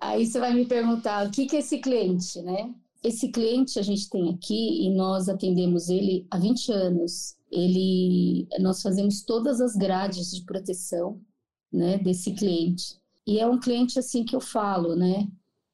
Aí 0.00 0.24
você 0.24 0.40
vai 0.40 0.54
me 0.54 0.64
perguntar, 0.64 1.26
o 1.26 1.30
que, 1.30 1.44
que 1.44 1.56
é 1.56 1.58
esse 1.58 1.80
cliente, 1.80 2.40
né? 2.40 2.74
Esse 3.04 3.28
cliente 3.28 3.78
a 3.78 3.82
gente 3.82 4.08
tem 4.08 4.30
aqui 4.30 4.86
e 4.86 4.90
nós 4.94 5.28
atendemos 5.28 5.90
ele 5.90 6.26
há 6.30 6.38
20 6.38 6.72
anos. 6.72 7.36
Ele, 7.52 8.48
nós 8.58 8.80
fazemos 8.80 9.22
todas 9.22 9.60
as 9.60 9.76
grades 9.76 10.30
de 10.30 10.46
proteção, 10.46 11.20
né, 11.70 11.98
desse 11.98 12.32
cliente. 12.32 12.96
E 13.26 13.38
é 13.38 13.46
um 13.46 13.60
cliente 13.60 13.98
assim 13.98 14.24
que 14.24 14.34
eu 14.34 14.40
falo, 14.40 14.96
né? 14.96 15.28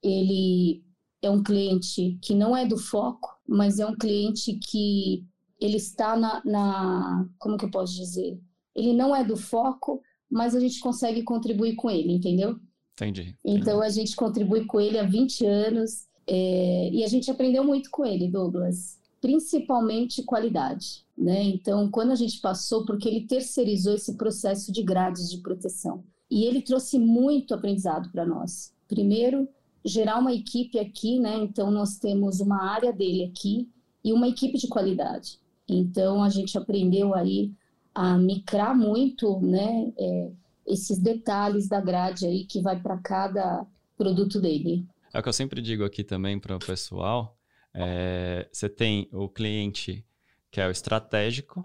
Ele 0.05 0.84
é 1.22 1.30
um 1.30 1.42
cliente 1.42 2.18
que 2.20 2.34
não 2.34 2.57
é 2.57 2.66
do 2.66 2.76
foco, 2.76 3.28
mas 3.48 3.78
é 3.78 3.86
um 3.86 3.96
cliente 3.96 4.55
que 4.55 5.24
ele 5.61 5.78
está 5.78 6.16
na, 6.16 6.42
na, 6.44 7.28
como 7.38 7.57
que 7.57 7.64
eu 7.64 7.70
posso 7.70 7.94
dizer? 7.94 8.38
Ele 8.74 8.92
não 8.92 9.16
é 9.16 9.24
do 9.24 9.36
foco, 9.36 10.02
mas 10.30 10.55
a 10.55 10.61
gente 10.61 10.78
consegue 10.80 11.22
contribuir 11.22 11.74
com 11.74 11.90
ele, 11.90 12.12
entendeu? 12.12 12.59
Entendi. 12.92 13.34
Então 13.44 13.80
a 13.80 13.88
gente 13.88 14.14
contribui 14.14 14.66
com 14.66 14.78
ele 14.80 14.98
há 14.98 15.05
20 15.05 15.46
anos 15.46 16.07
é, 16.26 16.90
e 16.92 17.02
a 17.02 17.09
gente 17.09 17.30
aprendeu 17.30 17.64
muito 17.64 17.90
com 17.90 18.05
ele, 18.05 18.28
Douglas, 18.28 18.98
principalmente 19.20 20.22
qualidade. 20.22 21.05
Né? 21.16 21.42
Então, 21.44 21.90
quando 21.90 22.11
a 22.11 22.16
gente 22.16 22.40
passou, 22.40 22.84
porque 22.84 23.09
ele 23.09 23.26
terceirizou 23.26 23.94
esse 23.94 24.16
processo 24.16 24.70
de 24.70 24.82
grades 24.82 25.30
de 25.30 25.38
proteção, 25.38 26.05
e 26.30 26.44
ele 26.44 26.62
trouxe 26.62 26.98
muito 26.98 27.55
aprendizado 27.55 28.11
para 28.11 28.26
nós. 28.26 28.74
Primeiro, 28.88 29.48
gerar 29.85 30.18
uma 30.18 30.32
equipe 30.32 30.78
aqui, 30.78 31.18
né? 31.18 31.37
Então 31.37 31.70
nós 31.70 31.99
temos 31.99 32.41
uma 32.41 32.62
área 32.62 32.93
dele 32.93 33.24
aqui 33.24 33.68
e 34.03 34.12
uma 34.12 34.28
equipe 34.28 34.59
de 34.59 34.68
qualidade. 34.68 35.39
Então 35.68 36.22
a 36.22 36.28
gente 36.28 36.57
aprendeu 36.57 37.14
aí 37.14 37.53
a 37.95 38.16
micrar 38.18 38.76
muito, 38.76 39.41
né? 39.41 39.93
É, 39.99 40.30
esses 40.66 40.99
detalhes 40.99 41.68
da 41.68 41.80
grade 41.80 42.26
aí 42.26 42.45
que 42.45 42.61
vai 42.61 42.80
para 42.80 42.97
cada 42.99 43.66
produto 43.97 44.41
dele. 44.41 44.87
É 45.12 45.18
o 45.18 45.22
que 45.22 45.28
eu 45.28 45.32
sempre 45.32 45.61
digo 45.61 45.85
aqui 45.85 46.03
também 46.03 46.39
para 46.39 46.57
o 46.57 46.59
pessoal. 46.59 47.37
É, 47.72 48.49
você 48.51 48.68
tem 48.68 49.09
o 49.12 49.28
cliente 49.28 50.05
que 50.51 50.61
é 50.61 50.66
o 50.66 50.70
estratégico 50.70 51.62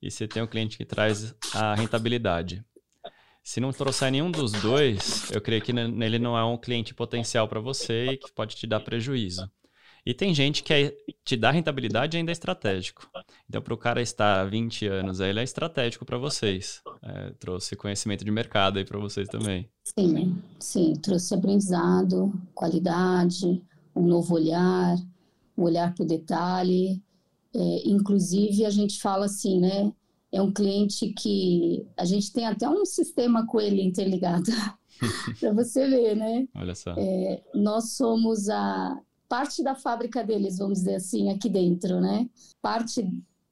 e 0.00 0.10
você 0.10 0.26
tem 0.26 0.42
o 0.42 0.48
cliente 0.48 0.76
que 0.76 0.84
traz 0.84 1.34
a 1.54 1.74
rentabilidade. 1.74 2.64
Se 3.48 3.60
não 3.60 3.72
trouxer 3.72 4.12
nenhum 4.12 4.30
dos 4.30 4.52
dois, 4.52 5.30
eu 5.30 5.40
creio 5.40 5.62
que 5.62 5.72
nele 5.72 6.18
não 6.18 6.36
é 6.36 6.44
um 6.44 6.58
cliente 6.58 6.92
potencial 6.92 7.48
para 7.48 7.58
você 7.58 8.08
e 8.08 8.16
que 8.18 8.30
pode 8.30 8.54
te 8.54 8.66
dar 8.66 8.80
prejuízo. 8.80 9.50
E 10.04 10.12
tem 10.12 10.34
gente 10.34 10.62
que 10.62 10.70
é, 10.70 10.94
te 11.24 11.34
dá 11.34 11.50
rentabilidade 11.50 12.14
e 12.14 12.18
ainda 12.18 12.30
é 12.30 12.34
estratégico. 12.34 13.10
Então, 13.48 13.62
para 13.62 13.72
o 13.72 13.78
cara 13.78 14.02
estar 14.02 14.42
há 14.42 14.44
20 14.44 14.86
anos, 14.88 15.20
ele 15.20 15.40
é 15.40 15.42
estratégico 15.42 16.04
para 16.04 16.18
vocês. 16.18 16.82
É, 17.02 17.30
trouxe 17.40 17.74
conhecimento 17.74 18.22
de 18.22 18.30
mercado 18.30 18.78
aí 18.78 18.84
para 18.84 18.98
vocês 18.98 19.26
também. 19.28 19.66
Sim, 19.98 20.36
sim. 20.60 20.92
Trouxe 20.96 21.34
aprendizado, 21.34 22.30
qualidade, 22.54 23.62
um 23.96 24.06
novo 24.06 24.34
olhar, 24.34 24.94
um 25.56 25.62
olhar 25.62 25.94
para 25.94 26.04
o 26.04 26.06
detalhe. 26.06 27.02
É, 27.54 27.88
inclusive, 27.88 28.66
a 28.66 28.70
gente 28.70 29.00
fala 29.00 29.24
assim, 29.24 29.58
né? 29.58 29.90
É 30.30 30.42
um 30.42 30.52
cliente 30.52 31.12
que 31.14 31.86
a 31.96 32.04
gente 32.04 32.32
tem 32.32 32.46
até 32.46 32.68
um 32.68 32.84
sistema 32.84 33.46
com 33.46 33.60
ele 33.60 33.82
interligado, 33.82 34.50
para 35.40 35.52
você 35.52 35.88
ver, 35.88 36.16
né? 36.16 36.46
Olha 36.54 36.74
só. 36.74 36.94
É, 36.96 37.42
nós 37.54 37.92
somos 37.92 38.48
a 38.48 39.00
parte 39.28 39.62
da 39.62 39.74
fábrica 39.74 40.24
deles, 40.24 40.58
vamos 40.58 40.78
dizer 40.78 40.96
assim, 40.96 41.30
aqui 41.30 41.48
dentro, 41.48 42.00
né? 42.00 42.28
Parte, 42.60 43.08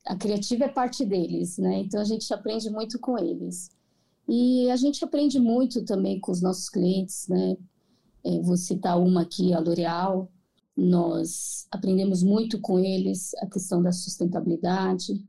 a 0.07 0.17
criativa 0.17 0.65
é 0.65 0.69
parte 0.69 1.05
deles, 1.05 1.59
né? 1.59 1.81
Então 1.81 2.01
a 2.01 2.05
gente 2.05 2.33
aprende 2.33 2.71
muito 2.71 2.99
com 2.99 3.19
eles. 3.19 3.71
E 4.29 4.69
a 4.71 4.77
gente 4.77 5.05
aprende 5.05 5.39
muito 5.39 5.85
também 5.85 6.19
com 6.19 6.33
os 6.33 6.43
nossos 6.43 6.69
clientes, 6.69 7.29
né? 7.29 7.57
É, 8.25 8.41
vou 8.41 8.57
citar 8.57 9.01
uma 9.01 9.23
aqui, 9.23 9.53
a 9.53 9.61
L'Oréal. 9.61 10.31
Nós 10.77 11.67
aprendemos 11.71 12.23
muito 12.23 12.61
com 12.61 12.79
eles 12.79 13.33
a 13.37 13.47
questão 13.47 13.83
da 13.83 13.93
sustentabilidade, 13.93 15.25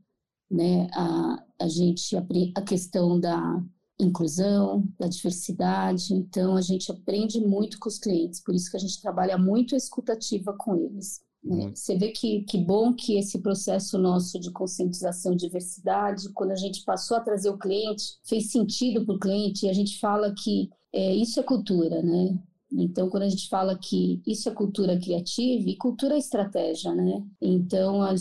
né? 0.50 0.88
A, 0.94 1.44
a 1.60 1.68
gente 1.68 2.16
a 2.16 2.62
questão 2.62 3.18
da 3.18 3.62
inclusão, 4.00 4.86
da 4.98 5.08
diversidade. 5.08 6.14
Então, 6.14 6.56
a 6.56 6.60
gente 6.60 6.90
aprende 6.90 7.40
muito 7.40 7.78
com 7.78 7.88
os 7.88 7.98
clientes, 7.98 8.40
por 8.42 8.54
isso 8.54 8.70
que 8.70 8.76
a 8.76 8.80
gente 8.80 9.00
trabalha 9.00 9.36
muito 9.36 9.74
a 9.74 9.78
escutativa 9.78 10.54
com 10.56 10.76
eles. 10.76 11.20
Né? 11.42 11.72
Você 11.74 11.96
vê 11.96 12.10
que, 12.10 12.42
que 12.42 12.58
bom 12.58 12.92
que 12.92 13.18
esse 13.18 13.40
processo 13.40 13.98
nosso 13.98 14.38
de 14.38 14.50
conscientização 14.50 15.32
de 15.32 15.46
diversidade, 15.46 16.32
quando 16.34 16.50
a 16.50 16.56
gente 16.56 16.84
passou 16.84 17.16
a 17.16 17.20
trazer 17.20 17.48
o 17.48 17.58
cliente, 17.58 18.04
fez 18.24 18.50
sentido 18.50 19.04
para 19.04 19.14
o 19.14 19.18
cliente, 19.18 19.66
e 19.66 19.68
a 19.68 19.72
gente 19.72 19.98
fala 19.98 20.34
que 20.36 20.68
é, 20.92 21.14
isso 21.14 21.38
é 21.38 21.42
cultura, 21.42 22.02
né? 22.02 22.38
Então, 22.70 23.08
quando 23.08 23.22
a 23.22 23.28
gente 23.28 23.48
fala 23.48 23.78
que 23.78 24.20
isso 24.26 24.48
é 24.48 24.52
cultura 24.52 24.98
criativa 25.00 25.68
e 25.68 25.76
cultura 25.76 26.14
é 26.14 26.18
estratégia, 26.18 26.94
né? 26.94 27.22
Então, 27.40 28.04
é, 28.06 28.16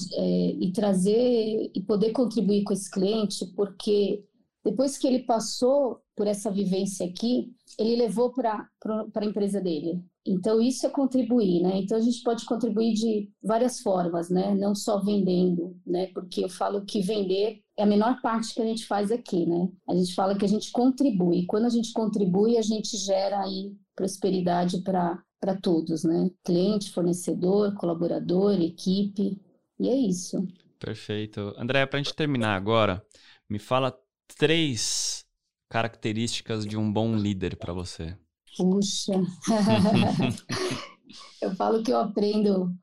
e 0.59 0.71
trazer 0.71 1.69
e 1.73 1.81
poder 1.81 2.11
contribuir 2.11 2.63
com 2.63 2.73
esse 2.73 2.89
cliente, 2.89 3.45
porque 3.55 4.23
depois 4.63 4.97
que 4.97 5.07
ele 5.07 5.19
passou 5.19 6.01
por 6.15 6.27
essa 6.27 6.51
vivência 6.51 7.05
aqui, 7.05 7.53
ele 7.77 7.95
levou 7.95 8.33
para 8.33 8.67
a 9.15 9.25
empresa 9.25 9.61
dele. 9.61 10.03
Então, 10.25 10.61
isso 10.61 10.85
é 10.85 10.89
contribuir, 10.89 11.61
né? 11.61 11.77
Então, 11.77 11.97
a 11.97 12.01
gente 12.01 12.21
pode 12.21 12.45
contribuir 12.45 12.93
de 12.93 13.29
várias 13.41 13.79
formas, 13.79 14.29
né? 14.29 14.53
Não 14.55 14.75
só 14.75 14.99
vendendo, 14.99 15.77
né? 15.85 16.07
Porque 16.07 16.43
eu 16.43 16.49
falo 16.49 16.83
que 16.83 17.01
vender 17.01 17.61
é 17.77 17.83
a 17.83 17.85
menor 17.85 18.21
parte 18.21 18.53
que 18.53 18.61
a 18.61 18.65
gente 18.65 18.85
faz 18.85 19.09
aqui, 19.09 19.45
né? 19.45 19.69
A 19.87 19.95
gente 19.95 20.13
fala 20.13 20.37
que 20.37 20.43
a 20.43 20.49
gente 20.49 20.71
contribui. 20.71 21.45
Quando 21.45 21.65
a 21.65 21.69
gente 21.69 21.93
contribui, 21.93 22.57
a 22.57 22.61
gente 22.61 22.97
gera 22.97 23.39
aí 23.39 23.73
prosperidade 23.97 24.83
para 24.83 25.57
todos, 25.59 26.03
né? 26.03 26.29
Cliente, 26.45 26.91
fornecedor, 26.91 27.73
colaborador, 27.73 28.53
equipe. 28.61 29.41
E 29.79 29.89
é 29.89 29.95
isso. 29.95 30.45
Perfeito. 30.79 31.53
André, 31.57 31.85
para 31.87 31.99
a 31.99 32.03
gente 32.03 32.15
terminar 32.15 32.55
agora, 32.55 33.03
me 33.49 33.57
fala 33.57 33.97
três 34.37 35.25
características 35.67 36.65
de 36.65 36.77
um 36.77 36.93
bom 36.93 37.15
líder 37.15 37.57
para 37.57 37.73
você. 37.73 38.15
Puxa, 38.55 39.13
eu 41.41 41.55
falo 41.55 41.83
que 41.83 41.91
eu 41.91 41.99
aprendo 41.99 42.73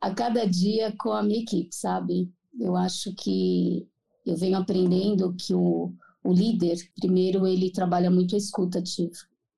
a 0.00 0.14
cada 0.14 0.46
dia 0.46 0.94
com 0.98 1.12
a 1.12 1.22
minha 1.22 1.42
equipe, 1.42 1.74
sabe? 1.74 2.32
Eu 2.58 2.76
acho 2.76 3.14
que 3.14 3.86
eu 4.24 4.36
venho 4.36 4.56
aprendendo 4.56 5.34
que 5.34 5.54
o, 5.54 5.92
o 6.22 6.32
líder, 6.32 6.76
primeiro, 6.96 7.46
ele 7.46 7.70
trabalha 7.70 8.10
muito 8.10 8.34
a 8.34 8.38
escuta 8.38 8.78
ativa, 8.78 9.12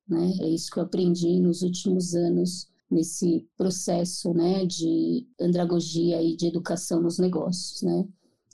né? 0.08 0.32
É 0.40 0.48
isso 0.48 0.70
que 0.70 0.78
eu 0.78 0.84
aprendi 0.84 1.40
nos 1.40 1.62
últimos 1.62 2.14
anos 2.14 2.68
nesse 2.90 3.48
processo, 3.56 4.34
né, 4.34 4.66
de 4.66 5.26
andragogia 5.40 6.22
e 6.22 6.36
de 6.36 6.46
educação 6.46 7.00
nos 7.00 7.18
negócios, 7.18 7.82
né? 7.82 8.06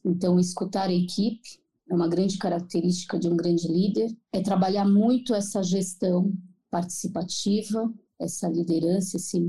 Então, 0.04 0.38
escutar 0.38 0.88
a 0.88 0.94
equipe, 0.94 1.60
é 1.90 1.94
uma 1.94 2.08
grande 2.08 2.38
característica 2.38 3.18
de 3.18 3.28
um 3.28 3.36
grande 3.36 3.66
líder, 3.66 4.16
é 4.32 4.40
trabalhar 4.40 4.84
muito 4.84 5.34
essa 5.34 5.62
gestão 5.62 6.32
participativa, 6.70 7.92
essa 8.18 8.48
liderança, 8.48 9.16
esse 9.16 9.40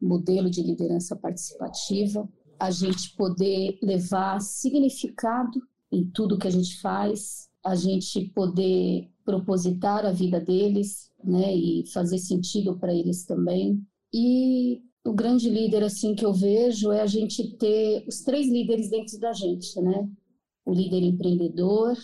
modelo 0.00 0.48
de 0.48 0.62
liderança 0.62 1.14
participativa, 1.16 2.28
a 2.58 2.70
gente 2.70 3.14
poder 3.16 3.78
levar 3.82 4.40
significado 4.40 5.60
em 5.90 6.06
tudo 6.06 6.38
que 6.38 6.46
a 6.46 6.50
gente 6.50 6.80
faz, 6.80 7.48
a 7.64 7.74
gente 7.74 8.26
poder 8.34 9.10
propositar 9.24 10.06
a 10.06 10.12
vida 10.12 10.40
deles, 10.40 11.09
né, 11.24 11.54
e 11.54 11.86
fazer 11.92 12.18
sentido 12.18 12.78
para 12.78 12.94
eles 12.94 13.24
também. 13.24 13.80
E 14.12 14.80
o 15.04 15.12
grande 15.12 15.48
líder 15.48 15.82
assim 15.84 16.14
que 16.14 16.24
eu 16.24 16.32
vejo 16.32 16.92
é 16.92 17.00
a 17.00 17.06
gente 17.06 17.56
ter 17.56 18.04
os 18.06 18.20
três 18.22 18.48
líderes 18.48 18.90
dentro 18.90 19.18
da 19.18 19.32
gente, 19.32 19.80
né? 19.80 20.08
o 20.64 20.72
líder 20.72 21.02
empreendedor, 21.02 21.96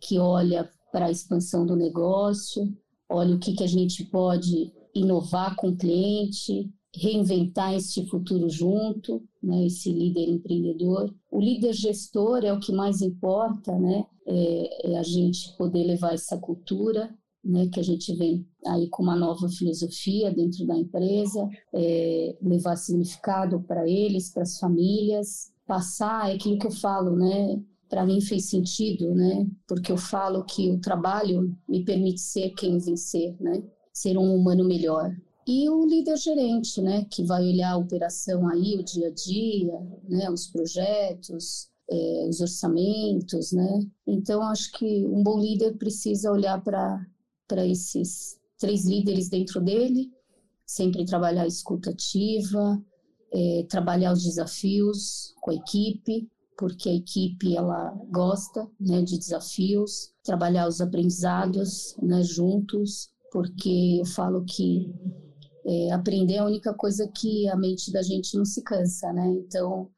que 0.00 0.18
olha 0.18 0.68
para 0.92 1.06
a 1.06 1.10
expansão 1.10 1.66
do 1.66 1.74
negócio, 1.74 2.76
olha 3.08 3.34
o 3.34 3.38
que, 3.38 3.54
que 3.54 3.64
a 3.64 3.68
gente 3.68 4.04
pode 4.04 4.72
inovar 4.94 5.56
com 5.56 5.68
o 5.68 5.76
cliente, 5.76 6.70
reinventar 6.94 7.74
este 7.74 8.06
futuro 8.06 8.48
junto, 8.48 9.22
né, 9.42 9.66
esse 9.66 9.90
líder 9.90 10.28
empreendedor. 10.28 11.12
O 11.30 11.40
líder 11.40 11.72
gestor 11.72 12.44
é 12.44 12.52
o 12.52 12.60
que 12.60 12.72
mais 12.72 13.00
importa, 13.00 13.76
né, 13.76 14.04
é, 14.26 14.92
é 14.92 14.98
a 14.98 15.02
gente 15.02 15.56
poder 15.56 15.84
levar 15.84 16.14
essa 16.14 16.38
cultura, 16.38 17.12
né, 17.44 17.68
que 17.68 17.78
a 17.78 17.82
gente 17.82 18.14
vem 18.14 18.46
aí 18.66 18.88
com 18.88 19.02
uma 19.02 19.16
nova 19.16 19.48
filosofia 19.48 20.32
dentro 20.32 20.66
da 20.66 20.76
empresa, 20.76 21.48
é, 21.74 22.36
levar 22.40 22.76
significado 22.76 23.60
para 23.60 23.88
eles, 23.88 24.30
para 24.30 24.42
as 24.42 24.58
famílias, 24.58 25.52
passar 25.66 26.30
é 26.30 26.34
aquilo 26.34 26.58
que 26.58 26.66
eu 26.66 26.70
falo, 26.70 27.16
né, 27.16 27.62
para 27.88 28.04
mim 28.04 28.20
fez 28.20 28.46
sentido, 28.46 29.14
né? 29.14 29.46
Porque 29.68 29.92
eu 29.92 29.96
falo 29.96 30.44
que 30.44 30.70
o 30.70 30.80
trabalho 30.80 31.56
me 31.68 31.84
permite 31.84 32.20
ser 32.20 32.50
quem 32.50 32.78
vencer, 32.78 33.36
né? 33.40 33.62
Ser 33.92 34.18
um 34.18 34.34
humano 34.34 34.64
melhor. 34.64 35.14
E 35.46 35.68
o 35.68 35.86
líder 35.86 36.16
gerente, 36.16 36.80
né? 36.80 37.04
Que 37.10 37.22
vai 37.22 37.44
olhar 37.44 37.72
a 37.72 37.76
operação 37.76 38.48
aí, 38.48 38.76
o 38.76 38.82
dia 38.82 39.08
a 39.08 39.10
dia, 39.10 39.78
né? 40.08 40.28
Os 40.28 40.48
projetos, 40.48 41.68
é, 41.88 42.26
os 42.28 42.40
orçamentos, 42.40 43.52
né? 43.52 43.80
Então 44.06 44.42
acho 44.42 44.72
que 44.72 45.06
um 45.06 45.22
bom 45.22 45.38
líder 45.38 45.76
precisa 45.76 46.32
olhar 46.32 46.62
para 46.62 47.00
para 47.46 47.66
esses 47.66 48.38
três 48.58 48.86
líderes 48.86 49.28
dentro 49.28 49.60
dele, 49.60 50.10
sempre 50.66 51.04
trabalhar 51.04 51.42
a 51.42 51.46
escuta 51.46 51.90
ativa, 51.90 52.82
é, 53.32 53.66
trabalhar 53.68 54.12
os 54.12 54.22
desafios 54.22 55.34
com 55.40 55.50
a 55.50 55.54
equipe, 55.54 56.28
porque 56.56 56.88
a 56.88 56.94
equipe 56.94 57.56
ela 57.56 57.90
gosta 58.10 58.68
né, 58.80 59.02
de 59.02 59.18
desafios, 59.18 60.12
trabalhar 60.22 60.68
os 60.68 60.80
aprendizados 60.80 61.96
né, 62.00 62.22
juntos, 62.22 63.10
porque 63.32 63.98
eu 64.00 64.06
falo 64.06 64.44
que 64.44 64.94
é, 65.66 65.90
aprender 65.92 66.34
é 66.34 66.38
a 66.38 66.46
única 66.46 66.74
coisa 66.74 67.08
que 67.08 67.48
a 67.48 67.56
mente 67.56 67.90
da 67.90 68.02
gente 68.02 68.36
não 68.36 68.44
se 68.44 68.62
cansa, 68.62 69.12
né? 69.12 69.26
Então, 69.28 69.88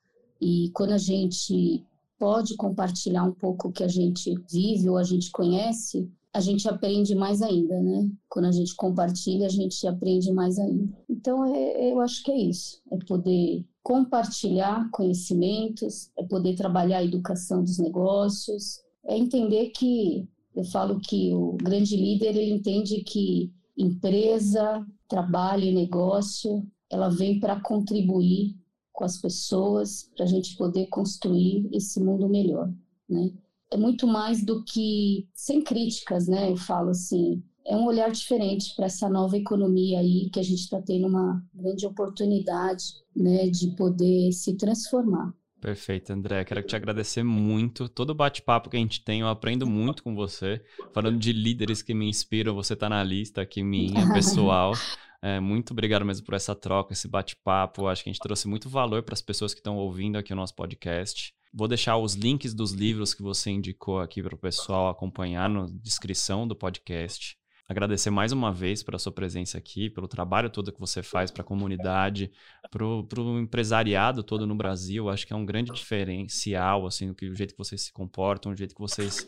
e 0.40 0.70
quando 0.72 0.92
a 0.92 0.98
gente 0.98 1.84
pode 2.18 2.56
compartilhar 2.56 3.24
um 3.24 3.32
pouco 3.32 3.68
o 3.68 3.72
que 3.72 3.82
a 3.82 3.88
gente 3.88 4.34
vive 4.50 4.88
ou 4.88 4.96
a 4.96 5.02
gente 5.02 5.30
conhece, 5.30 6.10
a 6.36 6.40
gente 6.40 6.68
aprende 6.68 7.14
mais 7.14 7.40
ainda, 7.40 7.80
né? 7.80 8.10
Quando 8.28 8.44
a 8.44 8.52
gente 8.52 8.76
compartilha, 8.76 9.46
a 9.46 9.50
gente 9.50 9.86
aprende 9.86 10.30
mais 10.34 10.58
ainda. 10.58 10.86
Então, 11.08 11.42
é, 11.46 11.90
eu 11.90 11.98
acho 11.98 12.22
que 12.22 12.30
é 12.30 12.36
isso, 12.36 12.78
é 12.92 12.98
poder 13.06 13.64
compartilhar 13.82 14.90
conhecimentos, 14.90 16.10
é 16.14 16.22
poder 16.24 16.54
trabalhar 16.54 16.98
a 16.98 17.04
educação 17.04 17.64
dos 17.64 17.78
negócios, 17.78 18.80
é 19.06 19.16
entender 19.16 19.70
que 19.70 20.28
eu 20.54 20.62
falo 20.64 21.00
que 21.00 21.32
o 21.32 21.52
grande 21.52 21.96
líder 21.96 22.36
ele 22.36 22.52
entende 22.52 23.02
que 23.02 23.50
empresa, 23.74 24.86
trabalho 25.08 25.64
e 25.64 25.74
negócio 25.74 26.66
ela 26.90 27.08
vem 27.08 27.40
para 27.40 27.60
contribuir 27.62 28.54
com 28.92 29.04
as 29.04 29.18
pessoas 29.18 30.10
para 30.14 30.26
a 30.26 30.28
gente 30.28 30.54
poder 30.56 30.86
construir 30.88 31.66
esse 31.72 31.98
mundo 31.98 32.28
melhor, 32.28 32.70
né? 33.08 33.32
É 33.72 33.76
muito 33.76 34.06
mais 34.06 34.44
do 34.44 34.62
que 34.64 35.26
sem 35.34 35.62
críticas, 35.62 36.28
né? 36.28 36.50
Eu 36.50 36.56
falo 36.56 36.90
assim, 36.90 37.42
é 37.66 37.76
um 37.76 37.84
olhar 37.84 38.10
diferente 38.10 38.74
para 38.76 38.86
essa 38.86 39.08
nova 39.08 39.36
economia 39.36 39.98
aí 39.98 40.30
que 40.30 40.38
a 40.38 40.42
gente 40.42 40.60
está 40.60 40.80
tendo 40.80 41.08
uma 41.08 41.42
grande 41.52 41.84
oportunidade, 41.84 42.84
né, 43.14 43.48
de 43.48 43.74
poder 43.74 44.30
se 44.32 44.56
transformar. 44.56 45.34
Perfeito, 45.60 46.12
André. 46.12 46.44
Quero 46.44 46.62
te 46.62 46.76
agradecer 46.76 47.24
muito. 47.24 47.88
Todo 47.88 48.14
bate-papo 48.14 48.70
que 48.70 48.76
a 48.76 48.80
gente 48.80 49.02
tem, 49.02 49.20
eu 49.20 49.28
aprendo 49.28 49.66
muito 49.66 50.02
com 50.02 50.14
você. 50.14 50.62
Falando 50.92 51.18
de 51.18 51.32
líderes 51.32 51.82
que 51.82 51.92
me 51.92 52.08
inspiram, 52.08 52.54
você 52.54 52.74
está 52.74 52.88
na 52.88 53.02
lista 53.02 53.40
aqui 53.40 53.64
minha, 53.64 54.06
pessoal. 54.14 54.74
É, 55.20 55.40
muito 55.40 55.72
obrigado 55.72 56.04
mesmo 56.04 56.24
por 56.24 56.34
essa 56.34 56.54
troca, 56.54 56.92
esse 56.92 57.08
bate-papo. 57.08 57.88
Acho 57.88 58.04
que 58.04 58.10
a 58.10 58.12
gente 58.12 58.22
trouxe 58.22 58.46
muito 58.46 58.68
valor 58.68 59.02
para 59.02 59.14
as 59.14 59.22
pessoas 59.22 59.52
que 59.52 59.60
estão 59.60 59.76
ouvindo 59.76 60.16
aqui 60.16 60.32
o 60.32 60.36
nosso 60.36 60.54
podcast. 60.54 61.34
Vou 61.56 61.66
deixar 61.66 61.96
os 61.96 62.14
links 62.14 62.52
dos 62.52 62.72
livros 62.72 63.14
que 63.14 63.22
você 63.22 63.50
indicou 63.50 63.98
aqui 63.98 64.22
para 64.22 64.34
o 64.34 64.38
pessoal 64.38 64.90
acompanhar 64.90 65.48
na 65.48 65.66
descrição 65.82 66.46
do 66.46 66.54
podcast 66.54 67.36
agradecer 67.68 68.10
mais 68.10 68.32
uma 68.32 68.52
vez 68.52 68.82
pela 68.82 68.98
sua 68.98 69.12
presença 69.12 69.58
aqui, 69.58 69.90
pelo 69.90 70.06
trabalho 70.06 70.48
todo 70.48 70.72
que 70.72 70.80
você 70.80 71.02
faz 71.02 71.30
para 71.30 71.42
a 71.42 71.44
comunidade, 71.44 72.30
para 72.70 72.84
o 72.84 73.40
empresariado 73.40 74.22
todo 74.22 74.46
no 74.46 74.54
Brasil. 74.54 75.08
Acho 75.08 75.26
que 75.26 75.32
é 75.32 75.36
um 75.36 75.44
grande 75.44 75.72
diferencial, 75.72 76.86
assim, 76.86 77.10
o 77.10 77.34
jeito 77.34 77.52
que 77.52 77.58
vocês 77.58 77.82
se 77.82 77.92
comportam, 77.92 78.52
o 78.52 78.56
jeito 78.56 78.74
que 78.74 78.80
vocês 78.80 79.26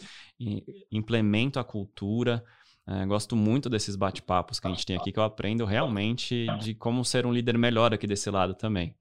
implementam 0.90 1.60
a 1.60 1.64
cultura. 1.64 2.44
É, 2.86 3.04
gosto 3.04 3.36
muito 3.36 3.68
desses 3.68 3.96
bate-papos 3.96 4.58
que 4.58 4.66
a 4.66 4.70
gente 4.70 4.86
tem 4.86 4.96
aqui, 4.96 5.12
que 5.12 5.18
eu 5.18 5.24
aprendo 5.24 5.66
realmente 5.66 6.46
de 6.60 6.74
como 6.74 7.04
ser 7.04 7.26
um 7.26 7.32
líder 7.32 7.58
melhor 7.58 7.92
aqui 7.92 8.06
desse 8.06 8.30
lado 8.30 8.54
também. 8.54 8.94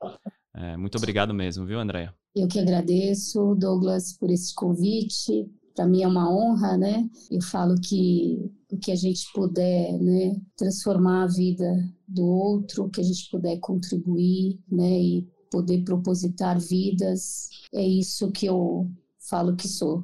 É, 0.54 0.76
muito 0.76 0.98
obrigado 0.98 1.34
mesmo, 1.34 1.66
viu, 1.66 1.80
Andréia? 1.80 2.14
Eu 2.40 2.48
que 2.48 2.60
agradeço, 2.60 3.56
Douglas, 3.56 4.14
por 4.14 4.30
esse 4.30 4.54
convite 4.54 5.50
para 5.78 5.88
mim 5.88 6.02
é 6.02 6.08
uma 6.08 6.28
honra, 6.28 6.76
né? 6.76 7.08
Eu 7.30 7.40
falo 7.40 7.76
que 7.80 8.52
o 8.72 8.78
que 8.78 8.92
a 8.92 8.96
gente 8.96 9.32
puder, 9.32 9.94
né, 10.00 10.36
transformar 10.58 11.24
a 11.24 11.28
vida 11.28 11.72
do 12.08 12.26
outro, 12.26 12.90
que 12.90 13.00
a 13.00 13.04
gente 13.04 13.30
puder 13.30 13.60
contribuir, 13.60 14.60
né, 14.70 15.00
e 15.00 15.28
poder 15.52 15.84
propositar 15.84 16.60
vidas, 16.60 17.50
é 17.72 17.88
isso 17.88 18.32
que 18.32 18.48
eu 18.48 18.90
falo 19.30 19.56
que 19.56 19.68
sou. 19.68 20.04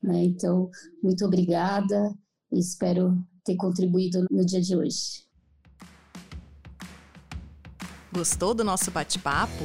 Né? 0.00 0.24
Então, 0.24 0.70
muito 1.02 1.24
obrigada 1.24 2.14
e 2.52 2.60
espero 2.60 3.18
ter 3.44 3.56
contribuído 3.56 4.24
no 4.30 4.46
dia 4.46 4.60
de 4.60 4.76
hoje. 4.76 5.24
Gostou 8.12 8.54
do 8.54 8.62
nosso 8.62 8.92
bate-papo? 8.92 9.64